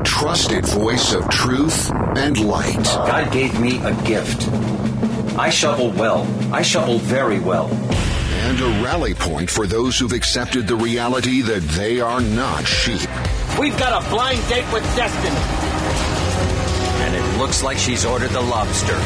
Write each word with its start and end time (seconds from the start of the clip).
a 0.00 0.02
trusted 0.02 0.64
voice 0.64 1.12
of 1.12 1.28
truth 1.28 1.90
and 2.16 2.38
light. 2.42 2.82
God 2.84 3.30
gave 3.32 3.60
me 3.60 3.82
a 3.84 3.92
gift. 4.02 4.48
I 5.38 5.50
shovel 5.50 5.90
well. 5.90 6.26
I 6.54 6.62
shovel 6.62 6.98
very 6.98 7.38
well. 7.38 7.68
And 7.68 8.58
a 8.60 8.82
rally 8.82 9.12
point 9.12 9.50
for 9.50 9.66
those 9.66 9.98
who've 9.98 10.12
accepted 10.12 10.66
the 10.66 10.76
reality 10.76 11.42
that 11.42 11.62
they 11.62 12.00
are 12.00 12.20
not 12.22 12.66
sheep. 12.66 13.08
We've 13.58 13.78
got 13.78 14.02
a 14.02 14.08
blind 14.08 14.40
date 14.48 14.70
with 14.72 14.84
destiny. 14.96 15.36
And 17.04 17.14
it 17.14 17.38
looks 17.38 17.62
like 17.62 17.76
she's 17.76 18.06
ordered 18.06 18.30
the 18.30 18.40
lobster. 18.40 18.96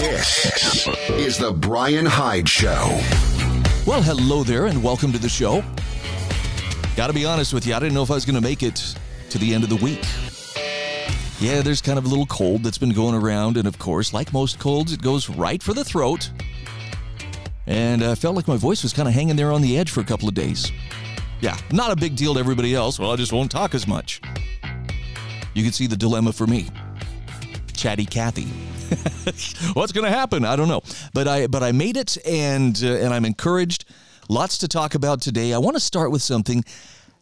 This 0.00 0.88
is 1.10 1.38
the 1.38 1.52
Bryan 1.52 2.06
Hyde 2.06 2.48
Show. 2.48 3.00
Well, 3.86 4.02
hello 4.02 4.42
there, 4.42 4.66
and 4.66 4.82
welcome 4.82 5.12
to 5.12 5.18
the 5.18 5.28
show. 5.28 5.62
Got 6.96 7.06
to 7.06 7.12
be 7.12 7.24
honest 7.24 7.54
with 7.54 7.66
you, 7.66 7.74
I 7.74 7.78
didn't 7.78 7.94
know 7.94 8.02
if 8.02 8.10
I 8.10 8.14
was 8.14 8.24
going 8.24 8.34
to 8.34 8.40
make 8.40 8.64
it 8.64 8.96
to 9.30 9.38
the 9.38 9.54
end 9.54 9.64
of 9.64 9.70
the 9.70 9.76
week. 9.76 10.04
Yeah, 11.40 11.62
there's 11.62 11.82
kind 11.82 11.98
of 11.98 12.04
a 12.04 12.08
little 12.08 12.26
cold 12.26 12.62
that's 12.62 12.78
been 12.78 12.92
going 12.92 13.14
around, 13.14 13.56
and 13.56 13.66
of 13.66 13.78
course, 13.78 14.12
like 14.12 14.32
most 14.32 14.58
colds, 14.58 14.92
it 14.92 15.02
goes 15.02 15.28
right 15.28 15.62
for 15.62 15.74
the 15.74 15.84
throat. 15.84 16.30
And 17.66 18.02
I 18.02 18.14
felt 18.14 18.36
like 18.36 18.46
my 18.46 18.56
voice 18.56 18.82
was 18.82 18.92
kind 18.92 19.08
of 19.08 19.14
hanging 19.14 19.36
there 19.36 19.50
on 19.52 19.62
the 19.62 19.78
edge 19.78 19.90
for 19.90 20.00
a 20.00 20.04
couple 20.04 20.28
of 20.28 20.34
days. 20.34 20.70
Yeah, 21.40 21.56
not 21.72 21.90
a 21.90 21.96
big 21.96 22.16
deal 22.16 22.34
to 22.34 22.40
everybody 22.40 22.74
else. 22.74 22.98
Well, 22.98 23.10
I 23.10 23.16
just 23.16 23.32
won't 23.32 23.50
talk 23.50 23.74
as 23.74 23.86
much. 23.86 24.20
You 25.54 25.62
can 25.62 25.72
see 25.72 25.86
the 25.86 25.96
dilemma 25.96 26.32
for 26.32 26.46
me. 26.46 26.68
Chatty 27.74 28.06
Cathy. 28.06 28.44
What's 29.74 29.92
going 29.92 30.04
to 30.04 30.16
happen? 30.16 30.44
I 30.44 30.56
don't 30.56 30.68
know. 30.68 30.82
But 31.12 31.28
I 31.28 31.46
but 31.46 31.62
I 31.62 31.72
made 31.72 31.96
it 31.96 32.16
and 32.26 32.78
uh, 32.82 32.88
and 32.88 33.12
I'm 33.12 33.24
encouraged. 33.24 33.84
Lots 34.28 34.58
to 34.58 34.68
talk 34.68 34.94
about 34.94 35.20
today. 35.20 35.52
I 35.52 35.58
want 35.58 35.76
to 35.76 35.80
start 35.80 36.10
with 36.10 36.22
something 36.22 36.64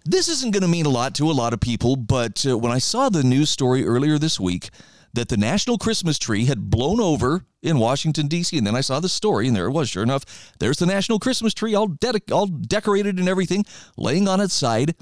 this 0.05 0.29
isn't 0.29 0.53
going 0.53 0.63
to 0.63 0.69
mean 0.69 0.87
a 0.87 0.91
lot 0.91 1.15
to 1.17 1.31
a 1.31 1.33
lot 1.33 1.53
of 1.53 1.61
people, 1.61 1.97
but 1.97 2.45
uh, 2.47 2.59
when 2.59 2.73
I 2.73 2.79
saw 2.79 3.09
the 3.09 3.23
news 3.23 3.51
story 3.51 3.85
earlier 3.85 4.19
this 4.19 4.41
week 4.41 4.71
that 5.15 5.29
the 5.29 5.37
national 5.37 5.79
Christmas 5.79 6.19
tree 6.19 6.47
had 6.47 6.71
blown 6.71 7.01
over 7.01 7.45
in 7.63 7.79
Washington 7.79 8.29
D.C. 8.29 8.57
and 8.57 8.67
then 8.67 8.75
I 8.75 8.81
saw 8.81 8.99
the 8.99 9.09
story 9.09 9.47
and 9.47 9.55
there 9.55 9.67
it 9.67 9.73
was 9.73 9.91
sure 9.91 10.03
enough 10.03 10.55
there's 10.59 10.79
the 10.79 10.87
national 10.87 11.19
Christmas 11.19 11.55
tree 11.55 11.75
all 11.75 11.87
de- 11.87 12.33
all 12.33 12.47
decorated 12.47 13.19
and 13.19 13.29
everything 13.29 13.65
laying 13.97 14.27
on 14.27 14.41
its 14.41 14.55
side. 14.55 14.95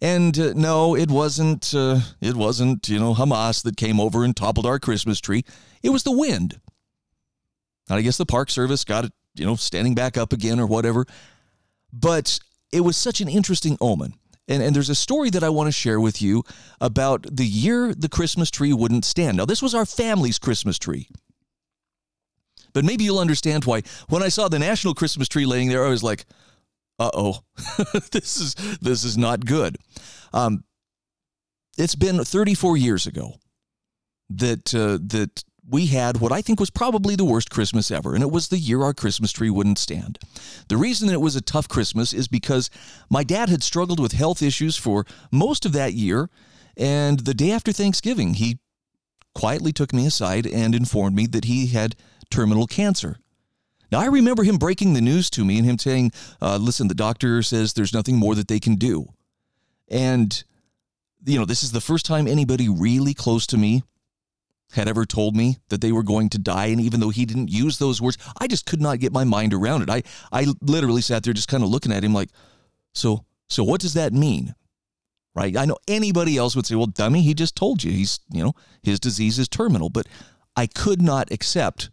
And 0.00 0.38
uh, 0.38 0.52
no 0.54 0.94
it 0.94 1.10
wasn't 1.10 1.74
uh, 1.74 2.00
it 2.20 2.36
wasn't 2.36 2.88
you 2.88 3.00
know 3.00 3.14
Hamas 3.14 3.62
that 3.64 3.76
came 3.76 3.98
over 3.98 4.22
and 4.22 4.36
toppled 4.36 4.66
our 4.66 4.78
Christmas 4.78 5.20
tree. 5.20 5.44
It 5.82 5.90
was 5.90 6.04
the 6.04 6.16
wind. 6.16 6.60
I 7.90 8.02
guess 8.02 8.18
the 8.18 8.26
park 8.26 8.50
service 8.50 8.84
got 8.84 9.06
it 9.06 9.12
you 9.34 9.46
know 9.46 9.56
standing 9.56 9.94
back 9.94 10.16
up 10.16 10.32
again 10.32 10.60
or 10.60 10.66
whatever. 10.66 11.06
But 11.92 12.38
it 12.70 12.82
was 12.82 12.96
such 12.96 13.20
an 13.20 13.28
interesting 13.28 13.78
omen 13.80 14.12
and, 14.48 14.62
and 14.62 14.74
there's 14.74 14.88
a 14.88 14.94
story 14.94 15.30
that 15.30 15.44
I 15.44 15.50
want 15.50 15.68
to 15.68 15.72
share 15.72 16.00
with 16.00 16.22
you 16.22 16.42
about 16.80 17.26
the 17.30 17.44
year 17.44 17.94
the 17.94 18.08
Christmas 18.08 18.50
tree 18.50 18.72
wouldn't 18.72 19.04
stand. 19.04 19.36
Now, 19.36 19.44
this 19.44 19.62
was 19.62 19.74
our 19.74 19.84
family's 19.84 20.38
Christmas 20.38 20.78
tree. 20.78 21.08
But 22.72 22.84
maybe 22.84 23.04
you'll 23.04 23.18
understand 23.18 23.64
why. 23.64 23.82
When 24.08 24.22
I 24.22 24.28
saw 24.28 24.48
the 24.48 24.58
national 24.58 24.94
Christmas 24.94 25.28
tree 25.28 25.46
laying 25.46 25.68
there, 25.68 25.84
I 25.84 25.90
was 25.90 26.02
like, 26.02 26.24
uh 26.98 27.10
oh, 27.14 27.40
this, 28.12 28.40
is, 28.40 28.54
this 28.80 29.04
is 29.04 29.16
not 29.16 29.44
good. 29.44 29.76
Um, 30.32 30.64
it's 31.76 31.94
been 31.94 32.24
34 32.24 32.76
years 32.76 33.06
ago 33.06 33.34
that, 34.30 34.74
uh, 34.74 34.98
that 35.08 35.44
we 35.70 35.86
had 35.86 36.20
what 36.20 36.32
I 36.32 36.40
think 36.40 36.60
was 36.60 36.70
probably 36.70 37.14
the 37.14 37.24
worst 37.24 37.50
Christmas 37.50 37.90
ever, 37.90 38.14
and 38.14 38.22
it 38.22 38.30
was 38.30 38.48
the 38.48 38.58
year 38.58 38.82
our 38.82 38.94
Christmas 38.94 39.32
tree 39.32 39.50
wouldn't 39.50 39.78
stand. 39.78 40.18
The 40.68 40.76
reason 40.76 41.06
that 41.08 41.14
it 41.14 41.20
was 41.20 41.36
a 41.36 41.42
tough 41.42 41.68
Christmas 41.68 42.12
is 42.12 42.26
because 42.26 42.70
my 43.10 43.22
dad 43.22 43.48
had 43.48 43.62
struggled 43.62 44.00
with 44.00 44.12
health 44.12 44.42
issues 44.42 44.76
for 44.76 45.04
most 45.30 45.66
of 45.66 45.72
that 45.72 45.92
year, 45.92 46.30
and 46.76 47.20
the 47.20 47.34
day 47.34 47.50
after 47.50 47.72
Thanksgiving, 47.72 48.34
he 48.34 48.58
quietly 49.34 49.72
took 49.72 49.92
me 49.92 50.06
aside 50.06 50.46
and 50.46 50.74
informed 50.74 51.14
me 51.14 51.26
that 51.26 51.44
he 51.44 51.66
had 51.66 51.96
terminal 52.30 52.66
cancer. 52.66 53.18
Now, 53.90 54.00
I 54.00 54.06
remember 54.06 54.44
him 54.44 54.56
breaking 54.56 54.94
the 54.94 55.00
news 55.00 55.30
to 55.30 55.44
me 55.44 55.58
and 55.58 55.66
him 55.66 55.78
saying, 55.78 56.12
uh, 56.42 56.58
Listen, 56.58 56.88
the 56.88 56.94
doctor 56.94 57.42
says 57.42 57.72
there's 57.72 57.94
nothing 57.94 58.16
more 58.16 58.34
that 58.34 58.48
they 58.48 58.60
can 58.60 58.76
do. 58.76 59.06
And, 59.90 60.42
you 61.24 61.38
know, 61.38 61.46
this 61.46 61.62
is 61.62 61.72
the 61.72 61.80
first 61.80 62.04
time 62.04 62.26
anybody 62.26 62.68
really 62.68 63.14
close 63.14 63.46
to 63.46 63.56
me 63.56 63.82
had 64.72 64.88
ever 64.88 65.04
told 65.06 65.34
me 65.34 65.56
that 65.68 65.80
they 65.80 65.92
were 65.92 66.02
going 66.02 66.28
to 66.28 66.38
die 66.38 66.66
and 66.66 66.80
even 66.80 67.00
though 67.00 67.08
he 67.10 67.24
didn't 67.24 67.50
use 67.50 67.78
those 67.78 68.02
words 68.02 68.18
i 68.38 68.46
just 68.46 68.66
could 68.66 68.80
not 68.80 68.98
get 68.98 69.12
my 69.12 69.24
mind 69.24 69.54
around 69.54 69.82
it. 69.82 69.90
I 69.90 70.02
i 70.32 70.46
literally 70.60 71.02
sat 71.02 71.22
there 71.22 71.32
just 71.32 71.48
kind 71.48 71.62
of 71.62 71.70
looking 71.70 71.92
at 71.92 72.04
him 72.04 72.14
like 72.14 72.30
so 72.94 73.24
so 73.48 73.64
what 73.64 73.80
does 73.80 73.94
that 73.94 74.12
mean? 74.12 74.54
Right? 75.34 75.56
I 75.56 75.64
know 75.64 75.78
anybody 75.86 76.36
else 76.36 76.56
would 76.56 76.66
say 76.66 76.74
well 76.74 76.86
dummy 76.86 77.22
he 77.22 77.34
just 77.34 77.56
told 77.56 77.82
you. 77.82 77.90
He's 77.92 78.20
you 78.30 78.42
know 78.42 78.54
his 78.82 79.00
disease 79.00 79.38
is 79.38 79.48
terminal. 79.48 79.88
But 79.88 80.06
i 80.56 80.66
could 80.66 81.00
not 81.00 81.32
accept 81.32 81.90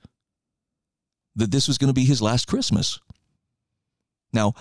that 1.35 1.51
this 1.51 1.67
was 1.67 1.77
going 1.77 1.89
to 1.89 1.93
be 1.93 2.05
his 2.05 2.21
last 2.21 2.47
christmas. 2.47 2.99
Now 4.33 4.53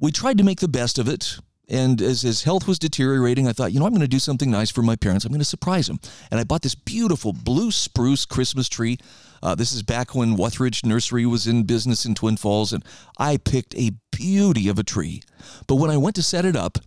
we 0.00 0.12
tried 0.12 0.38
to 0.38 0.44
make 0.44 0.60
the 0.60 0.68
best 0.68 0.98
of 0.98 1.08
it 1.08 1.38
and 1.68 2.00
as 2.00 2.22
his 2.22 2.44
health 2.44 2.66
was 2.66 2.78
deteriorating, 2.78 3.46
I 3.46 3.52
thought, 3.52 3.72
you 3.72 3.78
know, 3.78 3.86
I'm 3.86 3.92
going 3.92 4.00
to 4.00 4.08
do 4.08 4.18
something 4.18 4.50
nice 4.50 4.70
for 4.70 4.82
my 4.82 4.96
parents. 4.96 5.24
I'm 5.24 5.32
going 5.32 5.40
to 5.40 5.44
surprise 5.44 5.86
them. 5.86 6.00
And 6.30 6.40
I 6.40 6.44
bought 6.44 6.62
this 6.62 6.74
beautiful 6.74 7.32
blue 7.32 7.70
spruce 7.70 8.24
Christmas 8.24 8.68
tree. 8.68 8.98
Uh, 9.42 9.54
this 9.54 9.72
is 9.72 9.82
back 9.82 10.14
when 10.14 10.36
Wuthridge 10.36 10.84
Nursery 10.84 11.26
was 11.26 11.46
in 11.46 11.64
business 11.64 12.04
in 12.04 12.14
Twin 12.14 12.36
Falls, 12.36 12.72
and 12.72 12.84
I 13.18 13.36
picked 13.36 13.74
a 13.76 13.92
beauty 14.10 14.68
of 14.68 14.78
a 14.78 14.82
tree. 14.82 15.22
But 15.66 15.76
when 15.76 15.90
I 15.90 15.98
went 15.98 16.16
to 16.16 16.22
set 16.22 16.44
it 16.44 16.56
up, 16.56 16.78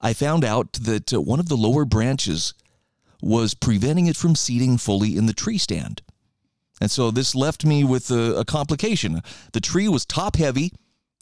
I 0.00 0.12
found 0.12 0.44
out 0.44 0.74
that 0.74 1.14
uh, 1.14 1.20
one 1.20 1.40
of 1.40 1.48
the 1.48 1.56
lower 1.56 1.84
branches 1.84 2.54
was 3.22 3.54
preventing 3.54 4.06
it 4.06 4.16
from 4.16 4.34
seating 4.34 4.78
fully 4.78 5.16
in 5.16 5.26
the 5.26 5.32
tree 5.32 5.58
stand. 5.58 6.02
And 6.80 6.90
so 6.90 7.10
this 7.10 7.34
left 7.34 7.64
me 7.64 7.84
with 7.84 8.10
a, 8.10 8.40
a 8.40 8.44
complication. 8.44 9.22
The 9.52 9.60
tree 9.60 9.88
was 9.88 10.04
top 10.04 10.36
heavy 10.36 10.72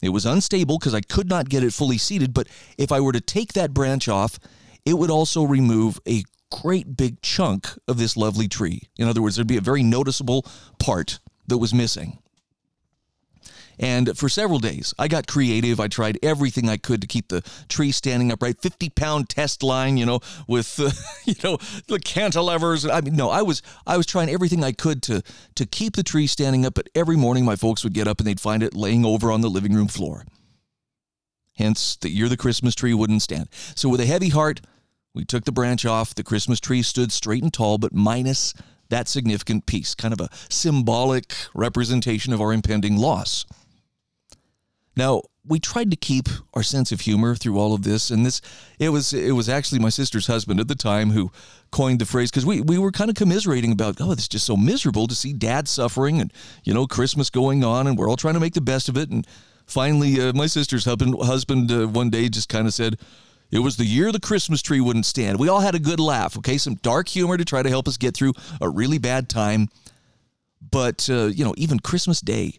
it 0.05 0.09
was 0.09 0.25
unstable 0.25 0.77
because 0.77 0.93
I 0.93 1.01
could 1.01 1.29
not 1.29 1.49
get 1.49 1.63
it 1.63 1.73
fully 1.73 1.97
seated, 1.97 2.33
but 2.33 2.47
if 2.77 2.91
I 2.91 2.99
were 2.99 3.13
to 3.13 3.21
take 3.21 3.53
that 3.53 3.73
branch 3.73 4.07
off, 4.07 4.39
it 4.85 4.93
would 4.93 5.09
also 5.09 5.43
remove 5.43 5.99
a 6.07 6.23
great 6.51 6.95
big 6.95 7.21
chunk 7.21 7.67
of 7.87 7.97
this 7.97 8.15
lovely 8.15 8.47
tree. 8.47 8.83
In 8.97 9.07
other 9.07 9.21
words, 9.21 9.35
there'd 9.35 9.47
be 9.47 9.57
a 9.57 9.61
very 9.61 9.83
noticeable 9.83 10.45
part 10.79 11.19
that 11.47 11.57
was 11.57 11.73
missing. 11.73 12.19
And 13.79 14.17
for 14.17 14.29
several 14.29 14.59
days, 14.59 14.93
I 14.97 15.07
got 15.07 15.27
creative. 15.27 15.79
I 15.79 15.87
tried 15.87 16.19
everything 16.23 16.69
I 16.69 16.77
could 16.77 17.01
to 17.01 17.07
keep 17.07 17.27
the 17.27 17.41
tree 17.67 17.91
standing 17.91 18.31
upright. 18.31 18.61
Fifty 18.61 18.89
pound 18.89 19.29
test 19.29 19.63
line, 19.63 19.97
you 19.97 20.05
know, 20.05 20.19
with 20.47 20.79
uh, 20.79 20.91
you 21.25 21.35
know 21.43 21.57
the 21.87 21.99
cantilevers. 21.99 22.89
I 22.91 23.01
mean, 23.01 23.15
no, 23.15 23.29
I 23.29 23.41
was 23.41 23.61
I 23.85 23.97
was 23.97 24.05
trying 24.05 24.29
everything 24.29 24.63
I 24.63 24.71
could 24.71 25.01
to 25.03 25.21
to 25.55 25.65
keep 25.65 25.95
the 25.95 26.03
tree 26.03 26.27
standing 26.27 26.65
up. 26.65 26.73
But 26.73 26.89
every 26.95 27.17
morning, 27.17 27.45
my 27.45 27.55
folks 27.55 27.83
would 27.83 27.93
get 27.93 28.07
up 28.07 28.19
and 28.19 28.27
they'd 28.27 28.39
find 28.39 28.63
it 28.63 28.75
laying 28.75 29.05
over 29.05 29.31
on 29.31 29.41
the 29.41 29.49
living 29.49 29.73
room 29.73 29.87
floor. 29.87 30.25
Hence, 31.57 31.95
the 31.95 32.09
year 32.09 32.27
the 32.27 32.37
Christmas 32.37 32.75
tree 32.75 32.93
wouldn't 32.93 33.21
stand. 33.21 33.47
So, 33.75 33.87
with 33.87 34.01
a 34.01 34.05
heavy 34.05 34.29
heart, 34.29 34.61
we 35.13 35.23
took 35.23 35.45
the 35.45 35.51
branch 35.51 35.85
off. 35.85 36.13
The 36.13 36.23
Christmas 36.23 36.59
tree 36.59 36.81
stood 36.81 37.11
straight 37.11 37.43
and 37.43 37.53
tall, 37.53 37.77
but 37.77 37.93
minus 37.93 38.53
that 38.89 39.07
significant 39.07 39.65
piece, 39.65 39.95
kind 39.95 40.13
of 40.13 40.19
a 40.19 40.29
symbolic 40.49 41.33
representation 41.53 42.33
of 42.33 42.41
our 42.41 42.53
impending 42.53 42.97
loss. 42.97 43.45
Now, 44.95 45.23
we 45.47 45.59
tried 45.59 45.91
to 45.91 45.97
keep 45.97 46.27
our 46.53 46.63
sense 46.63 46.91
of 46.91 47.01
humor 47.01 47.35
through 47.35 47.59
all 47.59 47.73
of 47.73 47.83
this 47.83 48.09
and 48.09 48.25
this 48.25 48.41
it 48.79 48.89
was 48.89 49.13
it 49.13 49.33
was 49.33 49.47
actually 49.47 49.79
my 49.79 49.89
sister's 49.89 50.27
husband 50.27 50.59
at 50.59 50.67
the 50.67 50.75
time 50.75 51.11
who 51.11 51.31
coined 51.71 51.99
the 51.99 52.05
phrase 52.05 52.31
because 52.31 52.45
we, 52.45 52.61
we 52.61 52.77
were 52.77 52.91
kind 52.91 53.09
of 53.09 53.15
commiserating 53.15 53.71
about 53.71 53.97
oh 53.99 54.11
it's 54.11 54.27
just 54.27 54.45
so 54.45 54.57
miserable 54.57 55.07
to 55.07 55.15
see 55.15 55.33
dad 55.33 55.67
suffering 55.67 56.19
and 56.19 56.33
you 56.63 56.73
know 56.73 56.87
christmas 56.87 57.29
going 57.29 57.63
on 57.63 57.87
and 57.87 57.97
we're 57.97 58.09
all 58.09 58.17
trying 58.17 58.33
to 58.33 58.39
make 58.39 58.53
the 58.53 58.61
best 58.61 58.89
of 58.89 58.97
it 58.97 59.09
and 59.09 59.27
finally 59.65 60.19
uh, 60.19 60.33
my 60.33 60.47
sister's 60.47 60.85
husband 60.85 61.15
husband 61.21 61.71
uh, 61.71 61.87
one 61.87 62.09
day 62.09 62.27
just 62.27 62.49
kind 62.49 62.67
of 62.67 62.73
said 62.73 62.97
it 63.51 63.59
was 63.59 63.77
the 63.77 63.85
year 63.85 64.11
the 64.11 64.19
christmas 64.19 64.61
tree 64.61 64.81
wouldn't 64.81 65.05
stand. 65.05 65.39
We 65.39 65.49
all 65.49 65.59
had 65.59 65.75
a 65.75 65.79
good 65.79 65.99
laugh 65.99 66.37
okay? 66.37 66.57
Some 66.57 66.75
dark 66.75 67.07
humor 67.07 67.37
to 67.37 67.45
try 67.45 67.61
to 67.61 67.69
help 67.69 67.87
us 67.87 67.97
get 67.97 68.15
through 68.15 68.33
a 68.59 68.67
really 68.67 68.97
bad 68.97 69.29
time. 69.29 69.69
But 70.71 71.07
uh, 71.09 71.25
you 71.25 71.45
know 71.45 71.53
even 71.57 71.79
christmas 71.79 72.21
day 72.21 72.57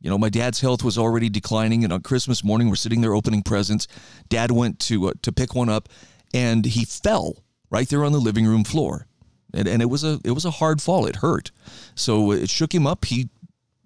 you 0.00 0.08
know, 0.08 0.18
my 0.18 0.30
dad's 0.30 0.60
health 0.60 0.82
was 0.82 0.96
already 0.96 1.28
declining, 1.28 1.84
and 1.84 1.92
on 1.92 2.00
Christmas 2.00 2.42
morning, 2.42 2.68
we're 2.68 2.76
sitting 2.76 3.02
there 3.02 3.14
opening 3.14 3.42
presents. 3.42 3.86
Dad 4.28 4.50
went 4.50 4.78
to 4.80 5.08
uh, 5.08 5.12
to 5.22 5.32
pick 5.32 5.54
one 5.54 5.68
up, 5.68 5.88
and 6.32 6.64
he 6.64 6.84
fell 6.84 7.44
right 7.70 7.88
there 7.88 8.04
on 8.04 8.12
the 8.12 8.18
living 8.18 8.46
room 8.46 8.64
floor, 8.64 9.06
and, 9.52 9.68
and 9.68 9.82
it 9.82 9.86
was 9.86 10.02
a 10.02 10.18
it 10.24 10.30
was 10.30 10.46
a 10.46 10.52
hard 10.52 10.80
fall. 10.80 11.06
It 11.06 11.16
hurt, 11.16 11.50
so 11.94 12.32
it 12.32 12.48
shook 12.48 12.74
him 12.74 12.86
up. 12.86 13.04
He 13.04 13.28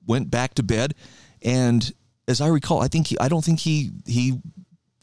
went 0.06 0.30
back 0.30 0.54
to 0.54 0.62
bed, 0.62 0.94
and 1.42 1.92
as 2.28 2.40
I 2.40 2.46
recall, 2.46 2.80
I 2.80 2.88
think 2.88 3.08
he 3.08 3.18
I 3.18 3.28
don't 3.28 3.44
think 3.44 3.60
he 3.60 3.90
he 4.06 4.40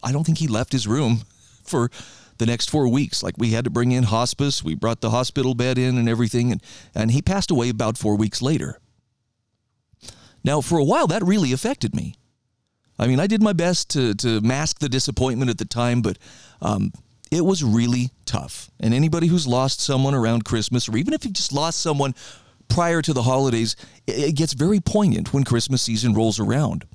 I 0.03 0.13
don't 0.13 0.23
think 0.23 0.37
he 0.37 0.47
left 0.47 0.71
his 0.71 0.87
room 0.87 1.23
for 1.63 1.91
the 2.37 2.45
next 2.45 2.69
four 2.69 2.87
weeks. 2.87 3.21
Like 3.21 3.35
we 3.37 3.51
had 3.51 3.65
to 3.65 3.69
bring 3.69 3.91
in 3.91 4.03
hospice, 4.03 4.63
we 4.63 4.75
brought 4.75 5.01
the 5.01 5.09
hospital 5.09 5.55
bed 5.55 5.77
in 5.77 5.97
and 5.97 6.07
everything, 6.07 6.53
and 6.53 6.63
and 6.95 7.11
he 7.11 7.21
passed 7.21 7.51
away 7.51 7.67
about 7.67 7.97
four 7.97 8.15
weeks 8.15 8.41
later. 8.41 8.80
Now, 10.43 10.61
for 10.61 10.77
a 10.77 10.83
while, 10.83 11.07
that 11.07 11.23
really 11.23 11.53
affected 11.53 11.95
me. 11.95 12.15
I 12.97 13.07
mean, 13.07 13.19
I 13.19 13.27
did 13.27 13.41
my 13.41 13.53
best 13.53 13.89
to, 13.91 14.13
to 14.15 14.41
mask 14.41 14.79
the 14.79 14.89
disappointment 14.89 15.49
at 15.49 15.57
the 15.57 15.65
time, 15.65 16.01
but 16.01 16.17
um, 16.61 16.91
it 17.31 17.43
was 17.45 17.63
really 17.63 18.11
tough. 18.25 18.69
And 18.79 18.93
anybody 18.93 19.27
who's 19.27 19.47
lost 19.47 19.79
someone 19.79 20.13
around 20.13 20.45
Christmas, 20.45 20.87
or 20.87 20.97
even 20.97 21.13
if 21.13 21.25
you 21.25 21.31
just 21.31 21.53
lost 21.53 21.81
someone 21.81 22.13
prior 22.67 23.01
to 23.01 23.13
the 23.13 23.23
holidays, 23.23 23.75
it 24.07 24.35
gets 24.35 24.53
very 24.53 24.79
poignant 24.79 25.33
when 25.33 25.43
Christmas 25.43 25.81
season 25.81 26.13
rolls 26.13 26.39
around. 26.39 26.85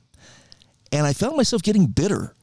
And 0.92 1.06
I 1.06 1.12
found 1.12 1.36
myself 1.36 1.62
getting 1.62 1.86
bitter 1.86 2.34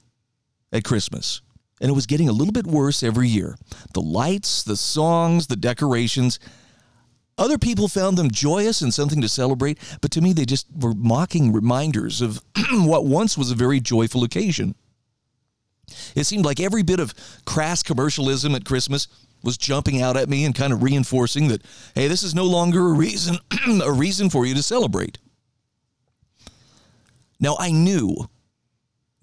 at 0.72 0.84
Christmas. 0.84 1.42
And 1.80 1.90
it 1.90 1.94
was 1.94 2.06
getting 2.06 2.30
a 2.30 2.34
little 2.34 2.54
bit 2.54 2.68
worse 2.68 3.04
every 3.04 3.28
year. 3.28 3.56
The 3.94 4.02
lights, 4.02 4.64
the 4.64 4.78
songs, 4.78 5.48
the 5.48 5.56
decorations. 5.56 6.40
Other 7.38 7.58
people 7.58 7.88
found 7.88 8.18
them 8.18 8.30
joyous 8.30 8.82
and 8.82 8.94
something 8.94 9.22
to 9.22 9.30
celebrate, 9.30 9.80
but 10.02 10.12
to 10.12 10.22
me, 10.22 10.34
they 10.34 10.46
just 10.46 10.68
were 10.80 10.94
mocking 10.94 11.52
reminders 11.52 12.22
of 12.22 12.42
what 12.72 13.06
once 13.06 13.38
was 13.38 13.50
a 13.50 13.56
very 13.56 13.80
joyful 13.80 14.24
occasion. 14.24 14.76
It 16.16 16.26
seemed 16.26 16.46
like 16.46 16.60
every 16.60 16.84
bit 16.84 17.00
of 17.00 17.14
crass 17.46 17.82
commercialism 17.82 18.56
at 18.56 18.66
Christmas 18.66 19.08
was 19.44 19.58
jumping 19.58 20.02
out 20.02 20.16
at 20.16 20.30
me 20.30 20.46
and 20.46 20.56
kind 20.56 20.72
of 20.72 20.84
reinforcing 20.84 21.50
that, 21.50 21.64
hey, 21.96 22.08
this 22.08 22.24
is 22.24 22.34
no 22.34 22.46
longer 22.46 22.88
a 22.88 22.94
reason, 22.94 23.38
a 23.84 23.92
reason 23.92 24.30
for 24.30 24.46
you 24.46 24.54
to 24.56 24.64
celebrate. 24.64 25.18
Now, 27.40 27.58
I 27.60 27.72
knew 27.72 28.30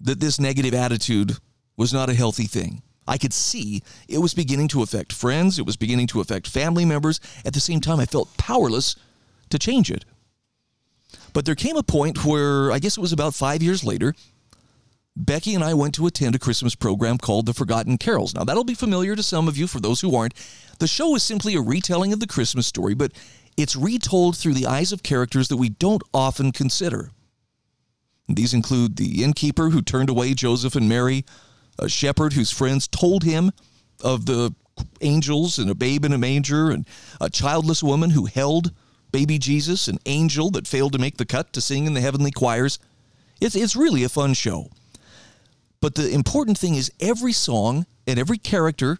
that 0.01 0.19
this 0.19 0.39
negative 0.39 0.73
attitude 0.73 1.37
was 1.77 1.93
not 1.93 2.09
a 2.09 2.13
healthy 2.13 2.45
thing. 2.45 2.83
I 3.11 3.17
could 3.17 3.33
see 3.33 3.83
it 4.07 4.19
was 4.19 4.33
beginning 4.33 4.69
to 4.69 4.81
affect 4.81 5.11
friends, 5.11 5.59
it 5.59 5.65
was 5.65 5.75
beginning 5.75 6.07
to 6.07 6.21
affect 6.21 6.47
family 6.47 6.85
members. 6.85 7.19
At 7.43 7.53
the 7.53 7.59
same 7.59 7.81
time, 7.81 7.99
I 7.99 8.05
felt 8.05 8.37
powerless 8.37 8.95
to 9.49 9.59
change 9.59 9.91
it. 9.91 10.05
But 11.33 11.43
there 11.43 11.55
came 11.55 11.75
a 11.75 11.83
point 11.83 12.23
where 12.23 12.71
I 12.71 12.79
guess 12.79 12.97
it 12.97 13.01
was 13.01 13.11
about 13.11 13.35
five 13.35 13.61
years 13.61 13.83
later 13.83 14.15
Becky 15.15 15.53
and 15.53 15.63
I 15.63 15.73
went 15.73 15.93
to 15.95 16.07
attend 16.07 16.35
a 16.35 16.39
Christmas 16.39 16.73
program 16.73 17.17
called 17.17 17.45
The 17.45 17.53
Forgotten 17.53 17.97
Carols. 17.97 18.33
Now, 18.33 18.45
that'll 18.45 18.63
be 18.63 18.73
familiar 18.73 19.13
to 19.15 19.23
some 19.23 19.49
of 19.49 19.57
you. 19.57 19.67
For 19.67 19.81
those 19.81 19.99
who 19.99 20.15
aren't, 20.15 20.33
the 20.79 20.87
show 20.87 21.15
is 21.15 21.23
simply 21.23 21.53
a 21.55 21.61
retelling 21.61 22.13
of 22.13 22.21
the 22.21 22.27
Christmas 22.27 22.65
story, 22.65 22.93
but 22.93 23.11
it's 23.57 23.75
retold 23.75 24.37
through 24.37 24.53
the 24.53 24.67
eyes 24.67 24.93
of 24.93 25.03
characters 25.03 25.49
that 25.49 25.57
we 25.57 25.67
don't 25.67 26.03
often 26.13 26.53
consider. 26.53 27.11
These 28.29 28.53
include 28.53 28.95
the 28.95 29.21
innkeeper 29.23 29.71
who 29.71 29.81
turned 29.81 30.09
away 30.09 30.33
Joseph 30.33 30.75
and 30.75 30.87
Mary, 30.87 31.25
a 31.81 31.89
shepherd 31.89 32.33
whose 32.33 32.51
friends 32.51 32.87
told 32.87 33.23
him 33.23 33.51
of 34.01 34.25
the 34.25 34.53
angels 35.01 35.57
and 35.59 35.69
a 35.69 35.75
babe 35.75 36.05
in 36.05 36.13
a 36.13 36.17
manger, 36.17 36.71
and 36.71 36.87
a 37.19 37.29
childless 37.29 37.83
woman 37.83 38.11
who 38.11 38.25
held 38.25 38.71
baby 39.11 39.37
Jesus, 39.37 39.87
an 39.87 39.99
angel 40.05 40.49
that 40.51 40.67
failed 40.67 40.93
to 40.93 40.99
make 40.99 41.17
the 41.17 41.25
cut 41.25 41.51
to 41.53 41.61
sing 41.61 41.85
in 41.85 41.93
the 41.93 42.01
heavenly 42.01 42.31
choirs. 42.31 42.79
It's, 43.41 43.55
it's 43.55 43.75
really 43.75 44.03
a 44.03 44.09
fun 44.09 44.33
show. 44.33 44.69
But 45.81 45.95
the 45.95 46.09
important 46.11 46.57
thing 46.57 46.75
is 46.75 46.91
every 46.99 47.33
song 47.33 47.85
and 48.07 48.19
every 48.19 48.37
character 48.37 48.99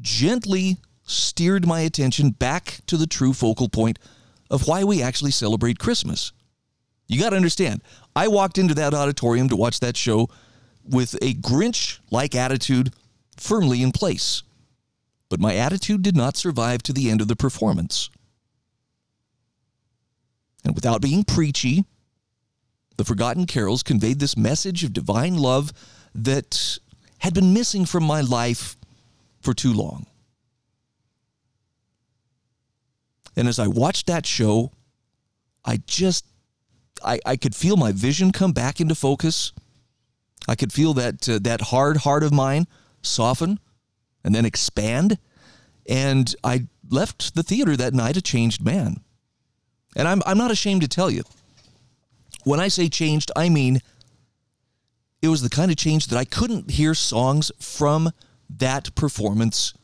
gently 0.00 0.76
steered 1.04 1.66
my 1.66 1.80
attention 1.80 2.30
back 2.30 2.80
to 2.86 2.96
the 2.96 3.06
true 3.06 3.32
focal 3.32 3.68
point 3.68 3.98
of 4.50 4.68
why 4.68 4.84
we 4.84 5.02
actually 5.02 5.30
celebrate 5.30 5.78
Christmas. 5.78 6.32
You 7.06 7.18
got 7.18 7.30
to 7.30 7.36
understand, 7.36 7.82
I 8.14 8.28
walked 8.28 8.58
into 8.58 8.74
that 8.74 8.94
auditorium 8.94 9.48
to 9.48 9.56
watch 9.56 9.80
that 9.80 9.96
show 9.96 10.28
with 10.88 11.14
a 11.22 11.34
Grinch 11.34 11.98
like 12.10 12.34
attitude 12.34 12.92
firmly 13.36 13.82
in 13.82 13.92
place. 13.92 14.42
But 15.28 15.40
my 15.40 15.56
attitude 15.56 16.02
did 16.02 16.16
not 16.16 16.36
survive 16.36 16.82
to 16.84 16.92
the 16.92 17.10
end 17.10 17.20
of 17.20 17.28
the 17.28 17.36
performance. 17.36 18.10
And 20.64 20.74
without 20.74 21.02
being 21.02 21.24
preachy, 21.24 21.84
the 22.96 23.04
Forgotten 23.04 23.46
Carols 23.46 23.82
conveyed 23.82 24.18
this 24.18 24.36
message 24.36 24.84
of 24.84 24.92
divine 24.92 25.36
love 25.36 25.72
that 26.14 26.78
had 27.18 27.34
been 27.34 27.54
missing 27.54 27.84
from 27.84 28.04
my 28.04 28.20
life 28.20 28.76
for 29.40 29.54
too 29.54 29.72
long. 29.72 30.06
And 33.36 33.46
as 33.46 33.58
I 33.58 33.68
watched 33.68 34.06
that 34.08 34.26
show, 34.26 34.72
I 35.64 35.78
just 35.86 36.24
I, 37.04 37.20
I 37.24 37.36
could 37.36 37.54
feel 37.54 37.76
my 37.76 37.92
vision 37.92 38.32
come 38.32 38.52
back 38.52 38.80
into 38.80 38.94
focus. 38.94 39.52
I 40.48 40.54
could 40.54 40.72
feel 40.72 40.94
that 40.94 41.28
uh, 41.28 41.38
that 41.42 41.60
hard 41.60 41.98
heart 41.98 42.22
of 42.22 42.32
mine 42.32 42.66
soften 43.02 43.60
and 44.24 44.34
then 44.34 44.44
expand. 44.44 45.18
And 45.88 46.34
I 46.42 46.66
left 46.88 47.34
the 47.34 47.42
theater 47.42 47.76
that 47.76 47.94
night 47.94 48.16
a 48.16 48.22
changed 48.22 48.64
man. 48.64 49.02
And 49.94 50.08
I'm, 50.08 50.22
I'm 50.26 50.38
not 50.38 50.50
ashamed 50.50 50.82
to 50.82 50.88
tell 50.88 51.10
you. 51.10 51.22
When 52.44 52.60
I 52.60 52.68
say 52.68 52.88
changed, 52.88 53.30
I 53.36 53.48
mean 53.48 53.80
it 55.20 55.28
was 55.28 55.42
the 55.42 55.50
kind 55.50 55.70
of 55.70 55.76
change 55.76 56.06
that 56.06 56.18
I 56.18 56.24
couldn't 56.24 56.70
hear 56.70 56.94
songs 56.94 57.50
from 57.58 58.10
that 58.48 58.94
performance 58.94 59.74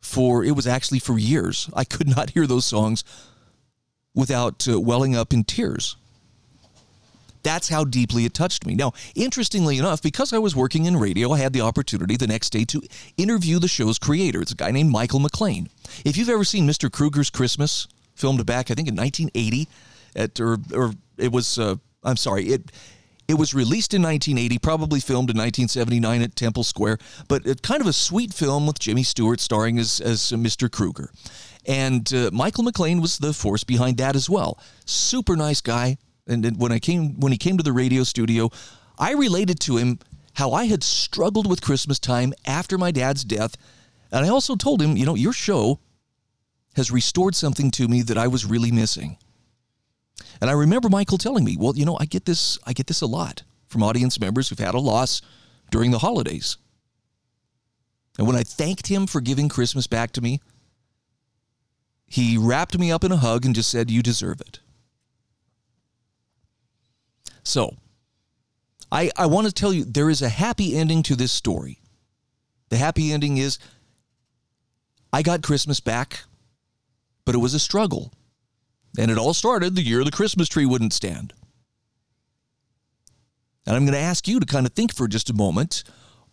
for 0.00 0.44
it 0.44 0.52
was 0.52 0.66
actually 0.66 0.98
for 0.98 1.18
years. 1.18 1.70
I 1.74 1.84
could 1.84 2.08
not 2.08 2.30
hear 2.30 2.46
those 2.46 2.66
songs 2.66 3.04
without 4.14 4.68
uh, 4.68 4.78
welling 4.80 5.16
up 5.16 5.32
in 5.32 5.44
tears. 5.44 5.96
That's 7.42 7.68
how 7.68 7.84
deeply 7.84 8.24
it 8.24 8.34
touched 8.34 8.66
me. 8.66 8.74
Now, 8.74 8.92
interestingly 9.14 9.78
enough, 9.78 10.02
because 10.02 10.32
I 10.32 10.38
was 10.38 10.54
working 10.54 10.84
in 10.84 10.96
radio, 10.96 11.32
I 11.32 11.38
had 11.38 11.52
the 11.52 11.60
opportunity 11.60 12.16
the 12.16 12.26
next 12.26 12.50
day 12.50 12.64
to 12.66 12.82
interview 13.16 13.58
the 13.58 13.68
show's 13.68 13.98
creator. 13.98 14.40
It's 14.42 14.52
a 14.52 14.56
guy 14.56 14.70
named 14.70 14.90
Michael 14.90 15.20
McLean. 15.20 15.68
If 16.04 16.16
you've 16.16 16.28
ever 16.28 16.44
seen 16.44 16.68
Mr. 16.68 16.90
Krueger's 16.90 17.30
Christmas, 17.30 17.88
filmed 18.14 18.44
back, 18.46 18.70
I 18.70 18.74
think, 18.74 18.88
in 18.88 18.96
1980, 18.96 19.68
at, 20.14 20.40
or, 20.40 20.58
or 20.74 20.92
it 21.18 21.32
was, 21.32 21.58
uh, 21.58 21.76
I'm 22.04 22.16
sorry, 22.16 22.46
it, 22.46 22.70
it 23.28 23.34
was 23.34 23.54
released 23.54 23.94
in 23.94 24.02
1980, 24.02 24.58
probably 24.58 25.00
filmed 25.00 25.30
in 25.30 25.36
1979 25.36 26.22
at 26.22 26.36
Temple 26.36 26.64
Square, 26.64 26.98
but 27.28 27.46
it, 27.46 27.62
kind 27.62 27.80
of 27.80 27.86
a 27.86 27.92
sweet 27.92 28.34
film 28.34 28.66
with 28.66 28.78
Jimmy 28.78 29.02
Stewart 29.02 29.40
starring 29.40 29.78
as, 29.78 30.00
as 30.00 30.32
Mr. 30.32 30.70
Krueger. 30.70 31.10
And 31.66 32.12
uh, 32.12 32.30
Michael 32.32 32.64
McLean 32.64 33.00
was 33.00 33.18
the 33.18 33.32
force 33.32 33.64
behind 33.64 33.96
that 33.98 34.16
as 34.16 34.28
well. 34.28 34.58
Super 34.84 35.36
nice 35.36 35.60
guy. 35.60 35.98
And 36.32 36.58
when 36.58 36.72
I 36.72 36.78
came 36.78 37.20
when 37.20 37.32
he 37.32 37.38
came 37.38 37.56
to 37.56 37.62
the 37.62 37.72
radio 37.72 38.04
studio, 38.04 38.50
I 38.98 39.12
related 39.12 39.60
to 39.60 39.76
him 39.76 39.98
how 40.34 40.52
I 40.52 40.64
had 40.64 40.82
struggled 40.82 41.46
with 41.46 41.60
Christmas 41.60 41.98
time 41.98 42.32
after 42.46 42.78
my 42.78 42.90
dad's 42.90 43.24
death, 43.24 43.56
and 44.10 44.24
I 44.24 44.28
also 44.28 44.56
told 44.56 44.80
him, 44.80 44.96
you 44.96 45.04
know, 45.04 45.14
your 45.14 45.32
show 45.32 45.78
has 46.74 46.90
restored 46.90 47.34
something 47.34 47.70
to 47.72 47.86
me 47.86 48.02
that 48.02 48.16
I 48.16 48.28
was 48.28 48.46
really 48.46 48.72
missing. 48.72 49.18
And 50.40 50.48
I 50.48 50.54
remember 50.54 50.88
Michael 50.88 51.18
telling 51.18 51.44
me, 51.44 51.56
"Well, 51.58 51.76
you 51.76 51.84
know, 51.84 51.98
I 52.00 52.06
get 52.06 52.24
this 52.24 52.58
I 52.64 52.72
get 52.72 52.86
this 52.86 53.02
a 53.02 53.06
lot 53.06 53.42
from 53.66 53.82
audience 53.82 54.18
members 54.18 54.48
who've 54.48 54.58
had 54.58 54.74
a 54.74 54.80
loss 54.80 55.20
during 55.70 55.90
the 55.90 55.98
holidays." 55.98 56.56
And 58.18 58.26
when 58.26 58.36
I 58.36 58.42
thanked 58.42 58.88
him 58.88 59.06
for 59.06 59.20
giving 59.20 59.48
Christmas 59.48 59.86
back 59.86 60.12
to 60.12 60.20
me, 60.20 60.40
he 62.12 62.36
wrapped 62.36 62.78
me 62.78 62.92
up 62.92 63.04
in 63.04 63.12
a 63.12 63.16
hug 63.16 63.46
and 63.46 63.54
just 63.54 63.70
said, 63.70 63.90
You 63.90 64.02
deserve 64.02 64.40
it. 64.42 64.60
So, 67.42 67.76
I, 68.90 69.10
I 69.16 69.26
want 69.26 69.46
to 69.46 69.52
tell 69.52 69.72
you 69.72 69.84
there 69.84 70.10
is 70.10 70.22
a 70.22 70.28
happy 70.28 70.76
ending 70.76 71.02
to 71.04 71.16
this 71.16 71.32
story. 71.32 71.80
The 72.68 72.76
happy 72.76 73.12
ending 73.12 73.38
is 73.38 73.58
I 75.12 75.22
got 75.22 75.42
Christmas 75.42 75.80
back, 75.80 76.24
but 77.24 77.34
it 77.34 77.38
was 77.38 77.54
a 77.54 77.58
struggle. 77.58 78.12
And 78.98 79.10
it 79.10 79.18
all 79.18 79.34
started 79.34 79.74
the 79.74 79.82
year 79.82 80.04
the 80.04 80.10
Christmas 80.10 80.48
tree 80.48 80.66
wouldn't 80.66 80.92
stand. 80.92 81.32
And 83.66 83.76
I'm 83.76 83.84
going 83.84 83.94
to 83.94 83.98
ask 83.98 84.26
you 84.26 84.40
to 84.40 84.46
kind 84.46 84.66
of 84.66 84.72
think 84.72 84.94
for 84.94 85.08
just 85.08 85.30
a 85.30 85.34
moment 85.34 85.84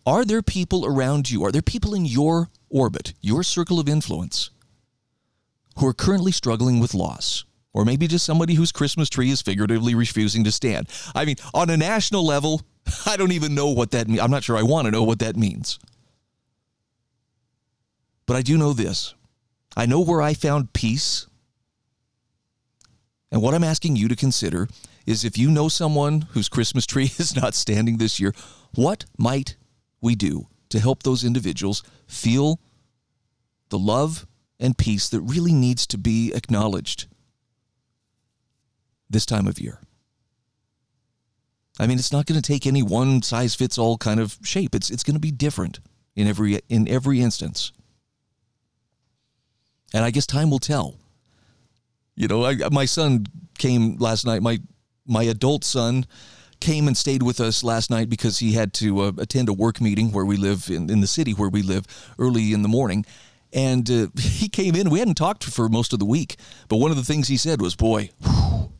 are 0.06 0.24
there 0.24 0.42
people 0.42 0.86
around 0.86 1.30
you? 1.30 1.44
Are 1.44 1.52
there 1.52 1.62
people 1.62 1.94
in 1.94 2.06
your 2.06 2.48
orbit, 2.70 3.12
your 3.20 3.42
circle 3.42 3.78
of 3.78 3.88
influence, 3.88 4.50
who 5.78 5.86
are 5.86 5.92
currently 5.92 6.32
struggling 6.32 6.80
with 6.80 6.94
loss? 6.94 7.44
Or 7.72 7.84
maybe 7.84 8.08
just 8.08 8.26
somebody 8.26 8.54
whose 8.54 8.72
Christmas 8.72 9.08
tree 9.08 9.30
is 9.30 9.42
figuratively 9.42 9.94
refusing 9.94 10.42
to 10.44 10.52
stand. 10.52 10.88
I 11.14 11.24
mean, 11.24 11.36
on 11.54 11.70
a 11.70 11.76
national 11.76 12.26
level, 12.26 12.62
I 13.06 13.16
don't 13.16 13.32
even 13.32 13.54
know 13.54 13.68
what 13.68 13.92
that 13.92 14.08
means. 14.08 14.20
I'm 14.20 14.30
not 14.30 14.44
sure 14.44 14.56
I 14.56 14.62
want 14.62 14.86
to 14.86 14.90
know 14.90 15.04
what 15.04 15.20
that 15.20 15.36
means. 15.36 15.78
But 18.26 18.36
I 18.36 18.42
do 18.42 18.56
know 18.56 18.72
this 18.72 19.14
I 19.76 19.86
know 19.86 20.00
where 20.00 20.22
I 20.22 20.34
found 20.34 20.72
peace. 20.72 21.26
And 23.32 23.40
what 23.40 23.54
I'm 23.54 23.64
asking 23.64 23.94
you 23.94 24.08
to 24.08 24.16
consider 24.16 24.68
is 25.06 25.24
if 25.24 25.38
you 25.38 25.50
know 25.50 25.68
someone 25.68 26.22
whose 26.32 26.48
Christmas 26.48 26.86
tree 26.86 27.04
is 27.18 27.36
not 27.36 27.54
standing 27.54 27.98
this 27.98 28.18
year, 28.18 28.34
what 28.74 29.04
might 29.16 29.56
we 30.00 30.14
do 30.14 30.48
to 30.70 30.80
help 30.80 31.02
those 31.02 31.24
individuals 31.24 31.82
feel 32.06 32.60
the 33.68 33.78
love 33.78 34.26
and 34.58 34.76
peace 34.76 35.08
that 35.08 35.20
really 35.20 35.52
needs 35.52 35.86
to 35.86 35.98
be 35.98 36.32
acknowledged 36.34 37.06
this 39.10 39.26
time 39.26 39.46
of 39.46 39.58
year. 39.58 39.80
I 41.78 41.86
mean, 41.86 41.98
it's 41.98 42.12
not 42.12 42.26
going 42.26 42.40
to 42.40 42.46
take 42.46 42.66
any 42.66 42.82
one 42.82 43.22
size 43.22 43.54
fits 43.54 43.78
all 43.78 43.98
kind 43.98 44.20
of 44.20 44.38
shape. 44.42 44.74
It's 44.74 44.90
it's 44.90 45.02
going 45.02 45.14
to 45.14 45.20
be 45.20 45.30
different 45.30 45.80
in 46.14 46.26
every 46.26 46.60
in 46.68 46.88
every 46.88 47.20
instance. 47.20 47.72
And 49.92 50.04
I 50.04 50.10
guess 50.10 50.26
time 50.26 50.50
will 50.50 50.58
tell. 50.58 50.96
You 52.14 52.28
know, 52.28 52.44
I, 52.44 52.56
my 52.70 52.84
son 52.84 53.26
came 53.58 53.96
last 53.96 54.26
night. 54.26 54.42
My 54.42 54.58
my 55.06 55.22
adult 55.24 55.64
son 55.64 56.06
came 56.60 56.86
and 56.86 56.96
stayed 56.96 57.22
with 57.22 57.40
us 57.40 57.64
last 57.64 57.90
night 57.90 58.10
because 58.10 58.38
he 58.38 58.52
had 58.52 58.74
to 58.74 59.00
uh, 59.00 59.12
attend 59.16 59.48
a 59.48 59.52
work 59.54 59.80
meeting 59.80 60.12
where 60.12 60.26
we 60.26 60.36
live 60.36 60.68
in, 60.68 60.90
in 60.90 61.00
the 61.00 61.06
city 61.06 61.32
where 61.32 61.48
we 61.48 61.62
live 61.62 61.86
early 62.18 62.52
in 62.52 62.60
the 62.60 62.68
morning. 62.68 63.06
And 63.54 63.90
uh, 63.90 64.08
he 64.20 64.48
came 64.50 64.76
in. 64.76 64.90
We 64.90 64.98
hadn't 64.98 65.14
talked 65.14 65.44
for 65.44 65.68
most 65.70 65.94
of 65.94 65.98
the 65.98 66.04
week, 66.04 66.36
but 66.68 66.76
one 66.76 66.90
of 66.90 66.98
the 66.98 67.04
things 67.04 67.28
he 67.28 67.38
said 67.38 67.62
was, 67.62 67.74
"Boy, 67.74 68.10
whew, 68.22 68.72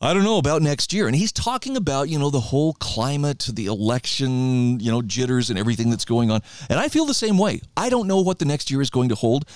I 0.00 0.12
don't 0.12 0.24
know 0.24 0.38
about 0.38 0.62
next 0.62 0.92
year." 0.92 1.06
And 1.06 1.16
he's 1.16 1.32
talking 1.32 1.76
about 1.76 2.08
you 2.08 2.18
know 2.18 2.30
the 2.30 2.40
whole 2.40 2.74
climate, 2.74 3.48
the 3.52 3.66
election, 3.66 4.80
you 4.80 4.90
know 4.90 5.02
jitters 5.02 5.50
and 5.50 5.58
everything 5.58 5.90
that's 5.90 6.04
going 6.04 6.30
on. 6.30 6.42
And 6.68 6.78
I 6.78 6.88
feel 6.88 7.06
the 7.06 7.14
same 7.14 7.38
way. 7.38 7.60
I 7.76 7.88
don't 7.88 8.06
know 8.06 8.20
what 8.20 8.38
the 8.38 8.44
next 8.44 8.70
year 8.70 8.80
is 8.80 8.90
going 8.90 9.08
to 9.10 9.14
hold. 9.14 9.48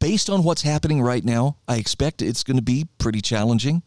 Based 0.00 0.28
on 0.28 0.42
what's 0.42 0.62
happening 0.62 1.00
right 1.00 1.24
now, 1.24 1.56
I 1.66 1.76
expect 1.76 2.20
it's 2.20 2.42
going 2.42 2.56
to 2.58 2.62
be 2.62 2.88
pretty 2.98 3.20
challenging. 3.20 3.82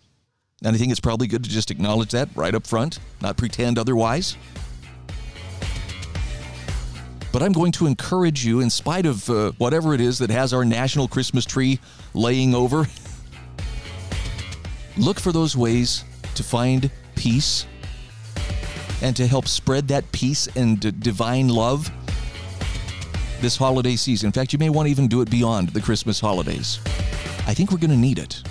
And 0.64 0.76
I 0.76 0.80
think 0.80 0.92
it's 0.92 1.00
probably 1.00 1.28
good 1.28 1.44
to 1.44 1.50
just 1.50 1.72
acknowledge 1.72 2.12
that 2.12 2.30
right 2.36 2.54
up 2.54 2.68
front, 2.68 3.00
not 3.20 3.36
pretend 3.36 3.80
otherwise. 3.80 4.38
But 7.32 7.42
I'm 7.42 7.54
going 7.54 7.72
to 7.74 7.88
encourage 7.88 8.46
you, 8.46 8.60
in 8.60 8.70
spite 8.70 9.06
of 9.06 9.30
uh, 9.30 9.54
whatever 9.58 9.94
it 9.94 10.02
is 10.02 10.20
that 10.20 10.30
has 10.30 10.54
our 10.54 10.66
national 10.66 11.08
Christmas 11.08 11.46
tree 11.46 11.80
laying 12.14 12.54
over, 12.54 12.88
look 14.98 15.20
for 15.20 15.32
those 15.32 15.56
ways 15.56 16.04
to 16.36 16.44
find 16.44 16.90
peace 17.16 17.66
and 19.02 19.16
to 19.16 19.26
help 19.26 19.48
spread 19.48 19.88
that 19.88 20.10
peace 20.12 20.48
and 20.56 20.80
d- 20.80 20.92
divine 20.92 21.50
love 21.50 21.92
this 23.42 23.58
holiday 23.58 23.96
season. 23.96 24.28
In 24.28 24.32
fact, 24.32 24.54
you 24.54 24.60
may 24.60 24.70
want 24.70 24.86
to 24.86 24.92
even 24.92 25.08
do 25.08 25.22
it 25.22 25.30
beyond 25.30 25.70
the 25.70 25.82
Christmas 25.82 26.20
holidays. 26.20 26.80
I 27.48 27.54
think 27.54 27.72
we're 27.72 27.80
going 27.80 27.92
to 27.92 27.98
need 27.98 28.20
it. 28.20 28.44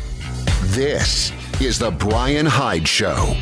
This 0.65 1.33
is 1.61 1.79
The 1.79 1.91
Bryan 1.91 2.47
Hyde 2.47 2.89
Show. 2.89 3.37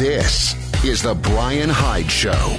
This 0.00 0.59
is 0.84 1.02
The 1.02 1.14
Bryan 1.14 1.68
Hyde 1.68 2.10
Show. 2.10 2.56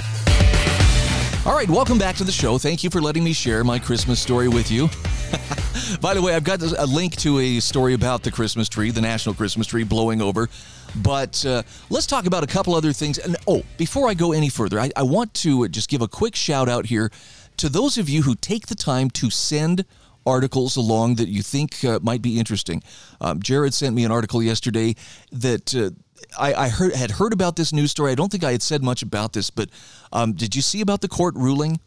All 1.44 1.56
right, 1.56 1.68
welcome 1.68 1.98
back 1.98 2.16
to 2.18 2.24
the 2.24 2.32
show. 2.32 2.60
Thank 2.60 2.84
you 2.84 2.92
for 2.92 3.02
letting 3.02 3.24
me 3.24 3.34
share 3.34 3.64
my 3.64 3.80
Christmas 3.80 4.20
story 4.20 4.48
with 4.48 4.70
you. 4.70 4.88
By 6.02 6.14
the 6.14 6.22
way, 6.22 6.36
I've 6.36 6.44
got 6.44 6.62
a 6.62 6.86
link 6.86 7.16
to 7.18 7.40
a 7.40 7.60
story 7.60 7.96
about 7.96 8.22
the 8.22 8.30
Christmas 8.30 8.70
tree, 8.70 8.92
the 8.92 9.02
national 9.02 9.34
Christmas 9.34 9.66
tree 9.66 9.84
blowing 9.84 10.22
over. 10.22 10.50
But 10.98 11.44
uh, 11.48 11.64
let's 11.90 12.06
talk 12.06 12.28
about 12.28 12.44
a 12.44 12.48
couple 12.48 12.76
other 12.76 12.94
things. 12.94 13.18
And 13.18 13.38
oh, 13.48 13.64
before 13.78 14.08
I 14.08 14.14
go 14.14 14.34
any 14.34 14.50
further, 14.50 14.80
I, 14.80 14.92
I 14.96 15.02
want 15.02 15.34
to 15.36 15.68
just 15.68 15.90
give 15.90 16.04
a 16.04 16.08
quick 16.08 16.36
shout 16.36 16.70
out 16.70 16.86
here 16.86 17.10
to 17.58 17.70
those 17.70 17.98
of 17.98 18.08
you 18.08 18.22
who 18.22 18.36
take 18.36 18.68
the 18.68 18.76
time 18.76 19.10
to 19.12 19.32
send 19.32 19.84
articles 20.28 20.78
along 20.78 21.16
that 21.16 21.30
you 21.30 21.42
think 21.42 21.84
uh, 21.84 22.00
might 22.04 22.22
be 22.22 22.38
interesting. 22.38 22.84
Um, 23.20 23.42
Jared 23.42 23.74
sent 23.74 23.96
me 23.96 24.06
an 24.06 24.12
article 24.12 24.44
yesterday 24.44 24.96
that. 25.32 25.74
Uh, 25.74 25.90
I, 26.38 26.54
I 26.54 26.70
heard, 26.70 26.94
had 26.94 27.12
heard 27.12 27.34
about 27.34 27.56
this 27.56 27.74
news 27.74 27.92
story. 27.92 28.12
I 28.12 28.16
don't 28.16 28.32
think 28.32 28.44
I 28.44 28.52
had 28.52 28.62
said 28.62 28.84
much 28.84 29.02
about 29.02 29.34
this, 29.34 29.50
but 29.50 29.70
um, 30.12 30.34
did 30.34 30.56
you 30.56 30.62
see 30.62 30.82
about 30.82 31.02
the 31.02 31.08
court 31.08 31.36
ruling 31.36 31.80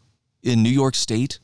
in 0.43 0.63
New 0.63 0.69
York 0.69 0.95
State 0.95 1.39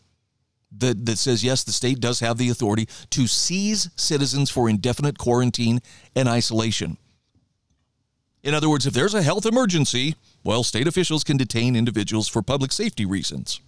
that, 0.78 1.06
that 1.06 1.18
says, 1.18 1.44
yes, 1.44 1.64
the 1.64 1.72
state 1.72 2.00
does 2.00 2.20
have 2.20 2.38
the 2.38 2.50
authority 2.50 2.88
to 3.10 3.28
seize 3.28 3.90
citizens 3.96 4.50
for 4.50 4.70
indefinite 4.70 5.18
quarantine 5.18 5.80
and 6.16 6.30
isolation? 6.30 6.98
In 8.44 8.54
other 8.54 8.70
words, 8.70 8.88
if 8.88 8.94
there's 8.94 9.14
a 9.14 9.22
health 9.22 9.46
emergency, 9.46 10.16
well, 10.44 10.64
state 10.64 10.88
officials 10.88 11.24
can 11.24 11.38
detain 11.38 11.76
individuals 11.76 12.28
for 12.28 12.42
public 12.42 12.72
safety 12.72 13.06
reasons. 13.06 13.60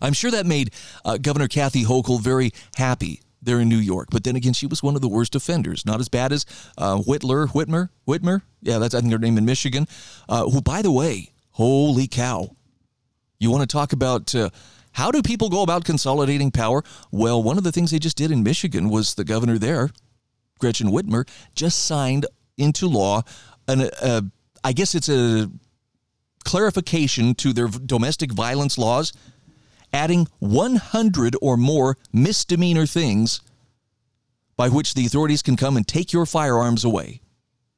I'm 0.00 0.12
sure 0.12 0.30
that 0.30 0.46
made 0.46 0.72
uh, 1.04 1.18
Governor 1.18 1.48
Kathy 1.48 1.84
Hochul 1.84 2.20
very 2.20 2.52
happy 2.76 3.20
there 3.42 3.60
in 3.60 3.68
New 3.68 3.78
York. 3.78 4.08
But 4.10 4.24
then 4.24 4.36
again, 4.36 4.52
she 4.52 4.66
was 4.66 4.82
one 4.82 4.94
of 4.94 5.02
the 5.02 5.08
worst 5.08 5.34
offenders. 5.34 5.84
Not 5.84 6.00
as 6.00 6.08
bad 6.08 6.32
as 6.32 6.46
uh, 6.78 6.98
Whitler, 6.98 7.48
Whitmer, 7.48 7.90
Whitmer. 8.06 8.42
Yeah, 8.62 8.78
that's 8.78 8.94
I 8.94 9.00
think 9.00 9.12
her 9.12 9.18
name 9.18 9.38
in 9.38 9.44
Michigan. 9.44 9.86
Uh, 10.28 10.48
who, 10.48 10.60
by 10.60 10.82
the 10.82 10.92
way, 10.92 11.32
holy 11.50 12.06
cow! 12.06 12.56
You 13.38 13.50
want 13.50 13.62
to 13.62 13.72
talk 13.72 13.92
about 13.92 14.34
uh, 14.34 14.50
how 14.92 15.10
do 15.10 15.22
people 15.22 15.48
go 15.48 15.62
about 15.62 15.84
consolidating 15.84 16.50
power? 16.50 16.82
Well, 17.10 17.42
one 17.42 17.58
of 17.58 17.64
the 17.64 17.72
things 17.72 17.90
they 17.90 17.98
just 17.98 18.16
did 18.16 18.30
in 18.30 18.42
Michigan 18.42 18.88
was 18.88 19.14
the 19.14 19.24
governor 19.24 19.58
there, 19.58 19.90
Gretchen 20.58 20.88
Whitmer, 20.88 21.28
just 21.54 21.84
signed 21.84 22.26
into 22.56 22.86
law 22.86 23.22
an 23.68 23.90
uh, 24.02 24.22
I 24.64 24.72
guess 24.72 24.94
it's 24.94 25.08
a 25.08 25.50
clarification 26.44 27.34
to 27.36 27.52
their 27.52 27.68
domestic 27.68 28.32
violence 28.32 28.78
laws 28.78 29.12
adding 29.92 30.28
100 30.38 31.36
or 31.40 31.56
more 31.56 31.96
misdemeanor 32.12 32.86
things 32.86 33.40
by 34.56 34.68
which 34.68 34.94
the 34.94 35.06
authorities 35.06 35.42
can 35.42 35.56
come 35.56 35.76
and 35.76 35.86
take 35.86 36.12
your 36.12 36.26
firearms 36.26 36.84
away. 36.84 37.20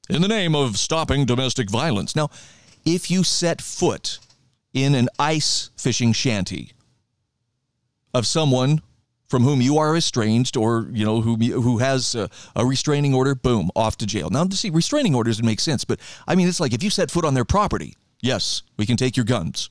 In 0.08 0.22
the 0.22 0.28
name 0.28 0.54
of 0.54 0.76
stopping 0.76 1.24
domestic 1.24 1.70
violence. 1.70 2.14
Now, 2.14 2.30
if 2.84 3.10
you 3.10 3.24
set 3.24 3.62
foot 3.62 4.18
in 4.74 4.94
an 4.94 5.08
ice 5.18 5.70
fishing 5.76 6.12
shanty 6.12 6.72
of 8.12 8.26
someone 8.26 8.82
from 9.28 9.42
whom 9.42 9.60
you 9.60 9.78
are 9.78 9.96
estranged 9.96 10.56
or 10.56 10.88
you 10.92 11.04
know 11.04 11.20
who 11.20 11.36
who 11.36 11.78
has 11.78 12.14
a, 12.14 12.28
a, 12.54 12.66
restraining 12.66 13.14
order 13.14 13.34
boom 13.34 13.70
off 13.74 13.96
to 13.96 14.06
jail. 14.06 14.30
Now 14.30 14.46
see 14.50 14.70
restraining 14.70 15.14
orders 15.14 15.42
make 15.42 15.60
sense 15.60 15.84
but 15.84 15.98
i 16.28 16.34
mean 16.34 16.46
it's 16.46 16.60
like 16.60 16.72
if 16.74 16.82
you 16.82 16.90
set 16.90 17.10
foot 17.10 17.24
on 17.24 17.34
their 17.34 17.44
property 17.44 17.94
yes 18.20 18.62
we 18.76 18.86
can 18.86 18.96
take 18.96 19.16
your 19.16 19.24
guns. 19.24 19.70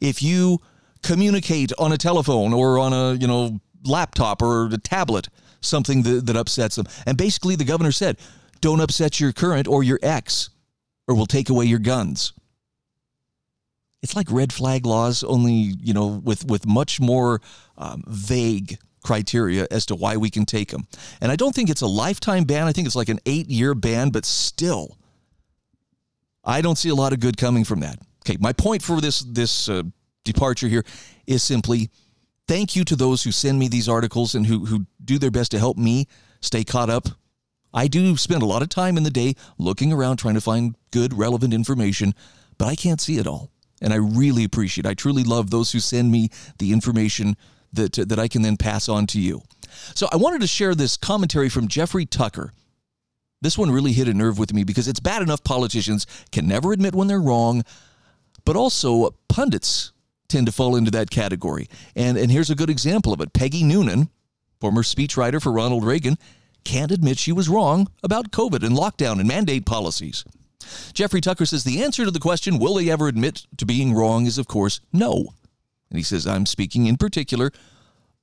If 0.00 0.22
you 0.22 0.60
communicate 1.08 1.72
on 1.78 1.90
a 1.90 1.96
telephone 1.96 2.52
or 2.52 2.78
on 2.78 2.92
a, 2.92 3.14
you 3.14 3.26
know, 3.26 3.58
laptop 3.84 4.42
or 4.42 4.66
a 4.66 4.76
tablet 4.76 5.28
something 5.62 6.02
that, 6.02 6.26
that 6.26 6.36
upsets 6.36 6.76
them. 6.76 6.86
And 7.06 7.16
basically, 7.16 7.56
the 7.56 7.64
governor 7.64 7.92
said, 7.92 8.18
don't 8.60 8.80
upset 8.80 9.18
your 9.18 9.32
current 9.32 9.66
or 9.66 9.82
your 9.82 9.98
ex, 10.02 10.50
or 11.06 11.14
we'll 11.14 11.26
take 11.26 11.48
away 11.48 11.64
your 11.64 11.78
guns. 11.78 12.34
It's 14.02 14.14
like 14.14 14.30
red 14.30 14.52
flag 14.52 14.84
laws, 14.84 15.24
only, 15.24 15.52
you 15.52 15.94
know, 15.94 16.20
with, 16.22 16.44
with 16.44 16.66
much 16.66 17.00
more 17.00 17.40
um, 17.78 18.04
vague 18.06 18.78
criteria 19.02 19.66
as 19.70 19.86
to 19.86 19.96
why 19.96 20.18
we 20.18 20.28
can 20.28 20.44
take 20.44 20.70
them. 20.70 20.86
And 21.22 21.32
I 21.32 21.36
don't 21.36 21.54
think 21.54 21.70
it's 21.70 21.80
a 21.80 21.86
lifetime 21.86 22.44
ban. 22.44 22.66
I 22.66 22.72
think 22.72 22.86
it's 22.86 22.96
like 22.96 23.08
an 23.08 23.20
eight 23.24 23.48
year 23.48 23.74
ban, 23.74 24.10
but 24.10 24.26
still, 24.26 24.98
I 26.44 26.60
don't 26.60 26.76
see 26.76 26.90
a 26.90 26.94
lot 26.94 27.14
of 27.14 27.20
good 27.20 27.38
coming 27.38 27.64
from 27.64 27.80
that. 27.80 27.98
Okay, 28.24 28.36
my 28.40 28.52
point 28.52 28.82
for 28.82 29.00
this 29.00 29.20
this 29.20 29.70
uh, 29.70 29.84
departure 30.32 30.68
here 30.68 30.84
is 31.26 31.42
simply 31.42 31.90
thank 32.46 32.74
you 32.76 32.84
to 32.84 32.96
those 32.96 33.22
who 33.22 33.32
send 33.32 33.58
me 33.58 33.68
these 33.68 33.88
articles 33.88 34.34
and 34.34 34.46
who, 34.46 34.66
who 34.66 34.86
do 35.04 35.18
their 35.18 35.30
best 35.30 35.50
to 35.52 35.58
help 35.58 35.76
me 35.76 36.06
stay 36.40 36.64
caught 36.64 36.90
up. 36.90 37.08
I 37.74 37.86
do 37.86 38.16
spend 38.16 38.42
a 38.42 38.46
lot 38.46 38.62
of 38.62 38.68
time 38.68 38.96
in 38.96 39.02
the 39.02 39.10
day 39.10 39.34
looking 39.58 39.92
around 39.92 40.16
trying 40.16 40.34
to 40.34 40.40
find 40.40 40.74
good, 40.90 41.12
relevant 41.12 41.52
information, 41.52 42.14
but 42.56 42.66
I 42.66 42.74
can't 42.74 43.00
see 43.00 43.18
it 43.18 43.26
all. 43.26 43.50
And 43.80 43.92
I 43.92 43.96
really 43.96 44.44
appreciate 44.44 44.86
I 44.86 44.94
truly 44.94 45.22
love 45.22 45.50
those 45.50 45.72
who 45.72 45.80
send 45.80 46.10
me 46.10 46.30
the 46.58 46.72
information 46.72 47.36
that, 47.72 47.92
that 47.92 48.18
I 48.18 48.26
can 48.26 48.42
then 48.42 48.56
pass 48.56 48.88
on 48.88 49.06
to 49.08 49.20
you. 49.20 49.42
So 49.94 50.08
I 50.10 50.16
wanted 50.16 50.40
to 50.40 50.46
share 50.46 50.74
this 50.74 50.96
commentary 50.96 51.48
from 51.48 51.68
Jeffrey 51.68 52.06
Tucker. 52.06 52.52
This 53.40 53.56
one 53.56 53.70
really 53.70 53.92
hit 53.92 54.08
a 54.08 54.14
nerve 54.14 54.38
with 54.38 54.52
me 54.52 54.64
because 54.64 54.88
it's 54.88 54.98
bad 54.98 55.22
enough 55.22 55.44
politicians 55.44 56.06
can 56.32 56.48
never 56.48 56.72
admit 56.72 56.94
when 56.94 57.06
they're 57.06 57.20
wrong, 57.20 57.62
but 58.44 58.56
also 58.56 59.14
pundits 59.28 59.92
tend 60.28 60.46
to 60.46 60.52
fall 60.52 60.76
into 60.76 60.90
that 60.90 61.10
category. 61.10 61.68
And, 61.96 62.16
and 62.18 62.30
here's 62.30 62.50
a 62.50 62.54
good 62.54 62.70
example 62.70 63.12
of 63.12 63.20
it 63.20 63.32
Peggy 63.32 63.64
Noonan, 63.64 64.10
former 64.60 64.82
speechwriter 64.82 65.42
for 65.42 65.52
Ronald 65.52 65.84
Reagan, 65.84 66.16
can't 66.64 66.92
admit 66.92 67.18
she 67.18 67.32
was 67.32 67.48
wrong 67.48 67.88
about 68.02 68.30
COVID 68.30 68.64
and 68.64 68.76
lockdown 68.76 69.18
and 69.18 69.28
mandate 69.28 69.64
policies. 69.64 70.24
Jeffrey 70.92 71.20
Tucker 71.20 71.46
says 71.46 71.64
the 71.64 71.82
answer 71.82 72.04
to 72.04 72.10
the 72.10 72.18
question, 72.18 72.58
will 72.58 72.74
they 72.74 72.90
ever 72.90 73.08
admit 73.08 73.46
to 73.56 73.64
being 73.64 73.94
wrong, 73.94 74.26
is 74.26 74.38
of 74.38 74.48
course 74.48 74.80
no. 74.92 75.28
And 75.90 75.98
he 75.98 76.02
says, 76.02 76.26
I'm 76.26 76.44
speaking 76.44 76.86
in 76.86 76.96
particular 76.96 77.50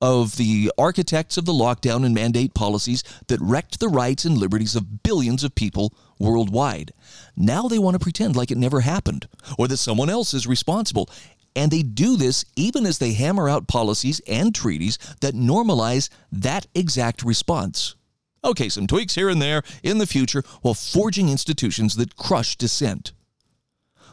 of 0.00 0.36
the 0.36 0.70
architects 0.76 1.36
of 1.36 1.46
the 1.46 1.52
lockdown 1.52 2.04
and 2.04 2.14
mandate 2.14 2.54
policies 2.54 3.02
that 3.28 3.40
wrecked 3.40 3.80
the 3.80 3.88
rights 3.88 4.24
and 4.24 4.36
liberties 4.36 4.76
of 4.76 5.02
billions 5.02 5.42
of 5.42 5.54
people 5.54 5.94
worldwide. 6.18 6.92
Now 7.36 7.66
they 7.66 7.78
want 7.78 7.94
to 7.94 7.98
pretend 7.98 8.36
like 8.36 8.50
it 8.50 8.58
never 8.58 8.80
happened 8.80 9.26
or 9.58 9.68
that 9.68 9.78
someone 9.78 10.10
else 10.10 10.34
is 10.34 10.46
responsible. 10.46 11.08
And 11.56 11.70
they 11.70 11.82
do 11.82 12.16
this 12.16 12.44
even 12.54 12.86
as 12.86 12.98
they 12.98 13.14
hammer 13.14 13.48
out 13.48 13.66
policies 13.66 14.20
and 14.28 14.54
treaties 14.54 14.98
that 15.22 15.34
normalize 15.34 16.10
that 16.30 16.66
exact 16.74 17.24
response. 17.24 17.96
Okay, 18.44 18.68
some 18.68 18.86
tweaks 18.86 19.16
here 19.16 19.28
and 19.28 19.42
there 19.42 19.62
in 19.82 19.98
the 19.98 20.06
future 20.06 20.44
while 20.62 20.74
forging 20.74 21.30
institutions 21.30 21.96
that 21.96 22.14
crush 22.14 22.54
dissent. 22.56 23.12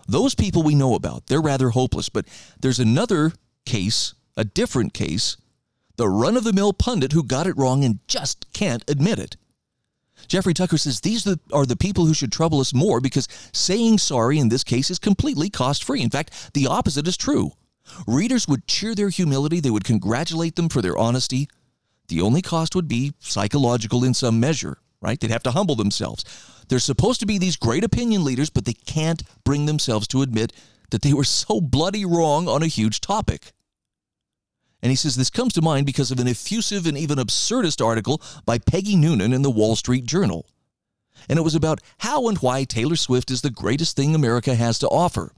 Those 0.08 0.36
people 0.36 0.64
we 0.64 0.74
know 0.74 0.96
about, 0.96 1.28
they're 1.28 1.42
rather 1.42 1.70
hopeless, 1.70 2.10
but 2.10 2.26
there's 2.60 2.80
another 2.80 3.34
case, 3.66 4.16
a 4.36 4.44
different 4.44 4.94
case, 4.94 5.38
the 5.98 6.10
run 6.10 6.36
of 6.36 6.44
the 6.44 6.54
mill 6.54 6.74
pundit 6.74 7.12
who 7.12 7.24
got 7.24 7.46
it 7.46 7.58
wrong 7.58 7.84
and 7.84 8.00
just 8.08 8.52
can't 8.54 8.84
admit 8.90 9.20
it. 9.20 9.36
Jeffrey 10.28 10.54
Tucker 10.54 10.78
says 10.78 11.02
these 11.02 11.28
are 11.52 11.66
the 11.66 11.76
people 11.76 12.06
who 12.06 12.14
should 12.14 12.32
trouble 12.32 12.60
us 12.60 12.74
more 12.74 13.00
because 13.00 13.28
saying 13.52 13.98
sorry 13.98 14.40
in 14.40 14.50
this 14.50 14.64
case 14.64 14.90
is 14.90 15.00
completely 15.00 15.50
cost 15.50 15.84
free. 15.84 16.02
In 16.02 16.10
fact, 16.10 16.54
the 16.54 16.68
opposite 16.68 17.08
is 17.08 17.18
true. 17.18 17.52
Readers 18.08 18.48
would 18.48 18.68
cheer 18.68 18.96
their 18.96 19.10
humility, 19.10 19.60
they 19.60 19.70
would 19.70 19.84
congratulate 19.84 20.56
them 20.56 20.70
for 20.70 20.82
their 20.82 20.98
honesty. 20.98 21.50
The 22.08 22.22
only 22.22 22.42
cost 22.42 22.76
would 22.76 22.88
be 22.88 23.14
psychological 23.20 24.04
in 24.04 24.14
some 24.14 24.40
measure, 24.40 24.78
right? 25.02 25.20
They'd 25.20 25.32
have 25.32 25.44
to 25.44 25.52
humble 25.52 25.76
themselves. 25.76 26.24
They're 26.68 26.80
supposed 26.80 27.20
to 27.20 27.26
be 27.26 27.38
these 27.38 27.58
great 27.58 27.84
opinion 27.84 28.24
leaders, 28.24 28.50
but 28.50 28.66
they 28.66 28.74
can't 28.74 29.24
bring 29.44 29.66
themselves 29.66 30.08
to 30.10 30.22
admit 30.22 30.54
that 30.92 31.02
they 31.02 31.14
were 31.14 31.24
so 31.24 31.60
bloody 31.60 32.06
wrong 32.06 32.48
on 32.48 32.64
a 32.64 32.68
huge 32.68 33.02
topic. 33.02 33.52
And 34.84 34.92
he 34.92 34.98
says 34.98 35.16
this 35.16 35.30
comes 35.30 35.54
to 35.54 35.62
mind 35.62 35.86
because 35.86 36.12
of 36.12 36.20
an 36.20 36.28
effusive 36.28 36.86
and 36.86 36.98
even 36.98 37.18
absurdist 37.18 37.84
article 37.84 38.22
by 38.46 38.60
Peggy 38.60 38.98
Noonan 38.98 39.32
in 39.32 39.42
the 39.42 39.50
Wall 39.50 39.78
Street 39.78 40.06
Journal. 40.06 40.46
And 41.30 41.40
it 41.40 41.44
was 41.44 41.56
about 41.56 41.80
how 42.00 42.28
and 42.28 42.38
why 42.40 42.66
Taylor 42.66 42.98
Swift 42.98 43.32
is 43.32 43.42
the 43.42 43.50
greatest 43.50 43.96
thing 43.96 44.14
America 44.14 44.56
has 44.56 44.78
to 44.80 44.90
offer. 44.90 45.32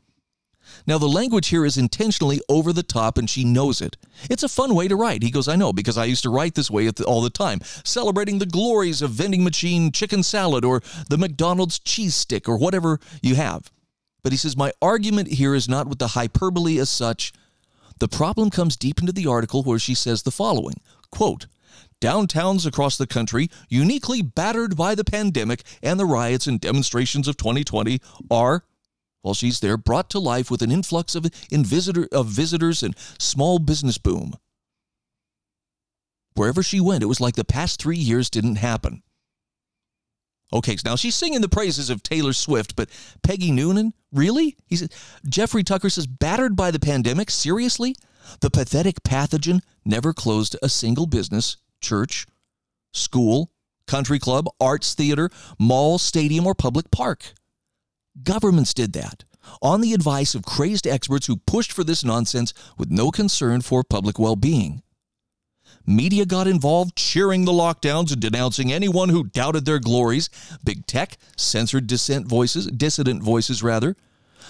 Now, 0.87 0.97
the 0.97 1.07
language 1.07 1.49
here 1.49 1.63
is 1.63 1.77
intentionally 1.77 2.41
over 2.49 2.73
the 2.73 2.81
top, 2.81 3.19
and 3.19 3.29
she 3.29 3.43
knows 3.43 3.81
it. 3.81 3.97
It's 4.31 4.41
a 4.41 4.49
fun 4.49 4.73
way 4.73 4.87
to 4.87 4.95
write. 4.95 5.21
He 5.21 5.29
goes, 5.29 5.47
I 5.47 5.55
know, 5.55 5.71
because 5.71 5.95
I 5.95 6.05
used 6.05 6.23
to 6.23 6.31
write 6.31 6.55
this 6.55 6.71
way 6.71 6.89
all 7.05 7.21
the 7.21 7.29
time, 7.29 7.59
celebrating 7.83 8.39
the 8.39 8.47
glories 8.47 9.03
of 9.03 9.11
vending 9.11 9.43
machine 9.43 9.91
chicken 9.91 10.23
salad 10.23 10.65
or 10.65 10.81
the 11.07 11.19
McDonald's 11.19 11.77
cheese 11.77 12.15
stick 12.15 12.49
or 12.49 12.57
whatever 12.57 12.99
you 13.21 13.35
have. 13.35 13.71
But 14.23 14.31
he 14.33 14.39
says, 14.39 14.57
My 14.57 14.71
argument 14.81 15.27
here 15.27 15.53
is 15.53 15.69
not 15.69 15.87
with 15.87 15.99
the 15.99 16.09
hyperbole 16.09 16.79
as 16.79 16.89
such. 16.89 17.31
The 17.99 18.07
problem 18.07 18.49
comes 18.49 18.75
deep 18.75 18.99
into 18.99 19.13
the 19.13 19.27
article 19.27 19.63
where 19.63 19.79
she 19.79 19.93
says 19.93 20.23
the 20.23 20.31
following 20.31 20.75
quote, 21.11 21.47
Downtowns 22.01 22.65
across 22.65 22.97
the 22.97 23.07
country, 23.07 23.49
uniquely 23.69 24.21
battered 24.21 24.75
by 24.75 24.95
the 24.95 25.05
pandemic 25.05 25.63
and 25.81 25.99
the 25.99 26.05
riots 26.05 26.45
and 26.45 26.59
demonstrations 26.59 27.27
of 27.27 27.37
2020, 27.37 28.01
are, 28.29 28.63
while 29.21 29.33
she's 29.33 29.61
there, 29.61 29.77
brought 29.77 30.09
to 30.09 30.19
life 30.19 30.51
with 30.51 30.61
an 30.61 30.71
influx 30.71 31.15
of, 31.15 31.25
visitor, 31.51 32.07
of 32.11 32.27
visitors 32.27 32.83
and 32.83 32.95
small 33.17 33.59
business 33.59 33.97
boom. 33.97 34.33
Wherever 36.35 36.61
she 36.61 36.81
went, 36.81 37.01
it 37.01 37.07
was 37.07 37.21
like 37.21 37.35
the 37.35 37.45
past 37.45 37.81
three 37.81 37.97
years 37.97 38.29
didn't 38.29 38.57
happen. 38.57 39.01
Okay, 40.55 40.77
so 40.77 40.89
now 40.89 40.95
she's 40.95 41.15
singing 41.15 41.41
the 41.41 41.50
praises 41.50 41.89
of 41.89 42.01
Taylor 42.01 42.31
Swift, 42.31 42.77
but 42.77 42.89
Peggy 43.24 43.51
Noonan, 43.51 43.93
really? 44.13 44.55
He 44.67 44.77
said, 44.77 44.93
Jeffrey 45.27 45.65
Tucker 45.65 45.89
says, 45.89 46.07
battered 46.07 46.55
by 46.55 46.71
the 46.71 46.79
pandemic? 46.79 47.29
Seriously? 47.29 47.93
The 48.39 48.50
pathetic 48.50 49.03
pathogen 49.03 49.59
never 49.83 50.13
closed 50.13 50.55
a 50.63 50.69
single 50.69 51.07
business 51.07 51.57
church, 51.81 52.25
school, 52.93 53.51
country 53.85 54.17
club, 54.17 54.47
arts 54.62 54.93
theater, 54.93 55.29
mall, 55.59 55.97
stadium, 55.97 56.47
or 56.47 56.55
public 56.55 56.89
park. 56.89 57.33
Governments 58.24 58.74
did 58.74 58.93
that 58.93 59.25
on 59.62 59.81
the 59.81 59.93
advice 59.93 60.35
of 60.35 60.45
crazed 60.45 60.88
experts 60.88 61.27
who 61.27 61.35
pushed 61.35 61.74
for 61.74 61.83
this 61.83 62.05
nonsense 62.05 62.53
with 62.77 62.89
no 62.89 63.12
concern 63.12 63.59
for 63.59 63.83
public 63.83 64.17
well 64.17 64.38
being. 64.38 64.81
Media 65.87 66.25
got 66.25 66.47
involved, 66.47 66.95
cheering 66.95 67.45
the 67.45 67.51
lockdowns 67.51 68.11
and 68.11 68.21
denouncing 68.21 68.71
anyone 68.71 69.09
who 69.09 69.23
doubted 69.23 69.65
their 69.65 69.79
glories. 69.79 70.29
Big 70.63 70.85
tech 70.87 71.17
censored 71.37 71.87
dissent 71.87 72.27
voices, 72.27 72.67
dissident 72.67 73.21
voices 73.21 73.61
rather. 73.61 73.95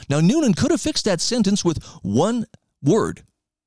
Now 0.10 0.20
Noonan 0.20 0.54
could 0.54 0.72
have 0.72 0.82
fixed 0.82 1.06
that 1.06 1.22
sentence 1.22 1.64
with 1.66 1.84
one 2.02 2.46
word. 2.82 3.24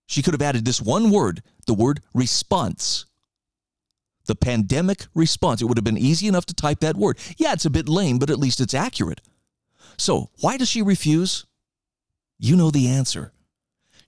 She 0.06 0.22
could 0.22 0.34
have 0.34 0.42
added 0.42 0.64
this 0.64 0.80
one 0.80 1.10
word, 1.10 1.42
the 1.66 1.74
word 1.74 2.00
response 2.14 3.04
the 4.28 4.36
pandemic 4.36 5.06
response. 5.14 5.60
It 5.60 5.64
would 5.64 5.76
have 5.76 5.84
been 5.84 5.98
easy 5.98 6.28
enough 6.28 6.46
to 6.46 6.54
type 6.54 6.80
that 6.80 6.96
word. 6.96 7.18
Yeah, 7.36 7.54
it's 7.54 7.64
a 7.64 7.70
bit 7.70 7.88
lame, 7.88 8.18
but 8.18 8.30
at 8.30 8.38
least 8.38 8.60
it's 8.60 8.74
accurate. 8.74 9.20
So, 9.96 10.30
why 10.40 10.56
does 10.56 10.68
she 10.68 10.82
refuse? 10.82 11.46
You 12.38 12.54
know 12.54 12.70
the 12.70 12.86
answer. 12.86 13.32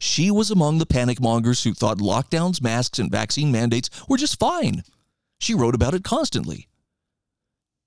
She 0.00 0.30
was 0.30 0.50
among 0.50 0.78
the 0.78 0.87
panic 0.87 1.21
mongers 1.21 1.62
who 1.62 1.75
thought 1.75 1.99
lockdowns, 1.99 2.62
masks, 2.62 2.99
and 2.99 3.12
vaccine 3.12 3.52
mandates 3.52 3.90
were 4.09 4.16
just 4.16 4.38
fine. 4.38 4.83
She 5.38 5.54
wrote 5.54 5.75
about 5.75 5.92
it 5.92 6.02
constantly. 6.02 6.69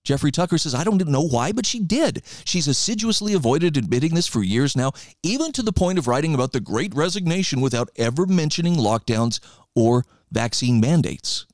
Jeffrey 0.04 0.32
Tucker 0.32 0.60
says, 0.60 0.76
I 0.76 0.84
don't 0.84 1.04
know 1.08 1.26
why, 1.26 1.52
but 1.54 1.65
she 1.65 1.80
did. 1.80 2.21
She's 2.45 2.67
assiduously 2.67 3.34
avoided 3.34 3.78
admitting 3.78 4.13
this 4.13 4.28
for 4.28 4.43
years 4.43 4.76
now, 4.76 4.91
even 5.23 5.52
to 5.54 5.63
the 5.63 5.73
point 5.73 5.97
of 5.97 6.08
writing 6.08 6.36
about 6.36 6.52
the 6.52 6.60
great 6.60 6.93
resignation 6.93 7.62
without 7.62 7.89
ever 7.95 8.28
mentioning 8.28 8.76
lockdowns 8.76 9.39
or 9.76 10.06
vaccine 10.32 10.80
mandates. 10.80 11.47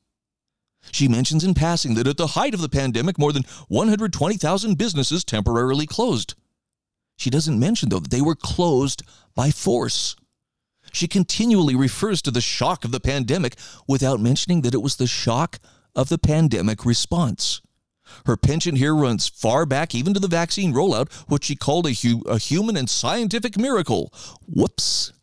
She 0.91 1.07
mentions 1.07 1.43
in 1.43 1.53
passing 1.53 1.93
that 1.93 2.07
at 2.07 2.17
the 2.17 2.27
height 2.27 2.53
of 2.53 2.61
the 2.61 2.69
pandemic, 2.69 3.17
more 3.17 3.31
than 3.31 3.43
120,000 3.69 4.77
businesses 4.77 5.23
temporarily 5.23 5.85
closed. 5.85 6.33
She 7.17 7.29
doesn't 7.29 7.59
mention, 7.59 7.89
though, 7.89 7.99
that 7.99 8.11
they 8.11 8.21
were 8.21 8.35
closed 8.35 9.03
by 9.35 9.51
force. 9.51 10.15
She 10.91 11.07
continually 11.07 11.75
refers 11.75 12.21
to 12.23 12.31
the 12.31 12.41
shock 12.41 12.85
of 12.85 12.91
the 12.91 12.99
pandemic 12.99 13.55
without 13.87 14.19
mentioning 14.19 14.61
that 14.61 14.73
it 14.73 14.81
was 14.81 14.95
the 14.95 15.07
shock 15.07 15.59
of 15.95 16.09
the 16.09 16.17
pandemic 16.17 16.85
response. 16.85 17.61
Her 18.25 18.37
penchant 18.37 18.77
here 18.77 18.95
runs 18.95 19.27
far 19.27 19.65
back, 19.65 19.93
even 19.93 20.13
to 20.13 20.19
the 20.19 20.27
vaccine 20.27 20.73
rollout, 20.73 21.11
which 21.27 21.45
she 21.45 21.55
called 21.55 21.85
a, 21.85 21.93
hu- 21.93 22.23
a 22.27 22.37
human 22.37 22.75
and 22.75 22.89
scientific 22.89 23.57
miracle. 23.57 24.13
Whoops. 24.47 25.13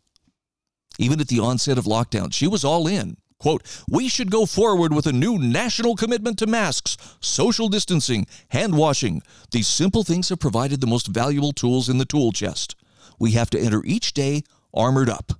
Even 0.99 1.19
at 1.19 1.27
the 1.27 1.39
onset 1.39 1.77
of 1.77 1.85
lockdown, 1.85 2.33
she 2.33 2.47
was 2.47 2.63
all 2.63 2.87
in. 2.87 3.17
Quote, 3.39 3.63
we 3.87 4.07
should 4.07 4.31
go 4.31 4.47
forward 4.47 4.93
with 4.93 5.05
a 5.05 5.13
new 5.13 5.37
national 5.37 5.95
commitment 5.95 6.39
to 6.39 6.47
masks, 6.47 6.97
social 7.19 7.69
distancing, 7.69 8.25
hand 8.49 8.75
washing. 8.75 9.21
These 9.51 9.67
simple 9.67 10.03
things 10.03 10.29
have 10.29 10.39
provided 10.39 10.81
the 10.81 10.87
most 10.87 11.07
valuable 11.07 11.51
tools 11.51 11.87
in 11.87 11.99
the 11.99 12.05
tool 12.05 12.31
chest. 12.31 12.75
We 13.19 13.31
have 13.33 13.51
to 13.51 13.59
enter 13.59 13.83
each 13.85 14.13
day 14.13 14.43
armored 14.73 15.09
up. 15.09 15.33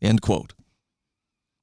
End 0.00 0.20
quote. 0.20 0.54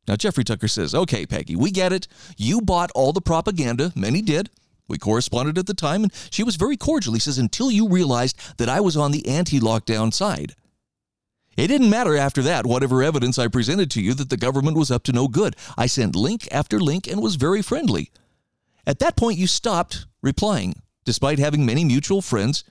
Now, 0.08 0.15
Jeffrey 0.15 0.43
Tucker 0.43 0.67
says, 0.67 0.93
okay, 0.93 1.26
Peggy, 1.26 1.56
we 1.56 1.72
get 1.72 1.93
it. 1.93 2.08
You 2.38 2.62
bought 2.62 2.91
all 2.93 3.13
the 3.13 3.22
propaganda. 3.22 3.93
Many 3.96 4.22
did. 4.22 4.50
We 4.88 4.98
corresponded 4.98 5.58
at 5.58 5.65
the 5.65 5.74
time, 5.74 6.04
and 6.04 6.13
she 6.30 6.43
was 6.43 6.58
very 6.58 6.76
cordial. 6.76 7.13
He 7.13 7.19
says, 7.19 7.38
until 7.38 7.72
you 7.72 7.88
realized 7.88 8.38
that 8.58 8.67
I 8.67 8.82
was 8.82 8.98
on 8.98 9.12
the 9.12 9.28
anti 9.28 9.60
lockdown 9.60 10.13
side. 10.13 10.56
It 11.56 11.67
didn't 11.67 11.89
matter 11.89 12.17
after 12.17 12.41
that, 12.41 12.65
whatever 12.65 13.04
evidence 13.04 13.38
I 13.38 13.48
presented 13.48 13.91
to 13.91 14.02
you 14.02 14.13
that 14.15 14.30
the 14.30 14.38
government 14.38 14.76
was 14.76 14.91
up 14.91 15.04
to 15.04 15.13
no 15.13 15.28
good. 15.28 15.56
I 15.78 15.86
sent 15.86 16.15
link 16.15 16.48
after 16.52 16.80
link 16.80 17.08
and 17.08 17.22
was 17.22 17.36
very 17.36 17.62
friendly. 17.62 18.12
At 18.86 19.00
that 19.00 19.15
point, 19.15 19.38
you 19.38 19.48
stopped 19.48 20.08
replying, 20.22 20.82
despite 21.06 21.39
having 21.39 21.65
many 21.65 21.86
mutual 21.86 22.22
friends. 22.22 22.63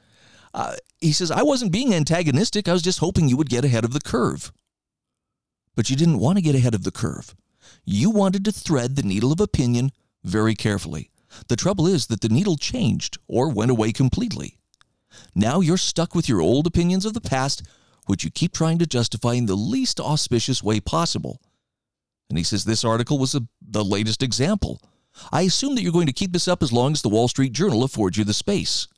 Uh, 0.53 0.75
he 1.01 1.13
says, 1.13 1.31
I 1.31 1.43
wasn't 1.43 1.73
being 1.73 1.95
antagonistic. 1.95 2.69
I 2.69 2.73
was 2.73 2.83
just 2.83 2.99
hoping 2.99 3.29
you 3.29 3.37
would 3.37 3.49
get 3.49 3.65
ahead 3.65 3.85
of 3.85 3.93
the 3.93 4.01
curve. 4.01 4.53
But 5.75 5.91
you 5.91 5.97
didn't 5.97 6.19
want 6.19 6.37
to 6.39 6.43
get 6.43 6.55
ahead 6.55 6.75
of 6.75 6.85
the 6.85 6.91
curve. 6.91 7.35
You 7.85 8.11
wanted 8.11 8.45
to 8.45 8.53
thread 8.53 8.97
the 8.97 9.03
needle 9.03 9.33
of 9.33 9.41
opinion 9.41 9.93
very 10.23 10.55
carefully. 10.55 11.11
The 11.49 11.57
trouble 11.57 11.87
is 11.87 12.07
that 12.09 12.21
the 12.21 12.29
needle 12.29 12.57
changed 12.57 13.19
or 13.27 13.49
went 13.49 13.71
away 13.71 13.93
completely. 13.93 14.59
Now 15.35 15.61
you're 15.61 15.79
stuck 15.79 16.15
with 16.15 16.29
your 16.29 16.41
old 16.41 16.67
opinions 16.67 17.05
of 17.05 17.15
the 17.15 17.21
past 17.21 17.63
which 18.07 18.25
you 18.25 18.31
keep 18.31 18.53
trying 18.53 18.79
to 18.79 18.87
justify 18.87 19.35
in 19.35 19.47
the 19.47 19.55
least 19.55 20.01
auspicious 20.01 20.63
way 20.63 20.81
possible. 20.81 21.41
And 22.29 22.39
he 22.39 22.45
says 22.45 22.65
this 22.65 22.85
article 22.85 23.19
was 23.19 23.35
a, 23.35 23.43
the 23.61 23.85
latest 23.85 24.23
example. 24.23 24.81
I 25.31 25.43
assume 25.43 25.75
that 25.75 25.83
you're 25.83 25.93
going 25.93 26.07
to 26.07 26.13
keep 26.13 26.33
this 26.33 26.49
up 26.49 26.63
as 26.63 26.73
long 26.73 26.93
as 26.93 27.03
the 27.03 27.09
Wall 27.09 27.29
Street 27.29 27.53
Journal 27.53 27.85
affords 27.85 28.17
you 28.17 28.25
the 28.25 28.35
space. 28.35 28.89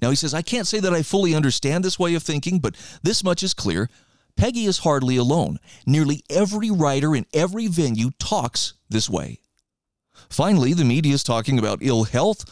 Now, 0.00 0.10
he 0.10 0.16
says, 0.16 0.32
I 0.32 0.42
can't 0.42 0.66
say 0.66 0.80
that 0.80 0.94
I 0.94 1.02
fully 1.02 1.34
understand 1.34 1.84
this 1.84 1.98
way 1.98 2.14
of 2.14 2.22
thinking, 2.22 2.58
but 2.58 2.76
this 3.02 3.22
much 3.22 3.42
is 3.42 3.54
clear. 3.54 3.90
Peggy 4.36 4.66
is 4.66 4.78
hardly 4.78 5.16
alone. 5.16 5.58
Nearly 5.86 6.22
every 6.28 6.70
writer 6.70 7.14
in 7.14 7.26
every 7.32 7.66
venue 7.66 8.10
talks 8.18 8.74
this 8.88 9.08
way. 9.08 9.40
Finally, 10.28 10.74
the 10.74 10.84
media 10.84 11.14
is 11.14 11.22
talking 11.22 11.58
about 11.58 11.78
ill 11.80 12.04
health, 12.04 12.44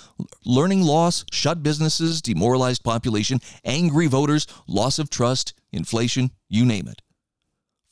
learning 0.44 0.82
loss, 0.82 1.24
shut 1.32 1.62
businesses, 1.62 2.22
demoralized 2.22 2.84
population, 2.84 3.40
angry 3.64 4.06
voters, 4.06 4.46
loss 4.66 4.98
of 4.98 5.10
trust, 5.10 5.54
inflation, 5.72 6.30
you 6.48 6.64
name 6.64 6.86
it. 6.86 7.02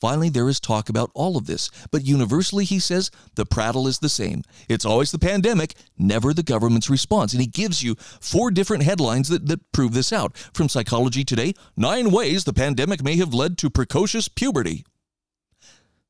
Finally, 0.01 0.29
there 0.29 0.49
is 0.49 0.59
talk 0.59 0.89
about 0.89 1.11
all 1.13 1.37
of 1.37 1.45
this, 1.45 1.69
but 1.91 2.03
universally, 2.03 2.65
he 2.65 2.79
says, 2.79 3.11
the 3.35 3.45
prattle 3.45 3.87
is 3.87 3.99
the 3.99 4.09
same. 4.09 4.43
It's 4.67 4.83
always 4.83 5.11
the 5.11 5.19
pandemic, 5.19 5.75
never 5.95 6.33
the 6.33 6.41
government's 6.41 6.89
response. 6.89 7.33
And 7.33 7.41
he 7.41 7.47
gives 7.47 7.83
you 7.83 7.95
four 8.19 8.49
different 8.49 8.83
headlines 8.83 9.29
that, 9.29 9.47
that 9.47 9.71
prove 9.71 9.93
this 9.93 10.11
out. 10.11 10.35
From 10.53 10.69
Psychology 10.69 11.23
Today 11.23 11.53
Nine 11.77 12.11
ways 12.11 12.43
the 12.43 12.53
pandemic 12.53 13.03
may 13.03 13.15
have 13.17 13.33
led 13.33 13.57
to 13.59 13.69
precocious 13.69 14.27
puberty. 14.27 14.83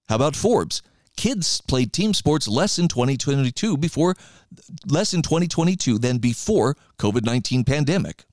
How 0.08 0.16
about 0.16 0.36
Forbes? 0.36 0.82
Kids 1.18 1.62
played 1.62 1.92
team 1.92 2.14
sports 2.14 2.48
less 2.48 2.80
in 2.80 2.88
2022 2.88 3.78
before 3.78 4.16
less 4.88 5.14
in 5.14 5.22
2022 5.22 6.00
than 6.00 6.18
before 6.18 6.76
COVID-19 6.98 7.66
pandemic. 7.66 8.24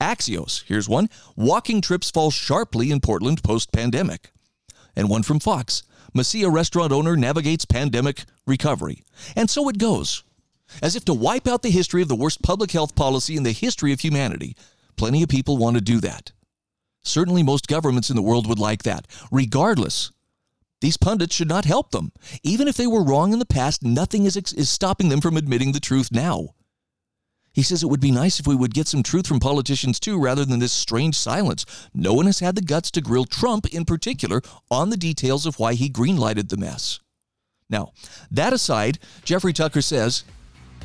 Axios, 0.00 0.64
here's 0.66 0.88
one. 0.88 1.08
Walking 1.36 1.80
trips 1.80 2.10
fall 2.10 2.30
sharply 2.30 2.90
in 2.90 3.00
Portland 3.00 3.42
post 3.42 3.72
pandemic. 3.72 4.32
And 4.98 5.08
one 5.08 5.22
from 5.22 5.38
Fox. 5.38 5.84
Messia 6.12 6.52
restaurant 6.52 6.90
owner 6.90 7.16
navigates 7.16 7.64
pandemic 7.64 8.24
recovery. 8.48 9.04
And 9.36 9.48
so 9.48 9.68
it 9.68 9.78
goes. 9.78 10.24
As 10.82 10.96
if 10.96 11.04
to 11.04 11.14
wipe 11.14 11.46
out 11.46 11.62
the 11.62 11.70
history 11.70 12.02
of 12.02 12.08
the 12.08 12.16
worst 12.16 12.42
public 12.42 12.72
health 12.72 12.96
policy 12.96 13.36
in 13.36 13.44
the 13.44 13.52
history 13.52 13.92
of 13.92 14.00
humanity. 14.00 14.56
Plenty 14.96 15.22
of 15.22 15.28
people 15.28 15.56
want 15.56 15.76
to 15.76 15.80
do 15.80 16.00
that. 16.00 16.32
Certainly, 17.04 17.44
most 17.44 17.68
governments 17.68 18.10
in 18.10 18.16
the 18.16 18.22
world 18.22 18.48
would 18.48 18.58
like 18.58 18.82
that. 18.82 19.06
Regardless, 19.30 20.10
these 20.80 20.96
pundits 20.96 21.36
should 21.36 21.48
not 21.48 21.64
help 21.64 21.92
them. 21.92 22.10
Even 22.42 22.66
if 22.66 22.76
they 22.76 22.88
were 22.88 23.04
wrong 23.04 23.32
in 23.32 23.38
the 23.38 23.46
past, 23.46 23.84
nothing 23.84 24.24
is, 24.24 24.36
is 24.36 24.68
stopping 24.68 25.10
them 25.10 25.20
from 25.20 25.36
admitting 25.36 25.70
the 25.70 25.80
truth 25.80 26.10
now. 26.10 26.48
He 27.52 27.62
says 27.62 27.82
it 27.82 27.88
would 27.88 28.00
be 28.00 28.10
nice 28.10 28.38
if 28.38 28.46
we 28.46 28.54
would 28.54 28.74
get 28.74 28.86
some 28.86 29.02
truth 29.02 29.26
from 29.26 29.40
politicians 29.40 29.98
too, 29.98 30.18
rather 30.20 30.44
than 30.44 30.58
this 30.58 30.72
strange 30.72 31.16
silence. 31.16 31.66
No 31.94 32.12
one 32.14 32.26
has 32.26 32.40
had 32.40 32.54
the 32.54 32.62
guts 32.62 32.90
to 32.92 33.00
grill 33.00 33.24
Trump, 33.24 33.66
in 33.72 33.84
particular, 33.84 34.42
on 34.70 34.90
the 34.90 34.96
details 34.96 35.46
of 35.46 35.58
why 35.58 35.74
he 35.74 35.88
greenlighted 35.88 36.48
the 36.48 36.56
mess. 36.56 37.00
Now, 37.70 37.92
that 38.30 38.52
aside, 38.52 38.98
Jeffrey 39.24 39.52
Tucker 39.52 39.82
says 39.82 40.24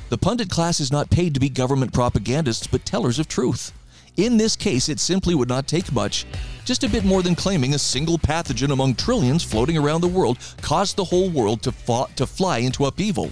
the 0.09 0.17
pundit 0.17 0.49
class 0.49 0.79
is 0.79 0.91
not 0.91 1.09
paid 1.09 1.33
to 1.33 1.39
be 1.39 1.49
government 1.49 1.93
propagandists, 1.93 2.67
but 2.67 2.85
tellers 2.85 3.19
of 3.19 3.27
truth. 3.27 3.71
In 4.15 4.37
this 4.37 4.55
case, 4.55 4.89
it 4.89 4.99
simply 4.99 5.33
would 5.33 5.49
not 5.49 5.67
take 5.67 5.91
much. 5.91 6.25
Just 6.65 6.83
a 6.83 6.89
bit 6.89 7.03
more 7.03 7.23
than 7.23 7.35
claiming 7.35 7.73
a 7.73 7.79
single 7.79 8.19
pathogen 8.19 8.71
among 8.71 8.95
trillions 8.95 9.43
floating 9.43 9.77
around 9.77 10.01
the 10.01 10.07
world 10.07 10.37
caused 10.61 10.95
the 10.95 11.03
whole 11.03 11.29
world 11.29 11.63
to, 11.63 11.73
to 12.15 12.27
fly 12.27 12.59
into 12.59 12.85
upheaval. 12.85 13.31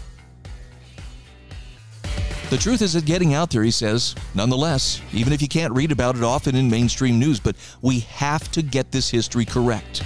The 2.51 2.57
truth 2.57 2.81
is 2.81 2.91
that 2.91 3.05
getting 3.05 3.33
out 3.33 3.49
there, 3.49 3.63
he 3.63 3.71
says, 3.71 4.13
nonetheless, 4.35 5.01
even 5.13 5.31
if 5.31 5.41
you 5.41 5.47
can't 5.47 5.71
read 5.71 5.89
about 5.89 6.17
it 6.17 6.23
often 6.23 6.53
in 6.53 6.69
mainstream 6.69 7.17
news, 7.17 7.39
but 7.39 7.55
we 7.81 8.01
have 8.01 8.51
to 8.51 8.61
get 8.61 8.91
this 8.91 9.09
history 9.09 9.45
correct. 9.45 10.03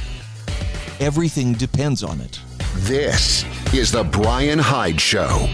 Everything 1.00 1.54
depends 1.54 2.04
on 2.04 2.22
it. 2.22 2.40
This 2.76 3.44
is 3.74 3.92
The 3.92 4.04
Bryan 4.04 4.60
Hyde 4.60 5.02
Show. 5.02 5.50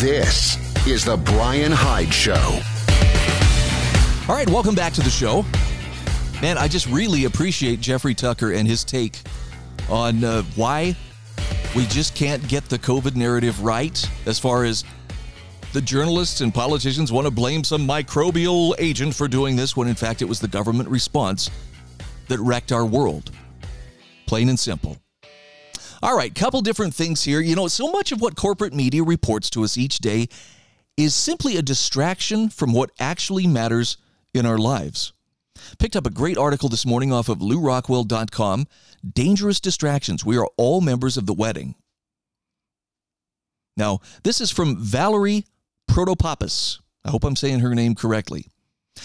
This 0.00 0.56
is 0.86 1.04
The 1.04 1.18
Bryan 1.18 1.72
Hyde 1.72 2.14
Show. 2.14 2.62
All 4.30 4.34
right, 4.34 4.48
welcome 4.48 4.74
back 4.74 4.94
to 4.94 5.02
the 5.02 5.10
show. 5.10 5.44
Man, 6.42 6.56
I 6.56 6.68
just 6.68 6.86
really 6.86 7.26
appreciate 7.26 7.80
Jeffrey 7.80 8.14
Tucker 8.14 8.52
and 8.52 8.66
his 8.66 8.82
take 8.82 9.20
on 9.90 10.24
uh, 10.24 10.42
why 10.56 10.96
we 11.76 11.84
just 11.84 12.14
can't 12.14 12.46
get 12.48 12.64
the 12.64 12.78
COVID 12.78 13.14
narrative 13.14 13.62
right 13.62 14.10
as 14.24 14.38
far 14.38 14.64
as 14.64 14.82
the 15.74 15.82
journalists 15.82 16.40
and 16.40 16.52
politicians 16.52 17.12
want 17.12 17.26
to 17.26 17.30
blame 17.30 17.62
some 17.62 17.86
microbial 17.86 18.74
agent 18.78 19.14
for 19.14 19.28
doing 19.28 19.54
this 19.54 19.76
when 19.76 19.86
in 19.86 19.94
fact 19.94 20.22
it 20.22 20.24
was 20.24 20.40
the 20.40 20.48
government 20.48 20.88
response 20.88 21.50
that 22.28 22.38
wrecked 22.38 22.72
our 22.72 22.86
world. 22.86 23.30
Plain 24.26 24.48
and 24.48 24.58
simple. 24.58 24.96
All 26.02 26.16
right, 26.16 26.34
couple 26.34 26.62
different 26.62 26.94
things 26.94 27.22
here. 27.22 27.40
You 27.40 27.54
know, 27.54 27.68
so 27.68 27.92
much 27.92 28.12
of 28.12 28.22
what 28.22 28.34
corporate 28.34 28.72
media 28.72 29.02
reports 29.02 29.50
to 29.50 29.62
us 29.62 29.76
each 29.76 29.98
day 29.98 30.28
is 30.96 31.14
simply 31.14 31.58
a 31.58 31.62
distraction 31.62 32.48
from 32.48 32.72
what 32.72 32.92
actually 32.98 33.46
matters 33.46 33.98
in 34.32 34.46
our 34.46 34.56
lives. 34.56 35.12
Picked 35.78 35.96
up 35.96 36.06
a 36.06 36.10
great 36.10 36.38
article 36.38 36.68
this 36.68 36.86
morning 36.86 37.12
off 37.12 37.28
of 37.28 37.38
lewrockwell.com 37.38 38.66
Dangerous 39.12 39.60
Distractions. 39.60 40.24
We 40.24 40.36
are 40.36 40.48
all 40.56 40.80
members 40.80 41.16
of 41.16 41.26
the 41.26 41.34
wedding. 41.34 41.74
Now, 43.76 44.00
this 44.24 44.40
is 44.40 44.50
from 44.50 44.76
Valerie 44.76 45.46
Protopapas. 45.88 46.80
I 47.04 47.10
hope 47.10 47.24
I'm 47.24 47.36
saying 47.36 47.60
her 47.60 47.74
name 47.74 47.94
correctly. 47.94 48.46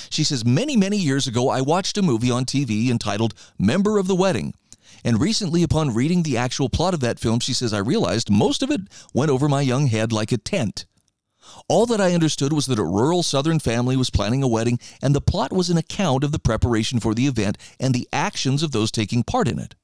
She 0.10 0.24
says, 0.24 0.44
Many, 0.44 0.76
many 0.76 0.98
years 0.98 1.28
ago, 1.28 1.50
I 1.50 1.62
watched 1.62 1.98
a 1.98 2.02
movie 2.02 2.32
on 2.32 2.46
TV 2.46 2.90
entitled 2.90 3.34
Member 3.58 3.98
of 3.98 4.08
the 4.08 4.16
Wedding. 4.16 4.54
And 5.04 5.22
recently, 5.22 5.64
upon 5.64 5.94
reading 5.94 6.24
the 6.24 6.38
actual 6.38 6.68
plot 6.68 6.94
of 6.94 7.00
that 7.02 7.20
film, 7.20 7.40
she 7.40 7.54
says, 7.54 7.74
I 7.74 7.78
realized 7.78 8.30
most 8.30 8.64
of 8.64 8.72
it 8.72 8.82
went 9.14 9.32
over 9.32 9.48
my 9.48 9.62
young 9.62 9.88
head 9.88 10.12
like 10.12 10.32
a 10.32 10.38
tent. 10.38 10.86
All 11.68 11.86
that 11.86 12.02
I 12.02 12.14
understood 12.14 12.54
was 12.54 12.66
that 12.68 12.80
a 12.80 12.84
rural 12.84 13.24
southern 13.24 13.60
family 13.60 13.96
was 13.96 14.10
planning 14.10 14.44
a 14.44 14.48
wedding, 14.48 14.80
and 15.02 15.16
the 15.16 15.22
plot 15.22 15.52
was 15.52 15.70
an 15.70 15.78
account 15.78 16.24
of 16.24 16.32
the 16.32 16.40
preparation 16.40 17.00
for 17.00 17.14
the 17.14 17.28
event 17.28 17.58
and 17.80 17.94
the 17.94 18.08
actions 18.14 18.64
of 18.64 18.72
those 18.72 18.92
taking 18.92 19.24
part 19.24 19.48
in 19.48 19.60
it. 19.60 19.76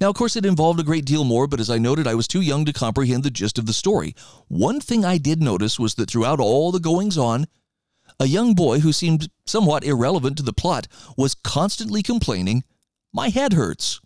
Now, 0.00 0.10
of 0.10 0.14
course, 0.14 0.36
it 0.36 0.46
involved 0.46 0.78
a 0.80 0.84
great 0.84 1.04
deal 1.04 1.24
more, 1.24 1.46
but 1.46 1.60
as 1.60 1.68
I 1.68 1.78
noted, 1.78 2.06
I 2.06 2.14
was 2.14 2.28
too 2.28 2.40
young 2.40 2.64
to 2.66 2.72
comprehend 2.72 3.24
the 3.24 3.30
gist 3.30 3.58
of 3.58 3.66
the 3.66 3.72
story. 3.72 4.14
One 4.48 4.80
thing 4.80 5.04
I 5.04 5.18
did 5.18 5.42
notice 5.42 5.78
was 5.78 5.94
that 5.94 6.08
throughout 6.08 6.40
all 6.40 6.70
the 6.70 6.78
goings 6.78 7.18
on, 7.18 7.46
a 8.20 8.26
young 8.26 8.54
boy 8.54 8.80
who 8.80 8.92
seemed 8.92 9.28
somewhat 9.46 9.84
irrelevant 9.84 10.36
to 10.36 10.42
the 10.42 10.52
plot 10.52 10.86
was 11.16 11.34
constantly 11.34 12.02
complaining, 12.02 12.64
My 13.12 13.28
head 13.28 13.52
hurts. 13.52 14.00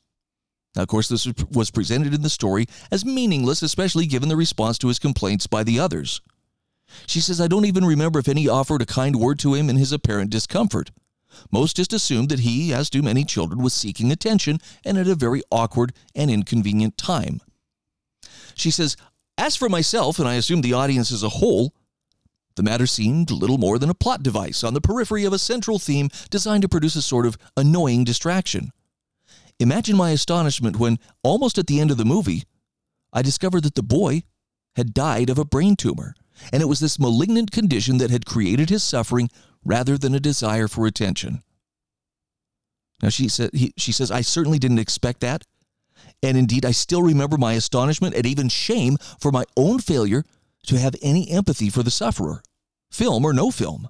Now, 0.75 0.83
of 0.83 0.89
course, 0.89 1.09
this 1.09 1.27
was 1.51 1.71
presented 1.71 2.15
in 2.15 2.23
the 2.23 2.31
story 2.31 2.67
as 2.91 3.05
meaningless, 3.05 3.63
especially 3.63 4.07
given 4.07 4.29
the 4.29 4.37
response 4.37 4.79
to 4.79 4.89
his 4.89 4.99
complaints 4.99 5.47
by 5.47 5.63
the 5.63 5.79
others. 5.79 6.21
She 7.07 7.21
says, 7.21 7.41
I 7.41 7.49
don't 7.49 7.65
even 7.65 7.85
remember 7.85 8.19
if 8.19 8.29
any 8.29 8.49
offered 8.49 8.83
a 8.83 8.87
kind 8.87 9.17
word 9.17 9.39
to 9.41 9.55
him 9.55 9.69
in 9.69 9.77
his 9.77 9.93
apparent 9.93 10.31
discomfort. 10.31 10.91
Most 11.51 11.77
just 11.77 11.93
assumed 11.93 12.29
that 12.31 12.41
he, 12.41 12.73
as 12.73 12.91
do 12.91 13.03
many 13.03 13.25
children, 13.25 13.63
was 13.63 13.75
seeking 13.75 14.11
attention 14.11 14.59
and 14.85 14.97
at 14.97 15.09
a 15.09 15.15
very 15.15 15.43
awkward 15.51 15.93
and 16.15 16.31
inconvenient 16.31 16.97
time. 16.97 17.41
She 18.55 18.71
says, 18.71 18.97
As 19.37 19.57
for 19.57 19.69
myself, 19.69 20.19
and 20.19 20.29
I 20.29 20.35
assume 20.35 20.63
the 20.63 20.73
audience 20.73 21.13
as 21.13 21.23
a 21.23 21.29
whole, 21.29 21.75
the 22.57 22.63
matter 22.63 22.87
seemed 22.87 23.31
little 23.31 23.59
more 23.59 23.79
than 23.79 23.91
a 23.91 23.95
plot 23.95 24.23
device 24.23 24.65
on 24.65 24.73
the 24.73 24.81
periphery 24.81 25.25
of 25.25 25.33
a 25.33 25.39
central 25.39 25.79
theme 25.79 26.09
designed 26.31 26.63
to 26.63 26.69
produce 26.69 26.97
a 26.97 27.03
sort 27.03 27.27
of 27.27 27.37
annoying 27.57 28.03
distraction. 28.03 28.71
Imagine 29.61 29.97
my 29.97 30.11
astonishment 30.11 30.79
when, 30.79 30.99
almost 31.23 31.59
at 31.59 31.67
the 31.67 31.81
end 31.81 31.91
of 31.91 31.99
the 31.99 32.05
movie, 32.05 32.45
I 33.13 33.23
discovered 33.23 33.63
that 33.65 33.75
the 33.75 33.83
boy 33.83 34.23
had 34.75 34.95
died 34.95 35.31
of 35.31 35.39
a 35.39 35.45
brain 35.45 35.77
tumor, 35.77 36.15
and 36.53 36.63
it 36.63 36.67
was 36.67 36.81
this 36.81 36.99
malignant 36.99 37.51
condition 37.51 37.99
that 37.99 38.11
had 38.11 38.27
created 38.27 38.71
his 38.71 38.83
suffering 38.83 39.31
rather 39.65 39.99
than 39.99 40.15
a 40.15 40.21
desire 40.21 40.69
for 40.69 40.87
attention. 40.87 41.43
Now 43.03 43.09
she 43.09 43.29
said 43.29 43.51
he, 43.53 43.73
she 43.77 43.93
says 43.93 44.11
I 44.11 44.23
certainly 44.23 44.59
didn't 44.59 44.79
expect 44.79 45.21
that, 45.21 45.45
and 46.23 46.37
indeed 46.37 46.65
I 46.65 46.71
still 46.71 47.03
remember 47.03 47.37
my 47.37 47.55
astonishment 47.55 48.15
and 48.15 48.27
even 48.27 48.49
shame 48.49 48.97
for 49.21 49.31
my 49.31 49.45
own 49.57 49.79
failure 49.81 50.25
to 50.67 50.79
have 50.79 50.97
any 51.03 51.31
empathy 51.31 51.71
for 51.71 51.83
the 51.83 51.91
sufferer, 51.91 52.43
film 52.91 53.25
or 53.25 53.33
no 53.33 53.51
film. 53.51 53.89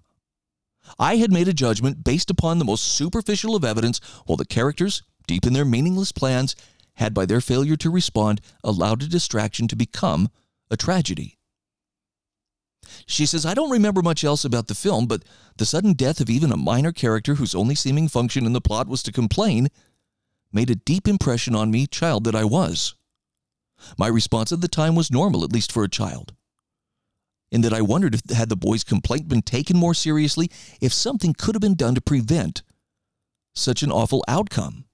I 0.98 1.16
had 1.16 1.32
made 1.32 1.48
a 1.48 1.52
judgment 1.52 2.04
based 2.04 2.30
upon 2.30 2.58
the 2.58 2.64
most 2.64 2.84
superficial 2.84 3.56
of 3.56 3.64
evidence, 3.64 4.00
while 4.26 4.36
the 4.36 4.44
characters 4.44 5.02
deep 5.26 5.46
in 5.46 5.52
their 5.52 5.64
meaningless 5.64 6.12
plans, 6.12 6.54
had 6.94 7.12
by 7.12 7.26
their 7.26 7.40
failure 7.40 7.76
to 7.76 7.90
respond 7.90 8.40
allowed 8.64 9.02
a 9.02 9.08
distraction 9.08 9.68
to 9.68 9.76
become 9.76 10.30
a 10.70 10.76
tragedy. 10.76 11.35
She 13.06 13.24
says, 13.24 13.46
I 13.46 13.54
don't 13.54 13.70
remember 13.70 14.02
much 14.02 14.24
else 14.24 14.44
about 14.44 14.66
the 14.66 14.74
film, 14.74 15.06
but 15.06 15.24
the 15.58 15.66
sudden 15.66 15.92
death 15.92 16.20
of 16.20 16.28
even 16.28 16.50
a 16.50 16.56
minor 16.56 16.92
character 16.92 17.36
whose 17.36 17.54
only 17.54 17.74
seeming 17.74 18.08
function 18.08 18.44
in 18.46 18.52
the 18.52 18.60
plot 18.60 18.88
was 18.88 19.02
to 19.04 19.12
complain 19.12 19.68
made 20.52 20.70
a 20.70 20.74
deep 20.74 21.06
impression 21.06 21.54
on 21.54 21.70
me, 21.70 21.86
child 21.86 22.24
that 22.24 22.34
I 22.34 22.44
was. 22.44 22.94
My 23.96 24.08
response 24.08 24.52
at 24.52 24.60
the 24.60 24.68
time 24.68 24.94
was 24.94 25.10
normal, 25.10 25.44
at 25.44 25.52
least 25.52 25.70
for 25.70 25.84
a 25.84 25.88
child, 25.88 26.32
in 27.52 27.60
that 27.60 27.74
I 27.74 27.80
wondered 27.80 28.14
if 28.14 28.22
had 28.36 28.48
the 28.48 28.56
boy's 28.56 28.82
complaint 28.82 29.28
been 29.28 29.42
taken 29.42 29.76
more 29.76 29.94
seriously, 29.94 30.50
if 30.80 30.92
something 30.92 31.34
could 31.34 31.54
have 31.54 31.62
been 31.62 31.74
done 31.74 31.94
to 31.94 32.00
prevent 32.00 32.62
such 33.54 33.82
an 33.82 33.92
awful 33.92 34.24
outcome. 34.26 34.84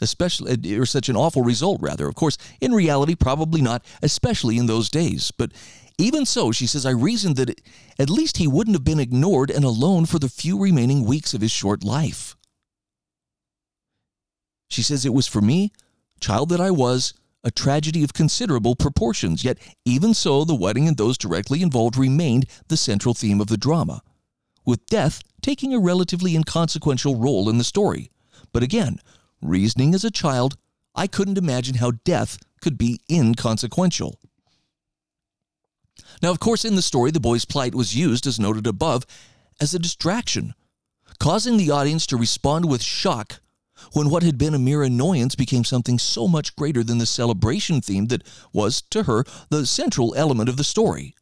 Especially 0.00 0.76
or 0.76 0.86
such 0.86 1.08
an 1.08 1.16
awful 1.16 1.42
result 1.42 1.80
rather. 1.82 2.06
Of 2.06 2.14
course 2.14 2.38
in 2.60 2.72
reality 2.72 3.16
probably 3.16 3.60
not 3.60 3.84
especially 4.00 4.56
in 4.56 4.66
those 4.66 4.88
days. 4.88 5.32
But 5.32 5.50
even 5.98 6.24
so 6.24 6.52
she 6.52 6.66
says 6.66 6.86
i 6.86 6.90
reasoned 6.90 7.36
that 7.36 7.60
at 7.98 8.10
least 8.10 8.36
he 8.36 8.46
wouldn't 8.46 8.76
have 8.76 8.84
been 8.84 9.00
ignored 9.00 9.50
and 9.50 9.64
alone 9.64 10.06
for 10.06 10.18
the 10.18 10.28
few 10.28 10.58
remaining 10.58 11.04
weeks 11.04 11.34
of 11.34 11.40
his 11.40 11.50
short 11.50 11.84
life 11.84 12.36
she 14.68 14.82
says 14.82 15.04
it 15.04 15.14
was 15.14 15.26
for 15.26 15.40
me 15.40 15.72
child 16.20 16.48
that 16.48 16.60
i 16.60 16.70
was 16.70 17.14
a 17.44 17.50
tragedy 17.50 18.02
of 18.02 18.12
considerable 18.12 18.74
proportions 18.74 19.44
yet 19.44 19.58
even 19.84 20.12
so 20.12 20.44
the 20.44 20.54
wedding 20.54 20.88
and 20.88 20.96
those 20.96 21.18
directly 21.18 21.62
involved 21.62 21.96
remained 21.96 22.46
the 22.68 22.76
central 22.76 23.14
theme 23.14 23.40
of 23.40 23.46
the 23.46 23.56
drama 23.56 24.02
with 24.64 24.84
death 24.86 25.22
taking 25.40 25.72
a 25.72 25.78
relatively 25.78 26.34
inconsequential 26.34 27.16
role 27.16 27.48
in 27.48 27.58
the 27.58 27.64
story 27.64 28.10
but 28.52 28.62
again 28.62 28.98
Reasoning 29.40 29.94
as 29.94 30.04
a 30.04 30.10
child, 30.10 30.56
I 30.96 31.06
couldn't 31.06 31.38
imagine 31.38 31.76
how 31.76 31.92
death 32.04 32.38
could 32.60 32.76
be 32.76 33.00
inconsequential. 33.08 34.18
Now, 36.22 36.30
of 36.30 36.40
course, 36.40 36.64
in 36.64 36.76
the 36.76 36.82
story, 36.82 37.10
the 37.10 37.20
boy's 37.20 37.44
plight 37.44 37.74
was 37.74 37.96
used, 37.96 38.26
as 38.26 38.40
noted 38.40 38.66
above, 38.66 39.06
as 39.60 39.74
a 39.74 39.78
distraction, 39.78 40.54
causing 41.18 41.56
the 41.56 41.70
audience 41.70 42.06
to 42.06 42.16
respond 42.16 42.64
with 42.64 42.82
shock 42.82 43.40
when 43.92 44.10
what 44.10 44.22
had 44.22 44.38
been 44.38 44.54
a 44.54 44.58
mere 44.58 44.82
annoyance 44.82 45.34
became 45.34 45.64
something 45.64 45.98
so 45.98 46.26
much 46.26 46.56
greater 46.56 46.82
than 46.82 46.98
the 46.98 47.06
celebration 47.06 47.80
theme 47.80 48.06
that 48.06 48.26
was, 48.52 48.82
to 48.90 49.04
her, 49.04 49.24
the 49.50 49.66
central 49.66 50.14
element 50.16 50.48
of 50.48 50.56
the 50.56 50.64
story. 50.64 51.14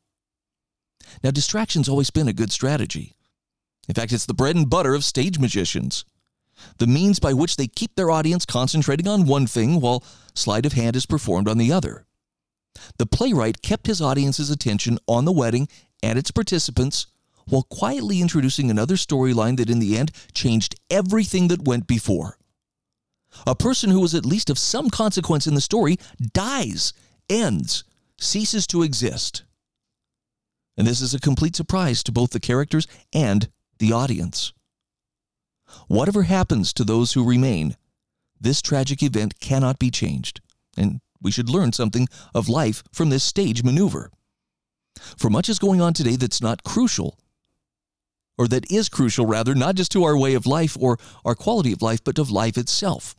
Now, 1.23 1.31
distraction's 1.31 1.89
always 1.89 2.11
been 2.11 2.29
a 2.29 2.33
good 2.33 2.51
strategy. 2.53 3.15
In 3.89 3.95
fact, 3.95 4.13
it's 4.13 4.27
the 4.27 4.35
bread 4.35 4.57
and 4.57 4.69
butter 4.69 4.95
of 4.95 5.05
stage 5.05 5.39
magicians. 5.39 6.05
the 6.79 6.87
means 6.87 7.19
by 7.19 7.33
which 7.33 7.57
they 7.57 7.67
keep 7.67 7.95
their 7.95 8.11
audience 8.11 8.45
concentrating 8.45 9.07
on 9.09 9.27
one 9.27 9.47
thing 9.47 9.81
while 9.81 10.03
sleight 10.35 10.67
of 10.67 10.73
hand 10.73 10.97
is 10.97 11.07
performed 11.07 11.49
on 11.49 11.59
the 11.59 11.73
other. 11.73 12.07
The 12.99 13.07
playwright 13.07 13.63
kept 13.63 13.87
his 13.87 14.01
audience's 14.01 14.51
attention 14.51 14.99
on 15.07 15.25
the 15.25 15.33
wedding 15.33 15.69
and 16.03 16.19
its 16.19 16.31
participants 16.31 17.07
while 17.49 17.63
quietly 17.63 18.21
introducing 18.21 18.71
another 18.71 18.97
storyline 18.97 19.57
that 19.57 19.71
in 19.71 19.79
the 19.79 19.97
end 19.97 20.11
changed 20.35 20.75
everything 20.91 21.49
that 21.49 21.67
went 21.67 21.87
before. 21.87 22.39
A 23.47 23.55
person 23.55 23.91
who 23.91 24.01
was 24.01 24.15
at 24.15 24.27
least 24.27 24.51
of 24.51 24.59
some 24.59 24.91
consequence 24.91 25.47
in 25.47 25.55
the 25.55 25.61
story 25.61 25.99
dies, 26.33 26.93
ends, 27.29 27.85
ceases 28.19 28.67
to 28.69 28.83
exist. 28.83 29.45
And 30.77 30.87
this 30.87 31.01
is 31.01 31.15
a 31.15 31.21
complete 31.21 31.57
surprise 31.57 32.03
to 32.05 32.13
both 32.13 32.31
the 32.31 32.41
characters 32.41 32.87
and 33.13 33.49
the 33.79 33.93
audience. 33.93 34.53
Whatever 35.89 36.25
happens 36.25 36.73
to 36.75 36.85
those 36.85 37.13
who 37.13 37.25
remain, 37.25 37.77
this 38.41 38.63
tragic 38.63 39.03
event 39.03 39.41
cannot 39.41 39.79
be 39.79 39.91
changed, 39.91 40.41
and 40.77 41.01
we 41.27 41.33
should 41.33 41.51
learn 41.51 41.73
something 41.73 42.07
of 42.37 42.49
life 42.49 42.85
from 42.93 43.11
this 43.11 43.25
stage 43.25 43.65
maneuver. 43.65 44.13
For 45.19 45.29
much 45.29 45.49
is 45.49 45.59
going 45.59 45.81
on 45.81 45.93
today 45.93 46.15
that's 46.15 46.41
not 46.41 46.63
crucial, 46.63 47.19
or 48.39 48.47
that 48.47 48.71
is 48.71 48.89
crucial 48.89 49.27
rather, 49.27 49.53
not 49.53 49.75
just 49.75 49.91
to 49.91 50.05
our 50.05 50.17
way 50.17 50.35
of 50.35 50.47
life 50.47 50.77
or 50.79 50.99
our 51.25 51.35
quality 51.35 51.73
of 51.73 51.83
life, 51.83 52.05
but 52.05 52.21
of 52.21 52.31
life 52.31 52.57
itself. 52.57 53.17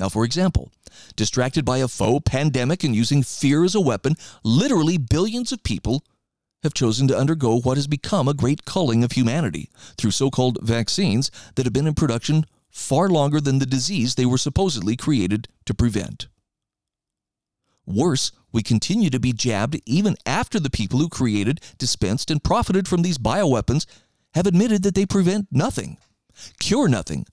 Now, 0.00 0.08
for 0.08 0.24
example, 0.24 0.72
distracted 1.14 1.64
by 1.64 1.78
a 1.78 1.86
faux 1.86 2.28
pandemic 2.28 2.82
and 2.82 2.94
using 2.94 3.22
fear 3.22 3.62
as 3.62 3.76
a 3.76 3.80
weapon, 3.80 4.16
literally 4.42 4.98
billions 4.98 5.52
of 5.52 5.62
people 5.62 6.02
have 6.64 6.74
chosen 6.74 7.06
to 7.06 7.16
undergo 7.16 7.60
what 7.60 7.76
has 7.76 7.86
become 7.86 8.26
a 8.26 8.34
great 8.34 8.64
culling 8.64 9.04
of 9.04 9.12
humanity 9.12 9.70
through 9.96 10.10
so 10.10 10.28
called 10.28 10.58
vaccines 10.60 11.30
that 11.54 11.66
have 11.66 11.72
been 11.72 11.86
in 11.86 11.94
production 11.94 12.46
far 12.68 13.08
longer 13.08 13.40
than 13.40 13.60
the 13.60 13.64
disease 13.64 14.16
they 14.16 14.26
were 14.26 14.36
supposedly 14.36 14.96
created 14.96 15.46
to 15.66 15.72
prevent. 15.72 16.26
Worse, 17.86 18.32
we 18.52 18.62
continue 18.62 19.10
to 19.10 19.20
be 19.20 19.32
jabbed 19.32 19.80
even 19.86 20.16
after 20.26 20.58
the 20.58 20.70
people 20.70 20.98
who 20.98 21.08
created, 21.08 21.60
dispensed, 21.78 22.30
and 22.30 22.42
profited 22.42 22.88
from 22.88 23.02
these 23.02 23.18
bioweapons 23.18 23.86
have 24.34 24.46
admitted 24.46 24.82
that 24.82 24.94
they 24.94 25.06
prevent 25.06 25.46
nothing, 25.52 25.96
cure 26.58 26.88
nothing, 26.88 27.26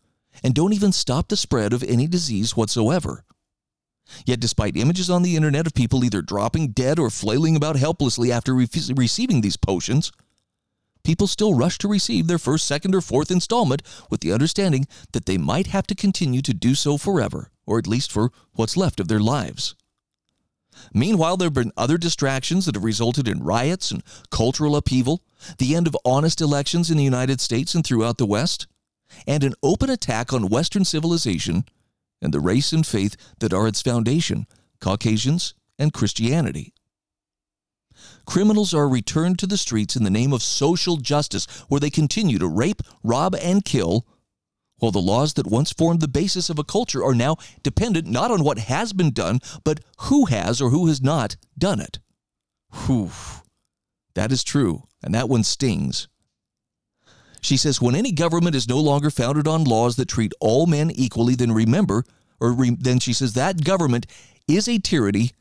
and 0.44 0.54
don't 0.54 0.74
even 0.74 0.92
stop 0.92 1.28
the 1.28 1.38
spread 1.38 1.74
of 1.74 1.84
any 1.84 2.08
disease 2.08 2.56
whatsoever. 2.56 3.26
Yet, 4.26 4.39
despite 4.39 4.78
images 4.78 5.10
on 5.10 5.24
the 5.24 5.36
internet 5.36 5.66
of 5.66 5.74
people 5.74 6.04
either 6.04 6.22
dropping 6.22 6.70
dead 6.70 7.00
or 7.00 7.10
flailing 7.10 7.56
about 7.56 7.78
helplessly 7.78 8.32
after 8.32 8.54
re- 8.54 8.68
receiving 8.96 9.42
these 9.42 9.58
potions, 9.58 10.12
people 11.04 11.28
still 11.28 11.56
rush 11.56 11.78
to 11.80 11.88
receive 11.88 12.28
their 12.28 12.38
first, 12.38 12.66
second, 12.66 12.94
or 12.94 13.02
fourth 13.02 13.32
installment 13.32 13.82
with 14.10 14.22
the 14.22 14.32
understanding 14.32 14.88
that 15.13 15.26
they 15.26 15.38
might 15.38 15.68
have 15.68 15.88
to 15.88 15.96
continue 15.96 16.42
to 16.42 16.54
do 16.54 16.76
so 16.76 16.98
forever, 16.98 17.50
or 17.66 17.80
at 17.80 17.88
least 17.88 18.12
for 18.12 18.32
what's 18.54 18.78
left 18.78 19.00
of 19.00 19.08
their 19.08 19.20
lives. 19.20 19.76
Meanwhile, 20.93 21.38
there 21.38 21.48
have 21.48 21.54
been 21.54 21.72
other 21.78 21.98
distractions 21.98 22.65
that 22.65 22.76
have 22.76 22.84
resulted 22.84 23.28
in 23.28 23.43
riots 23.43 23.91
and 23.91 24.04
cultural 24.32 24.76
upheaval, 24.76 25.22
the 25.58 25.76
end 25.76 25.88
of 25.88 25.98
honest 26.04 26.41
elections 26.41 26.89
in 26.89 26.98
the 26.98 27.04
United 27.04 27.39
States 27.39 27.76
and 27.76 27.86
throughout 27.86 28.17
the 28.17 28.26
West, 28.26 28.67
and 29.28 29.43
an 29.43 29.54
open 29.62 29.89
attack 29.89 30.34
on 30.34 30.50
Western 30.50 30.86
civilization 30.86 31.65
and 32.22 32.34
the 32.34 32.39
race 32.39 32.72
and 32.74 32.88
faith 32.88 33.15
that 33.39 33.54
are 33.54 33.67
its 33.67 33.82
foundation 33.82 34.48
Caucasians 34.80 35.54
and 35.78 35.93
Christianity. 35.93 36.74
Criminals 38.26 38.74
are 38.74 38.88
returned 38.88 39.39
to 39.39 39.48
the 39.48 39.58
streets 39.58 39.96
in 39.96 40.04
the 40.04 40.10
name 40.10 40.34
of 40.34 40.41
social 40.41 40.98
justice, 40.98 41.46
where 41.67 41.80
they 41.80 41.89
continue 41.89 42.39
to 42.39 42.48
rape, 42.48 42.82
rob, 43.04 43.36
and 43.36 43.63
kill, 43.63 44.06
while 44.84 44.91
the 44.91 45.00
laws 45.00 45.36
that 45.36 45.48
once 45.48 45.72
formed 45.72 46.02
the 46.02 46.10
basis 46.10 46.50
of 46.50 46.60
a 46.60 46.63
culture 46.63 47.02
are 47.06 47.15
now 47.15 47.38
dependent 47.63 48.06
not 48.06 48.32
on 48.32 48.43
what 48.43 48.60
has 48.60 48.91
been 48.91 49.12
done, 49.12 49.39
but 49.63 49.80
who 50.02 50.26
has 50.26 50.62
or 50.62 50.72
who 50.72 50.88
has 50.88 51.02
not 51.02 51.38
done 51.58 51.80
it. 51.80 52.00
Whew. 52.86 53.10
That 54.13 54.34
is 54.34 54.43
true, 54.43 54.84
and 55.02 55.15
that 55.15 55.30
one 55.30 55.46
stings. 55.46 56.10
She 57.39 57.56
says, 57.56 57.82
when 57.82 57.96
any 57.96 58.12
government 58.12 58.58
is 58.58 58.67
no 58.67 58.78
longer 58.78 59.10
founded 59.10 59.48
on 59.48 59.63
laws 59.63 59.96
that 59.96 60.10
treat 60.10 60.34
all 60.41 60.65
men 60.65 60.91
equally, 60.91 61.36
then 61.36 61.54
remember, 61.54 62.04
or 62.41 62.52
re, 62.52 62.76
then 62.78 63.00
she 63.00 63.13
says 63.13 63.34
that 63.34 63.63
government 63.63 64.06
is 64.50 64.67
a 64.67 64.80
tyranny 64.80 65.32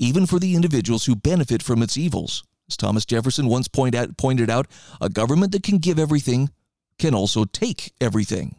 even 0.00 0.26
for 0.26 0.40
the 0.40 0.56
individuals 0.56 1.06
who 1.06 1.14
benefit 1.14 1.62
from 1.62 1.84
its 1.84 1.96
evils. 1.96 2.42
As 2.68 2.76
Thomas 2.76 3.04
Jefferson 3.04 3.46
once 3.46 3.68
point 3.68 3.94
out, 3.94 4.16
pointed 4.16 4.50
out, 4.50 4.66
a 5.00 5.08
government 5.08 5.52
that 5.52 5.62
can 5.62 5.78
give 5.78 6.00
everything 6.00 6.50
can 6.98 7.14
also 7.14 7.44
take 7.44 7.92
everything. 8.00 8.56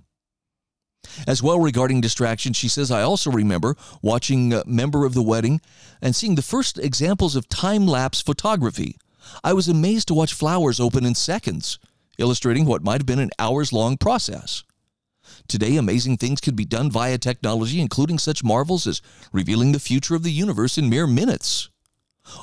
As 1.27 1.43
well, 1.43 1.59
regarding 1.59 2.01
distraction, 2.01 2.53
she 2.53 2.67
says, 2.67 2.91
I 2.91 3.01
also 3.01 3.31
remember 3.31 3.75
watching 4.01 4.53
a 4.53 4.63
Member 4.65 5.05
of 5.05 5.13
the 5.13 5.23
Wedding 5.23 5.61
and 6.01 6.15
seeing 6.15 6.35
the 6.35 6.41
first 6.41 6.77
examples 6.77 7.35
of 7.35 7.49
time 7.49 7.87
lapse 7.87 8.21
photography. 8.21 8.97
I 9.43 9.53
was 9.53 9.67
amazed 9.67 10.07
to 10.09 10.13
watch 10.13 10.33
flowers 10.33 10.79
open 10.79 11.05
in 11.05 11.15
seconds 11.15 11.79
illustrating 12.17 12.65
what 12.65 12.83
might 12.83 13.01
have 13.01 13.05
been 13.05 13.19
an 13.19 13.31
hours 13.39 13.73
long 13.73 13.97
process. 13.97 14.63
Today, 15.47 15.77
amazing 15.77 16.17
things 16.17 16.41
can 16.41 16.55
be 16.55 16.65
done 16.65 16.91
via 16.91 17.17
technology, 17.17 17.79
including 17.79 18.19
such 18.19 18.43
marvels 18.43 18.87
as 18.87 19.01
revealing 19.31 19.71
the 19.71 19.79
future 19.79 20.15
of 20.15 20.23
the 20.23 20.31
universe 20.31 20.77
in 20.77 20.89
mere 20.89 21.07
minutes. 21.07 21.69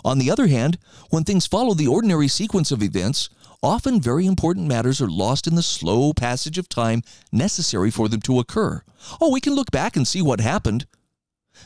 On 0.05 0.19
the 0.19 0.31
other 0.31 0.47
hand, 0.47 0.79
when 1.09 1.25
things 1.25 1.47
follow 1.47 1.75
the 1.75 1.87
ordinary 1.87 2.29
sequence 2.29 2.71
of 2.71 2.83
events, 2.83 3.31
often 3.63 4.01
very 4.01 4.27
important 4.27 4.67
matters 4.67 5.01
are 5.01 5.11
lost 5.11 5.47
in 5.47 5.55
the 5.55 5.63
slow 5.63 6.13
passage 6.13 6.59
of 6.59 6.69
time 6.69 7.03
necessary 7.33 7.91
for 7.91 8.09
them 8.09 8.21
to 8.23 8.39
occur. 8.39 8.83
Oh, 9.21 9.31
we 9.31 9.41
can 9.41 9.55
look 9.55 9.71
back 9.71 9.97
and 9.97 10.07
see 10.07 10.23
what 10.23 10.41
happened, 10.41 10.87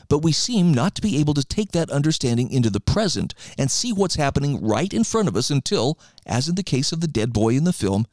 but 0.09 0.19
we 0.19 0.31
seem 0.31 0.73
not 0.73 0.95
to 0.95 1.01
be 1.01 1.17
able 1.17 1.33
to 1.33 1.43
take 1.43 1.71
that 1.71 1.89
understanding 1.89 2.51
into 2.51 2.69
the 2.69 2.79
present 2.79 3.33
and 3.57 3.71
see 3.71 3.93
what's 3.93 4.15
happening 4.15 4.65
right 4.65 4.93
in 4.93 5.03
front 5.03 5.27
of 5.27 5.35
us 5.35 5.49
until, 5.49 5.97
as 6.25 6.47
in 6.47 6.55
the 6.55 6.63
case 6.63 6.91
of 6.91 7.01
the 7.01 7.07
dead 7.07 7.31
boy 7.31 7.55
in 7.55 7.63
the 7.63 7.73
film, 7.73 8.05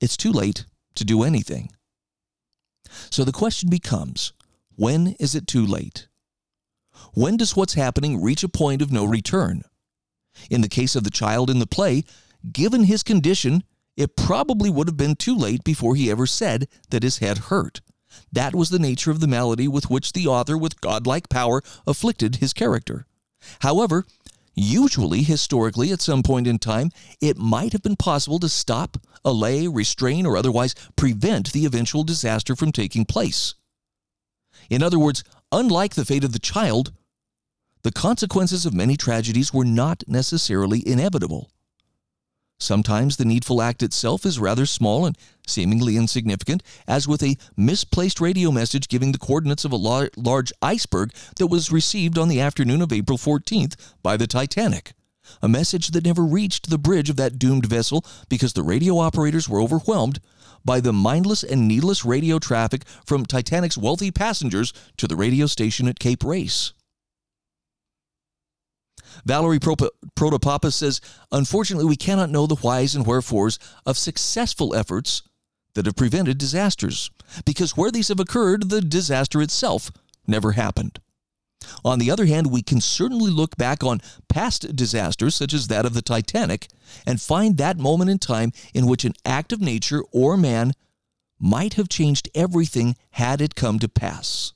it's 0.00 0.16
too 0.16 0.32
late 0.32 0.66
to 0.94 1.04
do 1.04 1.22
anything. 1.22 1.70
So 3.10 3.24
the 3.24 3.32
question 3.32 3.68
becomes 3.68 4.32
when 4.76 5.16
is 5.18 5.34
it 5.34 5.46
too 5.46 5.66
late? 5.66 6.06
When 7.12 7.36
does 7.36 7.56
what's 7.56 7.74
happening 7.74 8.22
reach 8.22 8.44
a 8.44 8.48
point 8.48 8.82
of 8.82 8.92
no 8.92 9.04
return? 9.04 9.62
In 10.50 10.60
the 10.60 10.68
case 10.68 10.94
of 10.94 11.04
the 11.04 11.10
child 11.10 11.48
in 11.48 11.58
the 11.58 11.66
play, 11.66 12.04
given 12.52 12.84
his 12.84 13.02
condition, 13.02 13.64
it 13.96 14.16
probably 14.16 14.68
would 14.68 14.88
have 14.88 14.96
been 14.96 15.16
too 15.16 15.36
late 15.36 15.64
before 15.64 15.96
he 15.96 16.10
ever 16.10 16.26
said 16.26 16.68
that 16.90 17.02
his 17.02 17.18
head 17.18 17.38
hurt. 17.38 17.80
That 18.32 18.54
was 18.54 18.70
the 18.70 18.78
nature 18.78 19.10
of 19.10 19.20
the 19.20 19.26
malady 19.26 19.68
with 19.68 19.90
which 19.90 20.12
the 20.12 20.26
author, 20.26 20.56
with 20.56 20.80
godlike 20.80 21.28
power, 21.28 21.62
afflicted 21.86 22.36
his 22.36 22.52
character. 22.52 23.06
However, 23.60 24.06
usually, 24.54 25.22
historically, 25.22 25.92
at 25.92 26.00
some 26.00 26.22
point 26.22 26.46
in 26.46 26.58
time, 26.58 26.90
it 27.20 27.36
might 27.36 27.72
have 27.72 27.82
been 27.82 27.96
possible 27.96 28.38
to 28.40 28.48
stop, 28.48 28.96
allay, 29.24 29.66
restrain, 29.66 30.26
or 30.26 30.36
otherwise 30.36 30.74
prevent 30.96 31.52
the 31.52 31.66
eventual 31.66 32.04
disaster 32.04 32.56
from 32.56 32.72
taking 32.72 33.04
place. 33.04 33.54
In 34.70 34.82
other 34.82 34.98
words, 34.98 35.22
unlike 35.52 35.94
the 35.94 36.04
fate 36.04 36.24
of 36.24 36.32
the 36.32 36.38
child, 36.38 36.92
the 37.82 37.92
consequences 37.92 38.66
of 38.66 38.74
many 38.74 38.96
tragedies 38.96 39.54
were 39.54 39.64
not 39.64 40.02
necessarily 40.08 40.86
inevitable. 40.86 41.50
Sometimes 42.58 43.16
the 43.16 43.24
needful 43.24 43.60
act 43.60 43.82
itself 43.82 44.24
is 44.24 44.38
rather 44.38 44.64
small 44.64 45.04
and 45.04 45.16
seemingly 45.46 45.96
insignificant, 45.96 46.62
as 46.88 47.06
with 47.06 47.22
a 47.22 47.36
misplaced 47.56 48.20
radio 48.20 48.50
message 48.50 48.88
giving 48.88 49.12
the 49.12 49.18
coordinates 49.18 49.64
of 49.64 49.72
a 49.72 50.08
large 50.16 50.52
iceberg 50.62 51.12
that 51.36 51.48
was 51.48 51.70
received 51.70 52.16
on 52.16 52.28
the 52.28 52.40
afternoon 52.40 52.80
of 52.80 52.92
April 52.92 53.18
14th 53.18 53.76
by 54.02 54.16
the 54.16 54.26
Titanic. 54.26 54.94
A 55.42 55.48
message 55.48 55.88
that 55.88 56.04
never 56.04 56.24
reached 56.24 56.70
the 56.70 56.78
bridge 56.78 57.10
of 57.10 57.16
that 57.16 57.38
doomed 57.38 57.66
vessel 57.66 58.04
because 58.28 58.54
the 58.54 58.62
radio 58.62 58.98
operators 58.98 59.48
were 59.48 59.60
overwhelmed 59.60 60.20
by 60.64 60.80
the 60.80 60.92
mindless 60.92 61.44
and 61.44 61.68
needless 61.68 62.04
radio 62.04 62.38
traffic 62.38 62.84
from 63.04 63.26
Titanic's 63.26 63.76
wealthy 63.76 64.10
passengers 64.10 64.72
to 64.96 65.06
the 65.06 65.16
radio 65.16 65.46
station 65.46 65.88
at 65.88 65.98
Cape 65.98 66.24
Race. 66.24 66.72
Valerie 69.24 69.58
Protopapas 69.58 70.74
says, 70.74 71.00
Unfortunately, 71.32 71.84
we 71.84 71.96
cannot 71.96 72.30
know 72.30 72.46
the 72.46 72.56
whys 72.56 72.94
and 72.94 73.06
wherefores 73.06 73.58
of 73.84 73.96
successful 73.98 74.74
efforts 74.74 75.22
that 75.74 75.86
have 75.86 75.96
prevented 75.96 76.38
disasters, 76.38 77.10
because 77.44 77.76
where 77.76 77.90
these 77.90 78.08
have 78.08 78.20
occurred, 78.20 78.70
the 78.70 78.80
disaster 78.80 79.42
itself 79.42 79.90
never 80.26 80.52
happened. 80.52 81.00
On 81.84 81.98
the 81.98 82.10
other 82.10 82.26
hand, 82.26 82.48
we 82.48 82.62
can 82.62 82.80
certainly 82.80 83.30
look 83.30 83.56
back 83.56 83.82
on 83.82 84.00
past 84.28 84.76
disasters, 84.76 85.34
such 85.34 85.52
as 85.52 85.68
that 85.68 85.84
of 85.86 85.94
the 85.94 86.02
Titanic, 86.02 86.68
and 87.06 87.20
find 87.20 87.56
that 87.56 87.78
moment 87.78 88.10
in 88.10 88.18
time 88.18 88.52
in 88.74 88.86
which 88.86 89.04
an 89.04 89.14
act 89.24 89.52
of 89.52 89.60
nature 89.60 90.02
or 90.12 90.36
man 90.36 90.72
might 91.38 91.74
have 91.74 91.88
changed 91.88 92.28
everything 92.34 92.96
had 93.10 93.40
it 93.40 93.54
come 93.54 93.78
to 93.78 93.88
pass. 93.88 94.52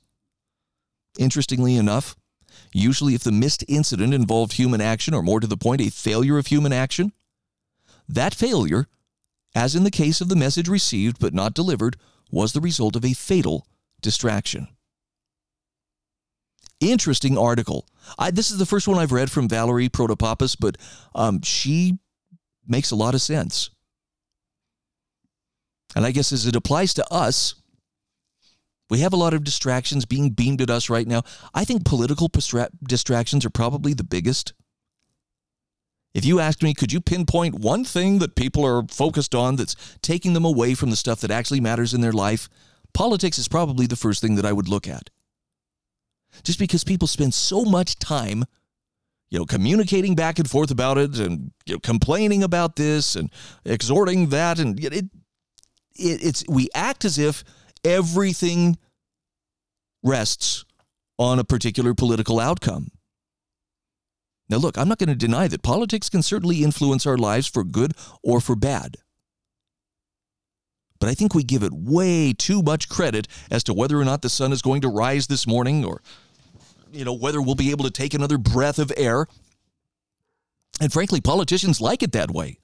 Interestingly 1.19 1.75
enough, 1.75 2.15
Usually, 2.73 3.15
if 3.15 3.23
the 3.23 3.31
missed 3.31 3.65
incident 3.67 4.13
involved 4.13 4.53
human 4.53 4.81
action, 4.81 5.13
or 5.13 5.21
more 5.21 5.39
to 5.39 5.47
the 5.47 5.57
point, 5.57 5.81
a 5.81 5.89
failure 5.89 6.37
of 6.37 6.47
human 6.47 6.71
action, 6.71 7.11
that 8.07 8.33
failure, 8.33 8.87
as 9.53 9.75
in 9.75 9.83
the 9.83 9.91
case 9.91 10.21
of 10.21 10.29
the 10.29 10.35
message 10.35 10.67
received 10.67 11.19
but 11.19 11.33
not 11.33 11.53
delivered, 11.53 11.97
was 12.31 12.53
the 12.53 12.61
result 12.61 12.95
of 12.95 13.03
a 13.03 13.13
fatal 13.13 13.67
distraction. 14.01 14.67
Interesting 16.79 17.37
article. 17.37 17.85
I, 18.17 18.31
this 18.31 18.49
is 18.49 18.57
the 18.57 18.65
first 18.65 18.87
one 18.87 18.97
I've 18.97 19.11
read 19.11 19.29
from 19.29 19.47
Valerie 19.47 19.89
Protopapas, 19.89 20.55
but 20.59 20.77
um, 21.13 21.41
she 21.41 21.99
makes 22.67 22.91
a 22.91 22.95
lot 22.95 23.13
of 23.13 23.21
sense. 23.21 23.69
And 25.95 26.05
I 26.05 26.11
guess 26.11 26.31
as 26.31 26.47
it 26.47 26.55
applies 26.55 26.93
to 26.95 27.13
us, 27.13 27.55
we 28.91 28.99
have 28.99 29.13
a 29.13 29.17
lot 29.17 29.33
of 29.33 29.45
distractions 29.45 30.05
being 30.05 30.31
beamed 30.31 30.61
at 30.61 30.69
us 30.69 30.89
right 30.89 31.07
now. 31.07 31.23
I 31.53 31.63
think 31.63 31.85
political 31.85 32.29
distractions 32.83 33.45
are 33.45 33.49
probably 33.49 33.93
the 33.93 34.03
biggest. 34.03 34.51
If 36.13 36.25
you 36.25 36.41
asked 36.41 36.61
me, 36.61 36.73
could 36.73 36.91
you 36.91 36.99
pinpoint 36.99 37.55
one 37.55 37.85
thing 37.85 38.19
that 38.19 38.35
people 38.35 38.65
are 38.65 38.83
focused 38.89 39.33
on 39.33 39.55
that's 39.55 39.77
taking 40.01 40.33
them 40.33 40.43
away 40.43 40.73
from 40.73 40.89
the 40.89 40.97
stuff 40.97 41.21
that 41.21 41.31
actually 41.31 41.61
matters 41.61 41.93
in 41.93 42.01
their 42.01 42.11
life? 42.11 42.49
Politics 42.93 43.37
is 43.37 43.47
probably 43.47 43.87
the 43.87 43.95
first 43.95 44.21
thing 44.21 44.35
that 44.35 44.45
I 44.45 44.51
would 44.51 44.67
look 44.67 44.89
at. 44.89 45.09
Just 46.43 46.59
because 46.59 46.83
people 46.83 47.07
spend 47.07 47.33
so 47.33 47.63
much 47.63 47.97
time, 47.97 48.43
you 49.29 49.39
know, 49.39 49.45
communicating 49.45 50.15
back 50.15 50.37
and 50.37 50.49
forth 50.49 50.69
about 50.69 50.97
it 50.97 51.17
and 51.17 51.53
you 51.65 51.75
know, 51.75 51.79
complaining 51.79 52.43
about 52.43 52.75
this 52.75 53.15
and 53.15 53.31
exhorting 53.63 54.27
that 54.29 54.59
and 54.59 54.83
it, 54.83 54.93
it 54.93 55.05
it's 55.95 56.43
we 56.49 56.67
act 56.75 57.05
as 57.05 57.17
if 57.17 57.45
everything 57.83 58.77
rests 60.03 60.65
on 61.17 61.39
a 61.39 61.43
particular 61.43 61.93
political 61.93 62.39
outcome. 62.39 62.89
Now, 64.49 64.57
look, 64.57 64.77
I'm 64.77 64.89
not 64.89 64.97
going 64.97 65.09
to 65.09 65.15
deny 65.15 65.47
that 65.47 65.63
politics 65.63 66.09
can 66.09 66.21
certainly 66.21 66.63
influence 66.63 67.05
our 67.05 67.17
lives 67.17 67.47
for 67.47 67.63
good 67.63 67.93
or 68.21 68.41
for 68.41 68.55
bad. 68.55 68.97
But 70.99 71.09
I 71.09 71.13
think 71.13 71.33
we 71.33 71.43
give 71.43 71.63
it 71.63 71.71
way 71.73 72.33
too 72.33 72.61
much 72.61 72.89
credit 72.89 73.27
as 73.49 73.63
to 73.63 73.73
whether 73.73 73.99
or 73.99 74.05
not 74.05 74.21
the 74.21 74.29
sun 74.29 74.51
is 74.51 74.61
going 74.61 74.81
to 74.81 74.89
rise 74.89 75.27
this 75.27 75.47
morning 75.47 75.85
or, 75.85 76.01
you 76.91 77.05
know, 77.05 77.13
whether 77.13 77.41
we'll 77.41 77.55
be 77.55 77.71
able 77.71 77.85
to 77.85 77.91
take 77.91 78.13
another 78.13 78.37
breath 78.37 78.77
of 78.77 78.91
air. 78.97 79.25
And 80.79 80.91
frankly, 80.91 81.21
politicians 81.21 81.81
like 81.81 82.03
it 82.03 82.11
that 82.11 82.29
way. 82.29 82.57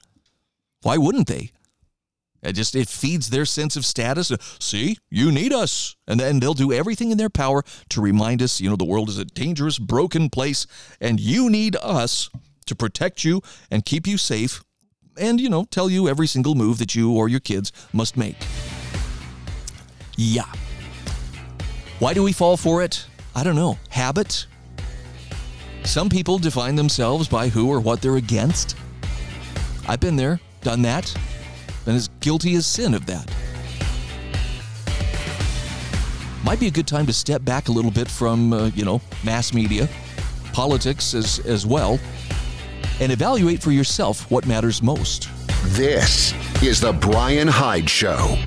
Why 0.81 0.97
wouldn't 0.97 1.27
they? 1.27 1.51
It 2.41 2.53
just 2.53 2.75
it 2.75 2.87
feeds 2.87 3.29
their 3.29 3.45
sense 3.45 3.75
of 3.75 3.85
status. 3.85 4.31
See, 4.59 4.97
you 5.09 5.31
need 5.31 5.51
us, 5.53 5.95
and 6.07 6.19
then 6.19 6.39
they'll 6.39 6.53
do 6.53 6.71
everything 6.71 7.11
in 7.11 7.17
their 7.17 7.29
power 7.29 7.63
to 7.89 8.01
remind 8.01 8.41
us. 8.41 8.61
You 8.61 8.69
know, 8.69 8.75
the 8.75 8.85
world 8.85 9.09
is 9.09 9.17
a 9.17 9.25
dangerous, 9.25 9.79
broken 9.79 10.29
place, 10.29 10.67
and 11.01 11.19
you 11.19 11.49
need 11.49 11.75
us 11.77 12.29
to 12.67 12.75
protect 12.75 13.23
you 13.23 13.41
and 13.71 13.85
keep 13.85 14.05
you 14.05 14.17
safe, 14.17 14.63
and 15.17 15.41
you 15.41 15.49
know, 15.49 15.65
tell 15.65 15.89
you 15.89 16.07
every 16.07 16.27
single 16.27 16.53
move 16.53 16.77
that 16.77 16.95
you 16.95 17.11
or 17.11 17.27
your 17.27 17.39
kids 17.39 17.71
must 17.91 18.15
make. 18.15 18.37
Yeah. 20.15 20.51
Why 21.99 22.13
do 22.13 22.21
we 22.23 22.33
fall 22.33 22.57
for 22.57 22.83
it? 22.83 23.05
I 23.35 23.43
don't 23.43 23.55
know. 23.55 23.77
Habit. 23.89 24.45
Some 25.83 26.09
people 26.09 26.37
define 26.37 26.75
themselves 26.75 27.27
by 27.27 27.49
who 27.49 27.71
or 27.71 27.79
what 27.79 28.01
they're 28.01 28.17
against. 28.17 28.75
I've 29.87 29.99
been 29.99 30.17
there, 30.17 30.39
done 30.61 30.81
that 30.83 31.15
and 31.87 31.95
as 31.95 32.09
guilty 32.19 32.55
as 32.55 32.65
sin 32.65 32.93
of 32.93 33.05
that. 33.05 33.31
Might 36.43 36.59
be 36.59 36.67
a 36.67 36.71
good 36.71 36.87
time 36.87 37.05
to 37.07 37.13
step 37.13 37.43
back 37.43 37.67
a 37.67 37.71
little 37.71 37.91
bit 37.91 38.07
from, 38.07 38.53
uh, 38.53 38.67
you 38.67 38.85
know, 38.85 39.01
mass 39.23 39.53
media, 39.53 39.89
politics 40.53 41.13
as, 41.13 41.39
as 41.39 41.65
well, 41.65 41.99
and 42.99 43.11
evaluate 43.11 43.61
for 43.61 43.71
yourself 43.71 44.29
what 44.31 44.45
matters 44.45 44.81
most. 44.81 45.29
This 45.63 46.33
is 46.63 46.79
The 46.79 46.93
Bryan 46.93 47.47
Hyde 47.47 47.89
Show. 47.89 48.37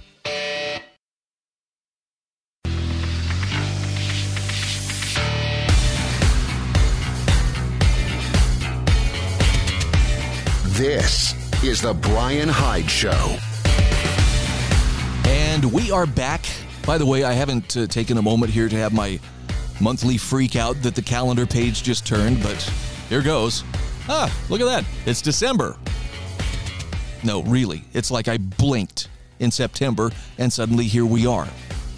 This 10.73 11.40
is 11.63 11.83
The 11.83 11.93
Bryan 11.93 12.49
Hyde 12.49 12.91
Show. 12.91 13.37
And 15.29 15.71
we 15.71 15.91
are 15.91 16.07
back. 16.07 16.47
By 16.87 16.97
the 16.97 17.05
way, 17.05 17.25
I 17.25 17.35
haven't 17.35 17.77
uh, 17.77 17.87
taken 17.87 18.17
a 18.17 18.23
moment 18.23 18.51
here 18.51 18.67
to 18.67 18.77
have 18.77 18.95
my 18.95 19.21
monthly 19.79 20.17
freak 20.17 20.57
out 20.57 20.81
that 20.83 20.95
the 20.95 21.03
calendar 21.03 21.45
page 21.45 21.83
just 21.83 22.07
turned, 22.07 22.43
but 22.43 22.63
here 23.11 23.21
goes. 23.21 23.63
Ah, 24.09 24.35
look 24.49 24.63
at 24.63 24.65
that. 24.65 24.87
It's 25.05 25.21
December. 25.21 25.77
No, 27.23 27.43
really. 27.43 27.85
It's 27.93 28.11
like 28.11 28.27
I 28.27 28.39
blinked 28.39 29.09
in 29.39 29.51
September 29.51 30.11
and 30.39 30.51
suddenly 30.51 30.87
here 30.87 31.05
we 31.05 31.27
are. 31.27 31.49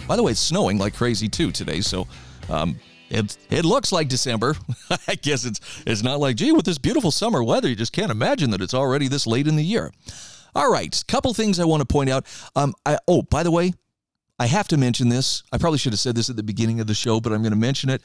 By 0.09 0.17
the 0.17 0.23
way, 0.23 0.33
it's 0.33 0.41
snowing 0.41 0.77
like 0.77 0.93
crazy 0.93 1.29
too 1.29 1.51
today, 1.51 1.79
so 1.79 2.05
um, 2.49 2.77
it 3.13 3.37
it 3.49 3.65
looks 3.65 3.91
like 3.91 4.07
December. 4.07 4.55
I 5.07 5.15
guess 5.15 5.45
it's 5.45 5.59
it's 5.85 6.03
not 6.03 6.19
like 6.19 6.35
gee 6.35 6.51
with 6.51 6.65
this 6.65 6.77
beautiful 6.77 7.11
summer 7.11 7.43
weather, 7.43 7.69
you 7.69 7.75
just 7.75 7.93
can't 7.93 8.11
imagine 8.11 8.49
that 8.51 8.61
it's 8.61 8.73
already 8.73 9.07
this 9.07 9.27
late 9.27 9.47
in 9.47 9.55
the 9.55 9.63
year. 9.63 9.91
All 10.55 10.71
right, 10.71 11.03
couple 11.07 11.33
things 11.33 11.59
I 11.59 11.65
want 11.65 11.81
to 11.81 11.85
point 11.85 12.09
out. 12.09 12.25
Um, 12.55 12.73
I, 12.85 12.97
oh, 13.07 13.23
by 13.23 13.41
the 13.41 13.49
way, 13.49 13.73
I 14.37 14.45
have 14.45 14.67
to 14.67 14.77
mention 14.77 15.09
this. 15.09 15.43
I 15.51 15.57
probably 15.57 15.79
should 15.79 15.93
have 15.93 15.99
said 15.99 16.15
this 16.15 16.29
at 16.29 16.35
the 16.35 16.43
beginning 16.43 16.79
of 16.79 16.85
the 16.85 16.93
show, 16.93 17.19
but 17.19 17.33
I'm 17.33 17.41
going 17.41 17.53
to 17.53 17.57
mention 17.57 17.89
it. 17.89 18.03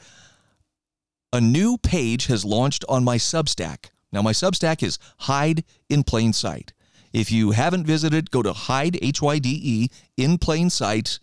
A 1.31 1.39
new 1.39 1.77
page 1.77 2.25
has 2.25 2.43
launched 2.43 2.83
on 2.89 3.03
my 3.03 3.17
Substack. 3.17 3.91
Now, 4.11 4.23
my 4.23 4.31
Substack 4.31 4.81
is 4.81 4.97
Hyde 5.19 5.63
in 5.89 6.03
Plain 6.03 6.33
Sight. 6.33 6.73
If 7.13 7.31
you 7.31 7.51
haven't 7.51 7.85
visited, 7.85 8.31
go 8.31 8.41
to 8.41 8.53
Hyde 8.53 8.97
H 9.01 9.21
Y 9.21 9.37
D 9.37 9.59
E 9.61 9.89
in 10.17 10.39
Plain 10.39 10.71
Sight 10.71 11.19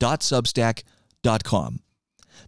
dot 0.00 0.20
substack.com. 0.20 1.83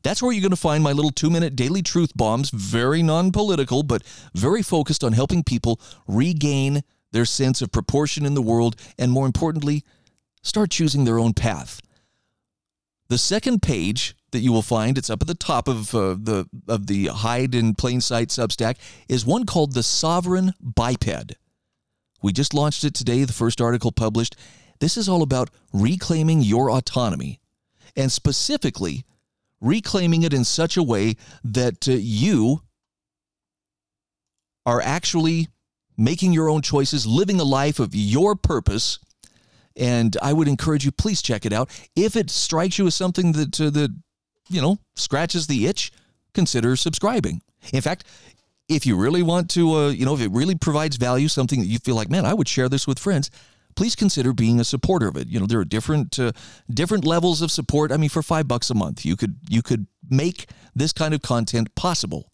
That's 0.06 0.22
where 0.22 0.30
you're 0.30 0.40
going 0.40 0.50
to 0.50 0.56
find 0.56 0.84
my 0.84 0.92
little 0.92 1.10
two 1.10 1.30
minute 1.30 1.56
daily 1.56 1.82
truth 1.82 2.12
bombs, 2.14 2.50
very 2.50 3.02
non 3.02 3.32
political, 3.32 3.82
but 3.82 4.04
very 4.36 4.62
focused 4.62 5.02
on 5.02 5.14
helping 5.14 5.42
people 5.42 5.80
regain 6.06 6.84
their 7.10 7.24
sense 7.24 7.60
of 7.60 7.72
proportion 7.72 8.24
in 8.24 8.34
the 8.34 8.40
world 8.40 8.76
and, 9.00 9.10
more 9.10 9.26
importantly, 9.26 9.82
start 10.44 10.70
choosing 10.70 11.06
their 11.06 11.18
own 11.18 11.34
path. 11.34 11.80
The 13.08 13.18
second 13.18 13.62
page 13.62 14.14
that 14.30 14.38
you 14.38 14.52
will 14.52 14.62
find, 14.62 14.96
it's 14.96 15.10
up 15.10 15.22
at 15.22 15.26
the 15.26 15.34
top 15.34 15.66
of 15.66 15.92
uh, 15.92 16.14
the 16.14 16.48
of 16.68 16.86
the 16.86 17.06
Hyde 17.06 17.56
in 17.56 17.74
Plain 17.74 18.00
Sight 18.00 18.28
Substack, 18.28 18.76
is 19.08 19.26
one 19.26 19.44
called 19.44 19.74
the 19.74 19.82
Sovereign 19.82 20.52
Biped. 20.60 21.34
We 22.22 22.32
just 22.32 22.54
launched 22.54 22.84
it 22.84 22.94
today, 22.94 23.24
the 23.24 23.32
first 23.32 23.60
article 23.60 23.90
published. 23.90 24.36
This 24.78 24.96
is 24.96 25.08
all 25.08 25.22
about 25.22 25.50
reclaiming 25.72 26.42
your 26.42 26.70
autonomy, 26.70 27.40
and 27.96 28.12
specifically 28.12 29.04
reclaiming 29.60 30.22
it 30.22 30.32
in 30.32 30.44
such 30.44 30.76
a 30.76 30.82
way 30.82 31.14
that 31.44 31.88
uh, 31.88 31.92
you 31.92 32.62
are 34.64 34.80
actually 34.80 35.48
making 35.96 36.32
your 36.32 36.48
own 36.48 36.62
choices, 36.62 37.06
living 37.06 37.40
a 37.40 37.44
life 37.44 37.78
of 37.78 37.94
your 37.94 38.34
purpose. 38.34 38.98
And 39.76 40.16
I 40.22 40.32
would 40.32 40.48
encourage 40.48 40.84
you, 40.84 40.92
please 40.92 41.22
check 41.22 41.46
it 41.46 41.52
out. 41.52 41.70
If 41.94 42.16
it 42.16 42.30
strikes 42.30 42.78
you 42.78 42.86
as 42.86 42.94
something 42.94 43.32
that, 43.32 43.60
uh, 43.60 43.70
that 43.70 43.94
you 44.48 44.60
know, 44.60 44.78
scratches 44.94 45.46
the 45.46 45.66
itch, 45.66 45.92
consider 46.34 46.76
subscribing. 46.76 47.42
In 47.72 47.80
fact, 47.80 48.04
if 48.68 48.84
you 48.86 48.96
really 48.96 49.22
want 49.22 49.50
to, 49.50 49.74
uh, 49.74 49.88
you 49.88 50.04
know, 50.04 50.14
if 50.14 50.20
it 50.20 50.30
really 50.32 50.54
provides 50.54 50.96
value, 50.96 51.28
something 51.28 51.60
that 51.60 51.66
you 51.66 51.78
feel 51.78 51.94
like, 51.94 52.10
man, 52.10 52.26
I 52.26 52.34
would 52.34 52.48
share 52.48 52.68
this 52.68 52.86
with 52.86 52.98
friends, 52.98 53.30
please 53.76 53.94
consider 53.94 54.32
being 54.32 54.58
a 54.58 54.64
supporter 54.64 55.06
of 55.06 55.16
it. 55.16 55.28
You 55.28 55.38
know, 55.38 55.46
there 55.46 55.60
are 55.60 55.64
different 55.64 56.18
uh, 56.18 56.32
different 56.68 57.04
levels 57.04 57.42
of 57.42 57.50
support. 57.52 57.92
I 57.92 57.96
mean, 57.96 58.10
for 58.10 58.22
five 58.22 58.48
bucks 58.48 58.70
a 58.70 58.74
month, 58.74 59.04
you 59.04 59.16
could 59.16 59.36
you 59.48 59.62
could 59.62 59.86
make 60.08 60.48
this 60.74 60.92
kind 60.92 61.14
of 61.14 61.22
content 61.22 61.74
possible. 61.74 62.32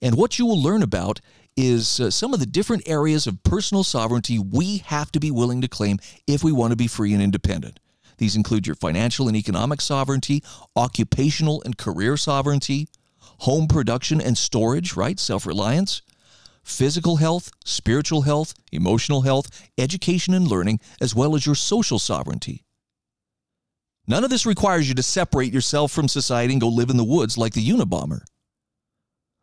And 0.00 0.14
what 0.14 0.38
you 0.38 0.46
will 0.46 0.62
learn 0.62 0.82
about 0.82 1.20
is 1.56 2.00
uh, 2.00 2.10
some 2.10 2.34
of 2.34 2.40
the 2.40 2.46
different 2.46 2.86
areas 2.86 3.26
of 3.26 3.42
personal 3.42 3.82
sovereignty 3.82 4.38
we 4.38 4.78
have 4.78 5.10
to 5.12 5.20
be 5.20 5.30
willing 5.30 5.62
to 5.62 5.68
claim 5.68 5.98
if 6.26 6.44
we 6.44 6.52
want 6.52 6.70
to 6.72 6.76
be 6.76 6.86
free 6.86 7.14
and 7.14 7.22
independent. 7.22 7.80
These 8.18 8.36
include 8.36 8.66
your 8.66 8.76
financial 8.76 9.26
and 9.26 9.36
economic 9.36 9.80
sovereignty, 9.80 10.42
occupational 10.74 11.62
and 11.64 11.76
career 11.76 12.16
sovereignty, 12.16 12.88
home 13.40 13.66
production 13.68 14.20
and 14.20 14.36
storage, 14.36 14.96
right? 14.96 15.18
Self 15.18 15.46
reliance, 15.46 16.02
physical 16.66 17.16
health, 17.16 17.50
spiritual 17.64 18.22
health, 18.22 18.52
emotional 18.72 19.22
health, 19.22 19.68
education 19.78 20.34
and 20.34 20.48
learning, 20.48 20.80
as 21.00 21.14
well 21.14 21.34
as 21.34 21.46
your 21.46 21.54
social 21.54 21.98
sovereignty. 21.98 22.64
None 24.08 24.24
of 24.24 24.30
this 24.30 24.46
requires 24.46 24.88
you 24.88 24.94
to 24.94 25.02
separate 25.02 25.52
yourself 25.52 25.92
from 25.92 26.08
society 26.08 26.54
and 26.54 26.60
go 26.60 26.68
live 26.68 26.90
in 26.90 26.96
the 26.96 27.04
woods 27.04 27.38
like 27.38 27.54
the 27.54 27.66
Unabomber. 27.66 28.20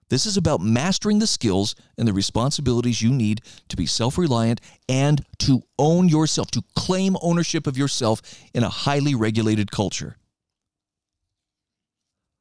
This 0.09 0.26
is 0.26 0.38
about 0.38 0.61
mastering 0.61 1.19
the 1.19 1.28
skills 1.28 1.76
and 1.97 2.07
the 2.07 2.13
responsibilities 2.13 3.01
you 3.01 3.11
need 3.11 3.41
to 3.69 3.76
be 3.76 3.86
self 3.86 4.17
reliant 4.17 4.61
and 4.88 5.26
to 5.39 5.63
own 5.80 6.07
yourself, 6.07 6.51
to 6.51 6.63
claim 6.76 7.17
ownership 7.21 7.67
of 7.67 7.78
yourself 7.78 8.21
in 8.53 8.63
a 8.63 8.69
highly 8.69 9.15
regulated 9.15 9.71
culture. 9.71 10.17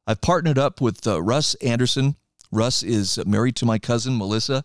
I've 0.06 0.20
partnered 0.20 0.58
up 0.58 0.80
with 0.80 1.06
uh, 1.06 1.22
Russ 1.22 1.54
Anderson. 1.56 2.16
Russ 2.52 2.82
is 2.82 3.18
married 3.26 3.56
to 3.56 3.66
my 3.66 3.78
cousin, 3.78 4.16
Melissa. 4.16 4.64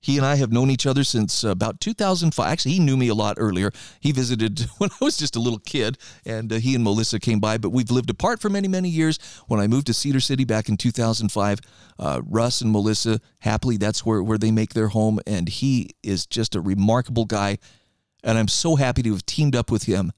He 0.00 0.16
and 0.16 0.24
I 0.24 0.36
have 0.36 0.52
known 0.52 0.70
each 0.70 0.86
other 0.86 1.02
since 1.02 1.42
about 1.42 1.80
2005. 1.80 2.46
Actually, 2.46 2.72
he 2.72 2.78
knew 2.78 2.96
me 2.96 3.08
a 3.08 3.14
lot 3.14 3.36
earlier. 3.38 3.72
He 4.00 4.12
visited 4.12 4.60
when 4.78 4.90
I 4.90 5.04
was 5.04 5.16
just 5.16 5.34
a 5.34 5.40
little 5.40 5.58
kid, 5.58 5.98
and 6.24 6.52
uh, 6.52 6.56
he 6.56 6.74
and 6.74 6.84
Melissa 6.84 7.18
came 7.18 7.40
by, 7.40 7.58
but 7.58 7.70
we've 7.70 7.90
lived 7.90 8.10
apart 8.10 8.40
for 8.40 8.48
many, 8.48 8.68
many 8.68 8.88
years. 8.88 9.18
When 9.46 9.60
I 9.60 9.66
moved 9.66 9.86
to 9.86 9.94
Cedar 9.94 10.20
City 10.20 10.44
back 10.44 10.68
in 10.68 10.76
2005, 10.76 11.60
uh, 11.98 12.20
Russ 12.24 12.60
and 12.60 12.70
Melissa, 12.70 13.20
happily, 13.40 13.76
that's 13.76 14.04
where, 14.04 14.22
where 14.22 14.38
they 14.38 14.50
make 14.50 14.74
their 14.74 14.88
home, 14.88 15.18
and 15.26 15.48
he 15.48 15.90
is 16.02 16.26
just 16.26 16.54
a 16.54 16.60
remarkable 16.60 17.24
guy. 17.24 17.58
And 18.22 18.38
I'm 18.38 18.48
so 18.48 18.76
happy 18.76 19.02
to 19.02 19.12
have 19.12 19.26
teamed 19.26 19.56
up 19.56 19.70
with 19.70 19.84
him 19.84 20.12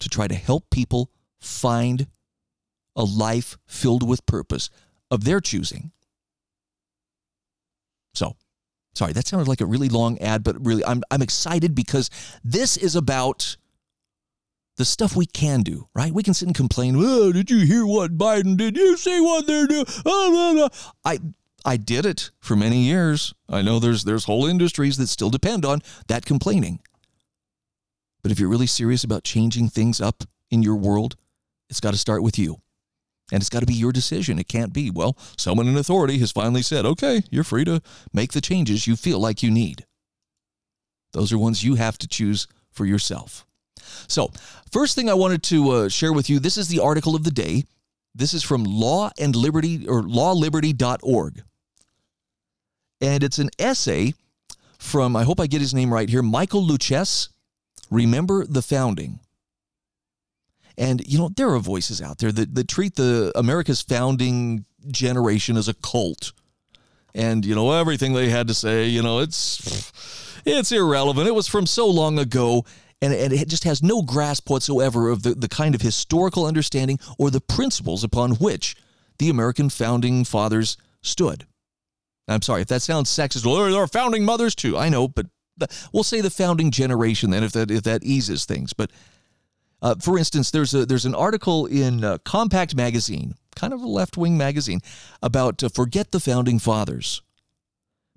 to 0.00 0.08
try 0.08 0.28
to 0.28 0.34
help 0.34 0.68
people 0.70 1.10
find 1.40 2.06
a 2.96 3.04
life 3.04 3.56
filled 3.66 4.06
with 4.06 4.24
purpose 4.26 4.70
of 5.14 5.24
their 5.24 5.40
choosing. 5.40 5.92
So, 8.14 8.36
sorry, 8.94 9.12
that 9.12 9.26
sounded 9.26 9.48
like 9.48 9.60
a 9.60 9.66
really 9.66 9.88
long 9.88 10.18
ad, 10.18 10.44
but 10.44 10.64
really, 10.64 10.84
I'm, 10.84 11.02
I'm 11.10 11.22
excited 11.22 11.74
because 11.74 12.10
this 12.44 12.76
is 12.76 12.94
about 12.94 13.56
the 14.76 14.84
stuff 14.84 15.14
we 15.14 15.26
can 15.26 15.62
do, 15.62 15.88
right? 15.94 16.12
We 16.12 16.22
can 16.22 16.34
sit 16.34 16.46
and 16.46 16.54
complain, 16.54 16.96
oh, 16.98 17.32
did 17.32 17.50
you 17.50 17.60
hear 17.60 17.86
what 17.86 18.18
Biden 18.18 18.56
did? 18.56 18.76
You 18.76 18.96
see 18.96 19.20
what 19.20 19.46
they're 19.46 19.66
doing? 19.66 19.86
Oh, 20.04 20.68
I, 21.04 21.18
I 21.64 21.76
did 21.76 22.04
it 22.04 22.30
for 22.40 22.56
many 22.56 22.82
years. 22.82 23.34
I 23.48 23.62
know 23.62 23.78
there's, 23.78 24.04
there's 24.04 24.24
whole 24.24 24.46
industries 24.46 24.96
that 24.96 25.06
still 25.06 25.30
depend 25.30 25.64
on 25.64 25.80
that 26.08 26.26
complaining. 26.26 26.80
But 28.22 28.32
if 28.32 28.40
you're 28.40 28.48
really 28.48 28.66
serious 28.66 29.04
about 29.04 29.22
changing 29.22 29.68
things 29.68 30.00
up 30.00 30.24
in 30.50 30.62
your 30.62 30.76
world, 30.76 31.14
it's 31.70 31.80
got 31.80 31.92
to 31.92 31.98
start 31.98 32.22
with 32.22 32.38
you. 32.38 32.60
And 33.34 33.42
it's 33.42 33.50
got 33.50 33.60
to 33.60 33.66
be 33.66 33.74
your 33.74 33.90
decision. 33.90 34.38
It 34.38 34.46
can't 34.46 34.72
be, 34.72 34.92
well, 34.92 35.18
someone 35.36 35.66
in 35.66 35.76
authority 35.76 36.18
has 36.18 36.30
finally 36.30 36.62
said, 36.62 36.86
okay, 36.86 37.24
you're 37.32 37.42
free 37.42 37.64
to 37.64 37.82
make 38.12 38.32
the 38.32 38.40
changes 38.40 38.86
you 38.86 38.94
feel 38.94 39.18
like 39.18 39.42
you 39.42 39.50
need. 39.50 39.86
Those 41.14 41.32
are 41.32 41.38
ones 41.38 41.64
you 41.64 41.74
have 41.74 41.98
to 41.98 42.06
choose 42.06 42.46
for 42.70 42.86
yourself. 42.86 43.44
So, 44.06 44.30
first 44.70 44.94
thing 44.94 45.10
I 45.10 45.14
wanted 45.14 45.42
to 45.44 45.70
uh, 45.70 45.88
share 45.88 46.12
with 46.12 46.30
you 46.30 46.38
this 46.38 46.56
is 46.56 46.68
the 46.68 46.78
article 46.78 47.16
of 47.16 47.24
the 47.24 47.32
day. 47.32 47.64
This 48.14 48.34
is 48.34 48.44
from 48.44 48.62
Law 48.62 49.10
and 49.18 49.34
Liberty 49.34 49.88
or 49.88 50.02
lawliberty.org. 50.02 51.42
And 53.00 53.24
it's 53.24 53.40
an 53.40 53.50
essay 53.58 54.14
from, 54.78 55.16
I 55.16 55.24
hope 55.24 55.40
I 55.40 55.48
get 55.48 55.60
his 55.60 55.74
name 55.74 55.92
right 55.92 56.08
here, 56.08 56.22
Michael 56.22 56.62
Luchess. 56.62 57.30
Remember 57.90 58.46
the 58.46 58.62
Founding. 58.62 59.18
And, 60.76 61.06
you 61.06 61.18
know, 61.18 61.28
there 61.28 61.50
are 61.50 61.58
voices 61.58 62.02
out 62.02 62.18
there 62.18 62.32
that, 62.32 62.54
that 62.54 62.68
treat 62.68 62.96
the 62.96 63.32
America's 63.34 63.80
founding 63.80 64.64
generation 64.88 65.56
as 65.56 65.68
a 65.68 65.74
cult. 65.74 66.32
And, 67.14 67.44
you 67.44 67.54
know, 67.54 67.72
everything 67.72 68.12
they 68.12 68.28
had 68.28 68.48
to 68.48 68.54
say, 68.54 68.86
you 68.86 69.02
know, 69.02 69.20
it's 69.20 69.92
it's 70.44 70.72
irrelevant. 70.72 71.28
It 71.28 71.34
was 71.34 71.46
from 71.46 71.66
so 71.66 71.86
long 71.86 72.18
ago. 72.18 72.64
And, 73.00 73.12
and 73.12 73.32
it 73.32 73.48
just 73.48 73.64
has 73.64 73.82
no 73.82 74.02
grasp 74.02 74.48
whatsoever 74.48 75.10
of 75.10 75.22
the, 75.22 75.34
the 75.34 75.48
kind 75.48 75.74
of 75.74 75.82
historical 75.82 76.46
understanding 76.46 76.98
or 77.18 77.30
the 77.30 77.40
principles 77.40 78.02
upon 78.02 78.32
which 78.36 78.76
the 79.18 79.28
American 79.30 79.68
founding 79.68 80.24
fathers 80.24 80.76
stood. 81.02 81.46
I'm 82.26 82.42
sorry 82.42 82.62
if 82.62 82.68
that 82.68 82.82
sounds 82.82 83.10
sexist. 83.10 83.44
Well, 83.44 83.70
there 83.70 83.82
are 83.82 83.86
founding 83.86 84.24
mothers 84.24 84.54
too. 84.54 84.78
I 84.78 84.88
know, 84.88 85.06
but 85.06 85.26
we'll 85.92 86.02
say 86.02 86.20
the 86.20 86.30
founding 86.30 86.70
generation 86.70 87.30
then, 87.30 87.44
if 87.44 87.52
that 87.52 87.70
if 87.70 87.82
that 87.82 88.02
eases 88.02 88.44
things. 88.44 88.72
But 88.72 88.90
uh, 89.84 89.94
for 90.00 90.16
instance, 90.18 90.50
there's 90.50 90.72
a 90.72 90.86
there's 90.86 91.04
an 91.04 91.14
article 91.14 91.66
in 91.66 92.02
uh, 92.02 92.16
Compact 92.24 92.74
Magazine, 92.74 93.34
kind 93.54 93.74
of 93.74 93.82
a 93.82 93.86
left 93.86 94.16
wing 94.16 94.38
magazine, 94.38 94.80
about 95.22 95.62
uh, 95.62 95.68
forget 95.68 96.10
the 96.10 96.20
founding 96.20 96.58
fathers. 96.58 97.20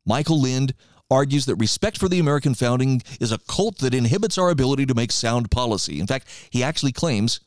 Michael 0.05 0.41
Lind 0.41 0.73
argues 1.11 1.45
that 1.45 1.55
respect 1.55 1.97
for 1.97 2.07
the 2.07 2.19
American 2.19 2.55
founding 2.55 3.01
is 3.19 3.33
a 3.33 3.37
cult 3.49 3.79
that 3.79 3.93
inhibits 3.93 4.37
our 4.37 4.49
ability 4.49 4.85
to 4.85 4.95
make 4.95 5.11
sound 5.11 5.51
policy. 5.51 5.99
In 5.99 6.07
fact, 6.07 6.29
he 6.49 6.63
actually 6.63 6.93
claims 6.93 7.41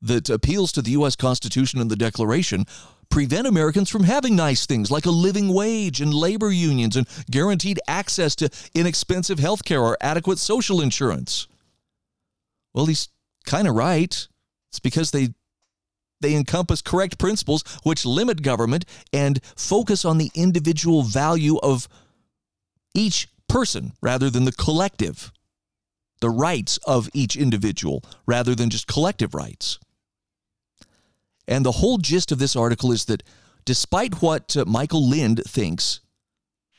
that 0.00 0.30
appeals 0.30 0.72
to 0.72 0.80
the 0.80 0.92
U.S. 0.92 1.14
Constitution 1.14 1.82
and 1.82 1.90
the 1.90 1.96
Declaration 1.96 2.64
prevent 3.10 3.46
Americans 3.46 3.90
from 3.90 4.04
having 4.04 4.36
nice 4.36 4.64
things 4.64 4.90
like 4.90 5.04
a 5.04 5.10
living 5.10 5.52
wage 5.52 6.00
and 6.00 6.14
labor 6.14 6.50
unions 6.50 6.96
and 6.96 7.06
guaranteed 7.30 7.78
access 7.88 8.34
to 8.36 8.48
inexpensive 8.74 9.38
health 9.38 9.66
care 9.66 9.82
or 9.82 9.98
adequate 10.00 10.38
social 10.38 10.80
insurance. 10.80 11.46
Well, 12.72 12.86
he's 12.86 13.08
kind 13.44 13.68
of 13.68 13.74
right. 13.74 14.28
It's 14.70 14.80
because 14.80 15.10
they 15.10 15.34
they 16.20 16.34
encompass 16.34 16.82
correct 16.82 17.18
principles 17.18 17.62
which 17.84 18.04
limit 18.04 18.42
government 18.42 18.84
and 19.12 19.40
focus 19.56 20.04
on 20.04 20.18
the 20.18 20.30
individual 20.34 21.02
value 21.02 21.58
of 21.58 21.88
each 22.94 23.28
person 23.48 23.92
rather 24.02 24.28
than 24.28 24.44
the 24.44 24.52
collective. 24.52 25.32
The 26.20 26.30
rights 26.30 26.78
of 26.78 27.08
each 27.14 27.36
individual 27.36 28.02
rather 28.26 28.54
than 28.54 28.70
just 28.70 28.88
collective 28.88 29.34
rights. 29.34 29.78
And 31.46 31.64
the 31.64 31.72
whole 31.72 31.98
gist 31.98 32.32
of 32.32 32.40
this 32.40 32.56
article 32.56 32.90
is 32.90 33.04
that 33.04 33.22
despite 33.64 34.20
what 34.20 34.56
uh, 34.56 34.64
Michael 34.66 35.08
Lind 35.08 35.42
thinks, 35.46 36.00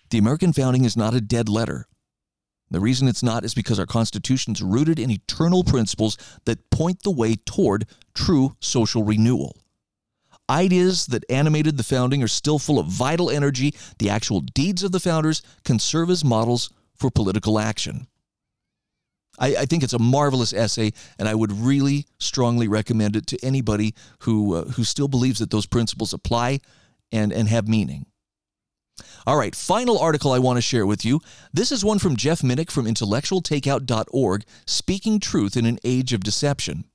the 0.10 0.18
American 0.18 0.54
founding 0.54 0.86
is 0.86 0.98
not 0.98 1.14
a 1.14 1.22
dead 1.22 1.48
letter. 1.48 1.88
The 2.72 2.80
reason 2.80 3.08
it's 3.08 3.24
not 3.24 3.44
is 3.44 3.54
because 3.54 3.80
our 3.80 3.86
Constitution 3.86 4.54
is 4.54 4.62
rooted 4.62 5.00
in 5.00 5.10
eternal 5.10 5.64
principles 5.64 6.18
that 6.46 6.70
point 6.70 7.04
the 7.04 7.12
way 7.12 7.36
toward 7.36 7.86
true 8.14 8.56
social 8.60 9.04
renewal. 9.04 9.58
Ideas 10.50 11.08
that 11.08 11.24
animated 11.30 11.78
the 11.78 11.84
founding 11.84 12.24
are 12.24 12.28
still 12.28 12.60
full 12.60 12.80
of 12.80 12.88
vital 12.88 13.30
energy. 13.30 13.76
The 14.00 14.10
actual 14.10 14.42
deeds 14.42 14.84
of 14.84 14.92
the 14.92 15.00
founders 15.00 15.42
can 15.64 15.80
serve 15.80 16.10
as 16.10 16.24
models 16.24 16.72
for 16.96 17.12
political 17.12 17.60
action. 17.60 18.08
I, 19.40 19.56
I 19.56 19.66
think 19.66 19.84
it's 19.84 19.94
a 19.94 20.00
marvelous 20.00 20.54
essay, 20.54 20.92
and 21.18 21.28
I 21.30 21.36
would 21.36 21.52
really 21.52 22.08
strongly 22.20 22.68
recommend 22.68 23.16
it 23.16 23.28
to 23.28 23.46
anybody 23.46 23.96
who, 24.20 24.56
uh, 24.56 24.66
who 24.66 24.84
still 24.84 25.08
believes 25.08 25.40
that 25.40 25.52
those 25.52 25.66
principles 25.66 26.14
apply 26.14 26.60
and, 27.12 27.32
and 27.32 27.48
have 27.48 27.68
meaning. 27.68 28.06
All 29.26 29.38
right, 29.38 29.56
final 29.56 29.98
article 29.98 30.32
I 30.32 30.40
want 30.40 30.58
to 30.58 30.62
share 30.62 30.86
with 30.86 31.06
you. 31.06 31.22
This 31.54 31.72
is 31.72 31.86
one 31.86 32.00
from 32.00 32.16
Jeff 32.16 32.42
Minick 32.42 32.72
from 32.72 32.86
intellectualtakeout.org, 32.86 34.46
Speaking 34.66 35.20
Truth 35.20 35.58
in 35.58 35.66
an 35.66 35.80
Age 35.84 36.14
of 36.14 36.24
Deception. 36.24 36.86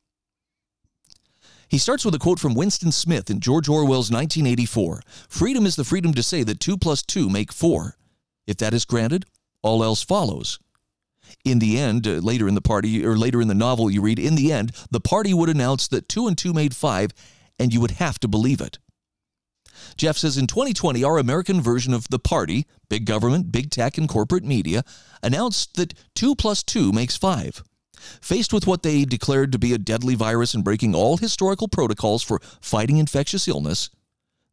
He 1.69 1.79
starts 1.79 2.05
with 2.05 2.15
a 2.15 2.19
quote 2.19 2.39
from 2.39 2.55
Winston 2.55 2.93
Smith 2.93 3.31
in 3.31 3.41
George 3.41 3.69
Orwell's 3.69 4.11
1984 4.11 5.03
Freedom 5.29 5.67
is 5.67 5.77
the 5.77 5.85
freedom 5.85 6.15
to 6.15 6.23
say 6.23 6.43
that 6.43 6.61
2 6.61 6.77
plus 6.77 7.03
2 7.03 7.29
make 7.29 7.53
4. 7.53 7.97
If 8.47 8.59
that 8.59 8.75
is 8.75 8.85
granted, 8.85 9.25
all 9.63 9.83
else 9.83 10.03
follows. 10.03 10.59
In 11.45 11.59
the 11.59 11.79
end, 11.79 12.07
uh, 12.07 12.13
later 12.13 12.49
in 12.49 12.55
the 12.55 12.61
party, 12.61 13.05
or 13.05 13.17
later 13.17 13.41
in 13.41 13.49
the 13.49 13.55
novel, 13.55 13.91
you 13.91 14.03
read, 14.03 14.19
in 14.19 14.35
the 14.35 14.53
end, 14.53 14.73
the 14.91 15.01
party 15.01 15.33
would 15.33 15.49
announce 15.49 15.89
that 15.89 16.09
2 16.09 16.27
and 16.27 16.37
2 16.37 16.53
made 16.53 16.77
5, 16.77 17.11
and 17.59 17.73
you 17.73 17.81
would 17.81 17.93
have 17.93 18.19
to 18.21 18.29
believe 18.29 18.61
it. 18.61 18.79
Jeff 19.97 20.17
says 20.17 20.37
in 20.37 20.47
2020, 20.47 21.05
our 21.05 21.19
American 21.19 21.61
version 21.61 21.95
of 21.95 22.09
the 22.09 22.19
party, 22.19 22.67
big 22.89 23.05
government, 23.05 23.53
big 23.53 23.71
tech, 23.71 23.99
and 23.99 24.09
corporate 24.09 24.45
media, 24.45 24.83
announced 25.23 25.75
that 25.77 25.95
2 26.15 26.35
plus 26.35 26.63
2 26.63 26.93
makes 26.93 27.17
5. 27.17 27.63
Faced 28.21 28.53
with 28.53 28.67
what 28.67 28.83
they 28.83 29.05
declared 29.05 29.53
to 29.53 29.59
be 29.59 29.73
a 29.73 29.79
deadly 29.79 30.15
virus 30.15 30.53
and 30.53 30.65
breaking 30.65 30.95
all 30.95 31.17
historical 31.17 31.69
protocols 31.69 32.23
for 32.23 32.41
fighting 32.61 32.99
infectious 32.99 33.49
illness, 33.49 33.89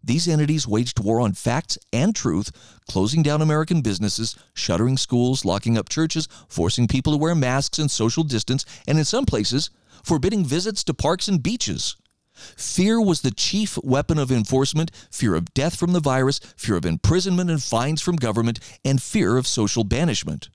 these 0.03 0.27
entities 0.27 0.67
waged 0.67 0.99
war 0.99 1.19
on 1.19 1.33
facts 1.33 1.77
and 1.93 2.15
truth, 2.15 2.51
closing 2.89 3.21
down 3.21 3.41
American 3.41 3.81
businesses, 3.81 4.35
shuttering 4.53 4.97
schools, 4.97 5.45
locking 5.45 5.77
up 5.77 5.89
churches, 5.89 6.27
forcing 6.47 6.87
people 6.87 7.13
to 7.13 7.19
wear 7.19 7.35
masks 7.35 7.77
and 7.77 7.91
social 7.91 8.23
distance, 8.23 8.65
and 8.87 8.97
in 8.97 9.05
some 9.05 9.25
places, 9.25 9.69
forbidding 10.03 10.43
visits 10.43 10.83
to 10.85 10.93
parks 10.93 11.27
and 11.27 11.43
beaches. 11.43 11.95
Fear 12.33 13.01
was 13.01 13.21
the 13.21 13.31
chief 13.31 13.77
weapon 13.83 14.17
of 14.17 14.31
enforcement 14.31 14.91
fear 15.11 15.35
of 15.35 15.53
death 15.53 15.75
from 15.75 15.93
the 15.93 15.99
virus, 15.99 16.39
fear 16.55 16.75
of 16.75 16.85
imprisonment 16.85 17.49
and 17.49 17.61
fines 17.61 18.01
from 18.01 18.15
government, 18.15 18.59
and 18.85 19.01
fear 19.01 19.37
of 19.37 19.47
social 19.47 19.83
banishment. 19.83 20.49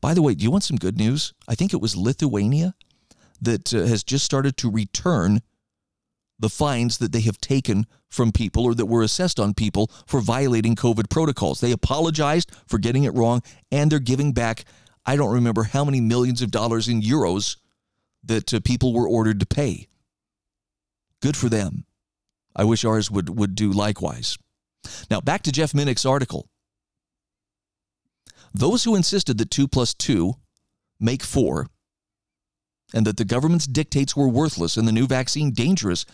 By 0.00 0.14
the 0.14 0.22
way, 0.22 0.34
do 0.34 0.44
you 0.44 0.50
want 0.50 0.64
some 0.64 0.76
good 0.76 0.98
news? 0.98 1.32
I 1.48 1.54
think 1.54 1.72
it 1.72 1.80
was 1.80 1.96
Lithuania 1.96 2.74
that 3.40 3.72
uh, 3.74 3.84
has 3.84 4.02
just 4.02 4.24
started 4.24 4.56
to 4.58 4.70
return 4.70 5.40
the 6.38 6.48
fines 6.48 6.98
that 6.98 7.12
they 7.12 7.22
have 7.22 7.38
taken 7.38 7.86
from 8.08 8.32
people 8.32 8.64
or 8.64 8.74
that 8.74 8.86
were 8.86 9.02
assessed 9.02 9.40
on 9.40 9.54
people 9.54 9.90
for 10.06 10.20
violating 10.20 10.76
COVID 10.76 11.08
protocols. 11.08 11.60
They 11.60 11.72
apologized 11.72 12.50
for 12.66 12.78
getting 12.78 13.04
it 13.04 13.14
wrong 13.14 13.42
and 13.70 13.90
they're 13.90 13.98
giving 13.98 14.32
back, 14.32 14.64
I 15.04 15.16
don't 15.16 15.32
remember 15.32 15.64
how 15.64 15.84
many 15.84 16.00
millions 16.00 16.42
of 16.42 16.50
dollars 16.50 16.88
in 16.88 17.00
euros 17.00 17.56
that 18.24 18.52
uh, 18.52 18.60
people 18.60 18.92
were 18.92 19.08
ordered 19.08 19.40
to 19.40 19.46
pay. 19.46 19.88
Good 21.22 21.36
for 21.36 21.48
them. 21.48 21.84
I 22.54 22.64
wish 22.64 22.84
ours 22.84 23.10
would, 23.10 23.38
would 23.38 23.54
do 23.54 23.70
likewise. 23.70 24.38
Now, 25.10 25.20
back 25.20 25.42
to 25.42 25.52
Jeff 25.52 25.72
Minick's 25.72 26.06
article. 26.06 26.48
Those 28.54 28.84
who 28.84 28.94
insisted 28.94 29.38
that 29.38 29.50
2 29.50 29.68
plus 29.68 29.92
2 29.94 30.34
make 30.98 31.22
4 31.22 31.66
and 32.94 33.06
that 33.06 33.16
the 33.16 33.24
government's 33.24 33.66
dictates 33.66 34.16
were 34.16 34.28
worthless 34.28 34.76
and 34.76 34.86
the 34.86 34.92
new 34.92 35.06
vaccine 35.06 35.50
dangerous, 35.50 36.06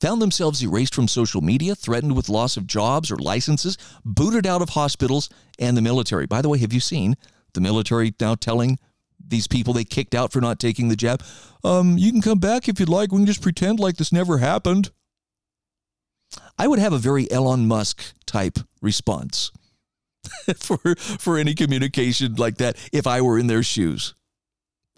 found 0.00 0.22
themselves 0.22 0.62
erased 0.62 0.94
from 0.94 1.08
social 1.08 1.40
media, 1.40 1.74
threatened 1.74 2.16
with 2.16 2.28
loss 2.28 2.56
of 2.56 2.66
jobs 2.66 3.10
or 3.10 3.16
licenses, 3.16 3.76
booted 4.04 4.46
out 4.46 4.62
of 4.62 4.70
hospitals 4.70 5.28
and 5.58 5.76
the 5.76 5.82
military. 5.82 6.26
By 6.26 6.40
the 6.40 6.48
way, 6.48 6.58
have 6.58 6.72
you 6.72 6.80
seen 6.80 7.16
the 7.52 7.60
military 7.60 8.14
now 8.20 8.34
telling 8.34 8.78
these 9.30 9.46
people 9.46 9.72
they 9.72 9.84
kicked 9.84 10.14
out 10.14 10.32
for 10.32 10.40
not 10.40 10.58
taking 10.58 10.88
the 10.88 10.96
jab, 10.96 11.22
um, 11.64 11.96
you 11.98 12.12
can 12.12 12.22
come 12.22 12.38
back 12.38 12.68
if 12.68 12.78
you'd 12.78 12.88
like. 12.88 13.12
We 13.12 13.18
can 13.18 13.26
just 13.26 13.42
pretend 13.42 13.80
like 13.80 13.96
this 13.96 14.12
never 14.12 14.38
happened. 14.38 14.90
I 16.58 16.68
would 16.68 16.78
have 16.78 16.92
a 16.92 16.98
very 16.98 17.30
Elon 17.30 17.66
Musk 17.66 18.14
type 18.26 18.58
response 18.80 19.50
for 20.56 20.78
for 20.96 21.38
any 21.38 21.54
communication 21.54 22.34
like 22.34 22.58
that 22.58 22.76
if 22.92 23.06
I 23.06 23.20
were 23.20 23.38
in 23.38 23.46
their 23.46 23.62
shoes. 23.62 24.14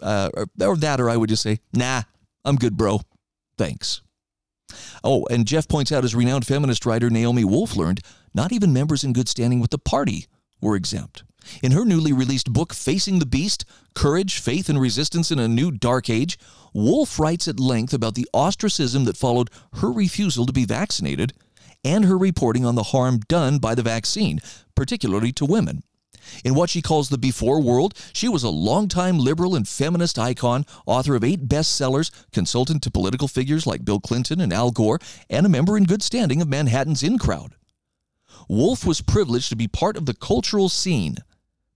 Uh, 0.01 0.29
or, 0.33 0.47
or 0.61 0.77
that, 0.77 0.99
or 0.99 1.09
I 1.09 1.17
would 1.17 1.29
just 1.29 1.43
say, 1.43 1.59
"Nah, 1.73 2.03
I'm 2.43 2.57
good, 2.57 2.75
bro. 2.75 3.01
Thanks." 3.57 4.01
Oh, 5.03 5.25
and 5.29 5.45
Jeff 5.45 5.67
points 5.67 5.91
out 5.91 6.03
as 6.03 6.15
renowned 6.15 6.45
feminist 6.45 6.85
writer 6.85 7.09
Naomi 7.09 7.43
Wolf 7.43 7.75
learned 7.75 8.01
not 8.33 8.51
even 8.51 8.73
members 8.73 9.03
in 9.03 9.13
good 9.13 9.29
standing 9.29 9.59
with 9.59 9.71
the 9.71 9.77
party 9.77 10.27
were 10.61 10.75
exempt. 10.75 11.23
In 11.61 11.71
her 11.71 11.85
newly 11.85 12.13
released 12.13 12.51
book, 12.51 12.73
Facing 12.73 13.19
the 13.19 13.25
Beast 13.25 13.65
Courage, 13.95 14.39
Faith, 14.39 14.69
and 14.69 14.79
Resistance 14.79 15.31
in 15.31 15.39
a 15.39 15.47
New 15.47 15.71
Dark 15.71 16.09
Age, 16.09 16.37
Wolf 16.73 17.19
writes 17.19 17.47
at 17.47 17.59
length 17.59 17.93
about 17.93 18.15
the 18.15 18.27
ostracism 18.33 19.05
that 19.05 19.17
followed 19.17 19.49
her 19.73 19.91
refusal 19.91 20.45
to 20.45 20.53
be 20.53 20.65
vaccinated 20.65 21.33
and 21.85 22.05
her 22.05 22.17
reporting 22.17 22.65
on 22.65 22.75
the 22.75 22.83
harm 22.83 23.19
done 23.27 23.59
by 23.59 23.75
the 23.75 23.83
vaccine, 23.83 24.39
particularly 24.75 25.31
to 25.33 25.45
women. 25.45 25.83
In 26.43 26.55
what 26.55 26.69
she 26.69 26.81
calls 26.81 27.09
the 27.09 27.17
before 27.17 27.61
world, 27.61 27.93
she 28.13 28.29
was 28.29 28.43
a 28.43 28.49
longtime 28.49 29.19
liberal 29.19 29.55
and 29.55 29.67
feminist 29.67 30.17
icon, 30.17 30.65
author 30.85 31.15
of 31.15 31.23
eight 31.23 31.47
bestsellers, 31.47 32.11
consultant 32.31 32.81
to 32.83 32.91
political 32.91 33.27
figures 33.27 33.67
like 33.67 33.85
Bill 33.85 33.99
Clinton 33.99 34.39
and 34.39 34.53
Al 34.53 34.71
Gore, 34.71 34.99
and 35.29 35.45
a 35.45 35.49
member 35.49 35.77
in 35.77 35.83
good 35.83 36.01
standing 36.01 36.41
of 36.41 36.47
Manhattan's 36.47 37.03
In 37.03 37.17
Crowd. 37.17 37.55
Wolf 38.47 38.85
was 38.85 39.01
privileged 39.01 39.49
to 39.49 39.55
be 39.55 39.67
part 39.67 39.97
of 39.97 40.05
the 40.05 40.13
cultural 40.13 40.69
scene 40.69 41.17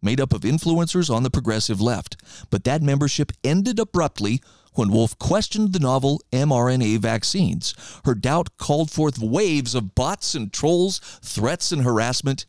made 0.02 0.20
up 0.20 0.34
of 0.34 0.41
influencers 0.41 1.14
on 1.14 1.24
the 1.24 1.30
progressive 1.30 1.82
left. 1.82 2.18
But 2.50 2.64
that 2.64 2.82
membership 2.82 3.32
ended 3.43 3.80
abruptly 3.80 4.41
when 4.74 4.91
Wolf 4.91 5.18
questioned 5.18 5.74
the 5.74 5.80
novel 5.80 6.22
mRNA 6.32 7.00
vaccines. 7.00 7.74
Her 8.06 8.14
doubt 8.14 8.58
called 8.58 8.91
forth 8.91 9.20
waves 9.20 9.74
of 9.74 9.95
bots 9.95 10.36
and 10.36 10.54
trolls, 10.54 11.00
threats 11.24 11.72
and 11.72 11.84
harassment. 11.84 12.45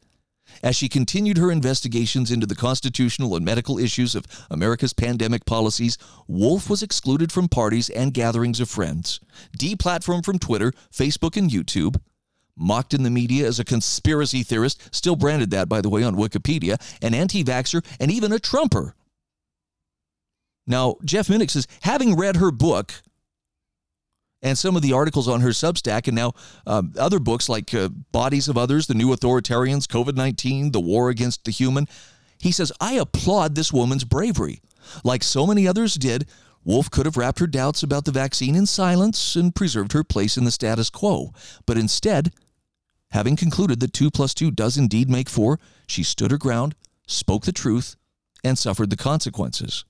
As 0.62 0.76
she 0.76 0.88
continued 0.88 1.38
her 1.38 1.50
investigations 1.50 2.30
into 2.30 2.46
the 2.46 2.54
constitutional 2.54 3.36
and 3.36 3.44
medical 3.44 3.78
issues 3.78 4.14
of 4.14 4.26
America's 4.50 4.92
pandemic 4.92 5.44
policies, 5.44 5.98
Wolf 6.26 6.68
was 6.68 6.82
excluded 6.82 7.30
from 7.30 7.48
parties 7.48 7.90
and 7.90 8.14
gatherings 8.14 8.60
of 8.60 8.68
friends, 8.68 9.20
deplatformed 9.58 10.24
from 10.24 10.38
Twitter, 10.38 10.72
Facebook, 10.92 11.36
and 11.36 11.50
YouTube, 11.50 12.00
mocked 12.58 12.94
in 12.94 13.02
the 13.02 13.10
media 13.10 13.46
as 13.46 13.58
a 13.58 13.64
conspiracy 13.64 14.42
theorist, 14.42 14.94
still 14.94 15.16
branded 15.16 15.50
that, 15.50 15.68
by 15.68 15.80
the 15.80 15.88
way, 15.88 16.02
on 16.02 16.16
Wikipedia, 16.16 16.80
an 17.02 17.14
anti 17.14 17.44
vaxxer, 17.44 17.84
and 18.00 18.10
even 18.10 18.32
a 18.32 18.38
Trumper. 18.38 18.94
Now, 20.66 20.96
Jeff 21.04 21.28
Minnick 21.28 21.50
says, 21.50 21.66
having 21.82 22.16
read 22.16 22.36
her 22.36 22.50
book 22.50 22.92
and 24.42 24.56
some 24.56 24.76
of 24.76 24.82
the 24.82 24.92
articles 24.92 25.26
on 25.26 25.40
her 25.40 25.48
Substack, 25.48 26.06
and 26.06 26.14
now 26.14 26.32
um, 26.66 26.92
other 26.98 27.18
books 27.18 27.48
like 27.48 27.74
uh, 27.74 27.88
Bodies 27.88 28.48
of 28.48 28.56
Others, 28.56 28.86
The 28.86 28.94
New 28.94 29.08
Authoritarians, 29.08 29.86
COVID 29.86 30.14
19, 30.14 30.72
The 30.72 30.80
War 30.80 31.08
Against 31.08 31.44
the 31.44 31.50
Human, 31.50 31.88
he 32.38 32.52
says, 32.52 32.72
I 32.80 32.94
applaud 32.94 33.54
this 33.54 33.72
woman's 33.72 34.04
bravery. 34.04 34.60
Like 35.02 35.24
so 35.24 35.46
many 35.46 35.66
others 35.66 35.94
did, 35.94 36.26
Wolf 36.64 36.90
could 36.90 37.06
have 37.06 37.16
wrapped 37.16 37.38
her 37.38 37.46
doubts 37.46 37.82
about 37.82 38.04
the 38.04 38.12
vaccine 38.12 38.54
in 38.54 38.66
silence 38.66 39.36
and 39.36 39.54
preserved 39.54 39.92
her 39.92 40.04
place 40.04 40.36
in 40.36 40.44
the 40.44 40.50
status 40.50 40.90
quo. 40.90 41.32
But 41.66 41.78
instead, 41.78 42.32
Having 43.10 43.36
concluded 43.36 43.80
that 43.80 43.92
2 43.92 44.10
plus 44.10 44.34
2 44.34 44.50
does 44.50 44.76
indeed 44.76 45.08
make 45.08 45.28
4, 45.28 45.58
she 45.86 46.02
stood 46.02 46.30
her 46.30 46.38
ground, 46.38 46.74
spoke 47.06 47.44
the 47.44 47.52
truth, 47.52 47.96
and 48.44 48.58
suffered 48.58 48.90
the 48.90 48.96
consequences. 48.96 49.84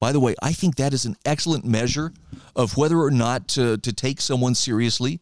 By 0.00 0.12
the 0.12 0.20
way, 0.20 0.34
I 0.42 0.52
think 0.52 0.76
that 0.76 0.94
is 0.94 1.04
an 1.04 1.16
excellent 1.26 1.64
measure 1.64 2.12
of 2.56 2.76
whether 2.76 2.98
or 2.98 3.10
not 3.10 3.48
to, 3.48 3.76
to 3.76 3.92
take 3.92 4.20
someone 4.20 4.54
seriously. 4.54 5.20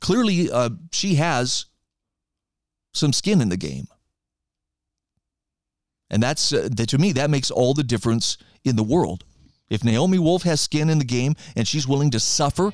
Clearly, 0.00 0.50
uh, 0.50 0.70
she 0.92 1.16
has 1.16 1.66
some 2.94 3.12
skin 3.12 3.42
in 3.42 3.50
the 3.50 3.56
game. 3.58 3.86
And 6.10 6.22
that's, 6.22 6.52
uh, 6.52 6.68
that, 6.72 6.88
to 6.88 6.98
me, 6.98 7.12
that 7.12 7.30
makes 7.30 7.50
all 7.50 7.74
the 7.74 7.82
difference 7.82 8.38
in 8.64 8.76
the 8.76 8.82
world. 8.82 9.24
If 9.68 9.84
Naomi 9.84 10.18
Wolf 10.18 10.42
has 10.42 10.60
skin 10.60 10.90
in 10.90 10.98
the 10.98 11.04
game 11.04 11.34
and 11.56 11.68
she's 11.68 11.86
willing 11.88 12.10
to 12.10 12.20
suffer 12.20 12.72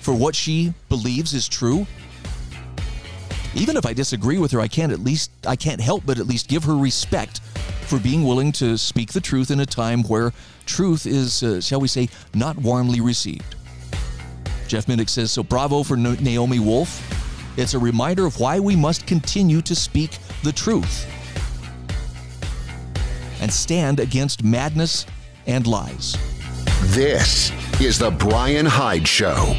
for 0.00 0.14
what 0.14 0.34
she 0.34 0.72
believes 0.88 1.34
is 1.34 1.48
true, 1.48 1.86
even 3.58 3.76
if 3.76 3.84
I 3.84 3.92
disagree 3.92 4.38
with 4.38 4.52
her, 4.52 4.60
I 4.60 4.68
can't 4.68 4.92
at 4.92 5.00
least 5.00 5.30
I 5.46 5.56
can't 5.56 5.80
help 5.80 6.04
but 6.06 6.18
at 6.18 6.26
least 6.26 6.48
give 6.48 6.64
her 6.64 6.76
respect 6.76 7.40
for 7.82 7.98
being 7.98 8.24
willing 8.24 8.52
to 8.52 8.76
speak 8.76 9.12
the 9.12 9.20
truth 9.20 9.50
in 9.50 9.60
a 9.60 9.66
time 9.66 10.02
where 10.04 10.32
truth 10.66 11.06
is, 11.06 11.42
uh, 11.42 11.60
shall 11.60 11.80
we 11.80 11.88
say, 11.88 12.08
not 12.34 12.56
warmly 12.58 13.00
received. 13.00 13.56
Jeff 14.68 14.86
Minnick 14.86 15.08
says, 15.08 15.30
so 15.30 15.42
bravo 15.42 15.82
for 15.82 15.96
Naomi 15.96 16.58
Wolf. 16.58 17.02
It's 17.56 17.74
a 17.74 17.78
reminder 17.78 18.26
of 18.26 18.38
why 18.38 18.60
we 18.60 18.76
must 18.76 19.06
continue 19.06 19.62
to 19.62 19.74
speak 19.74 20.18
the 20.44 20.52
truth 20.52 21.06
and 23.40 23.50
stand 23.50 23.98
against 23.98 24.44
madness 24.44 25.06
and 25.46 25.66
lies. 25.66 26.16
This 26.88 27.50
is 27.80 27.98
The 27.98 28.10
Bryan 28.10 28.66
Hyde 28.66 29.08
Show. 29.08 29.56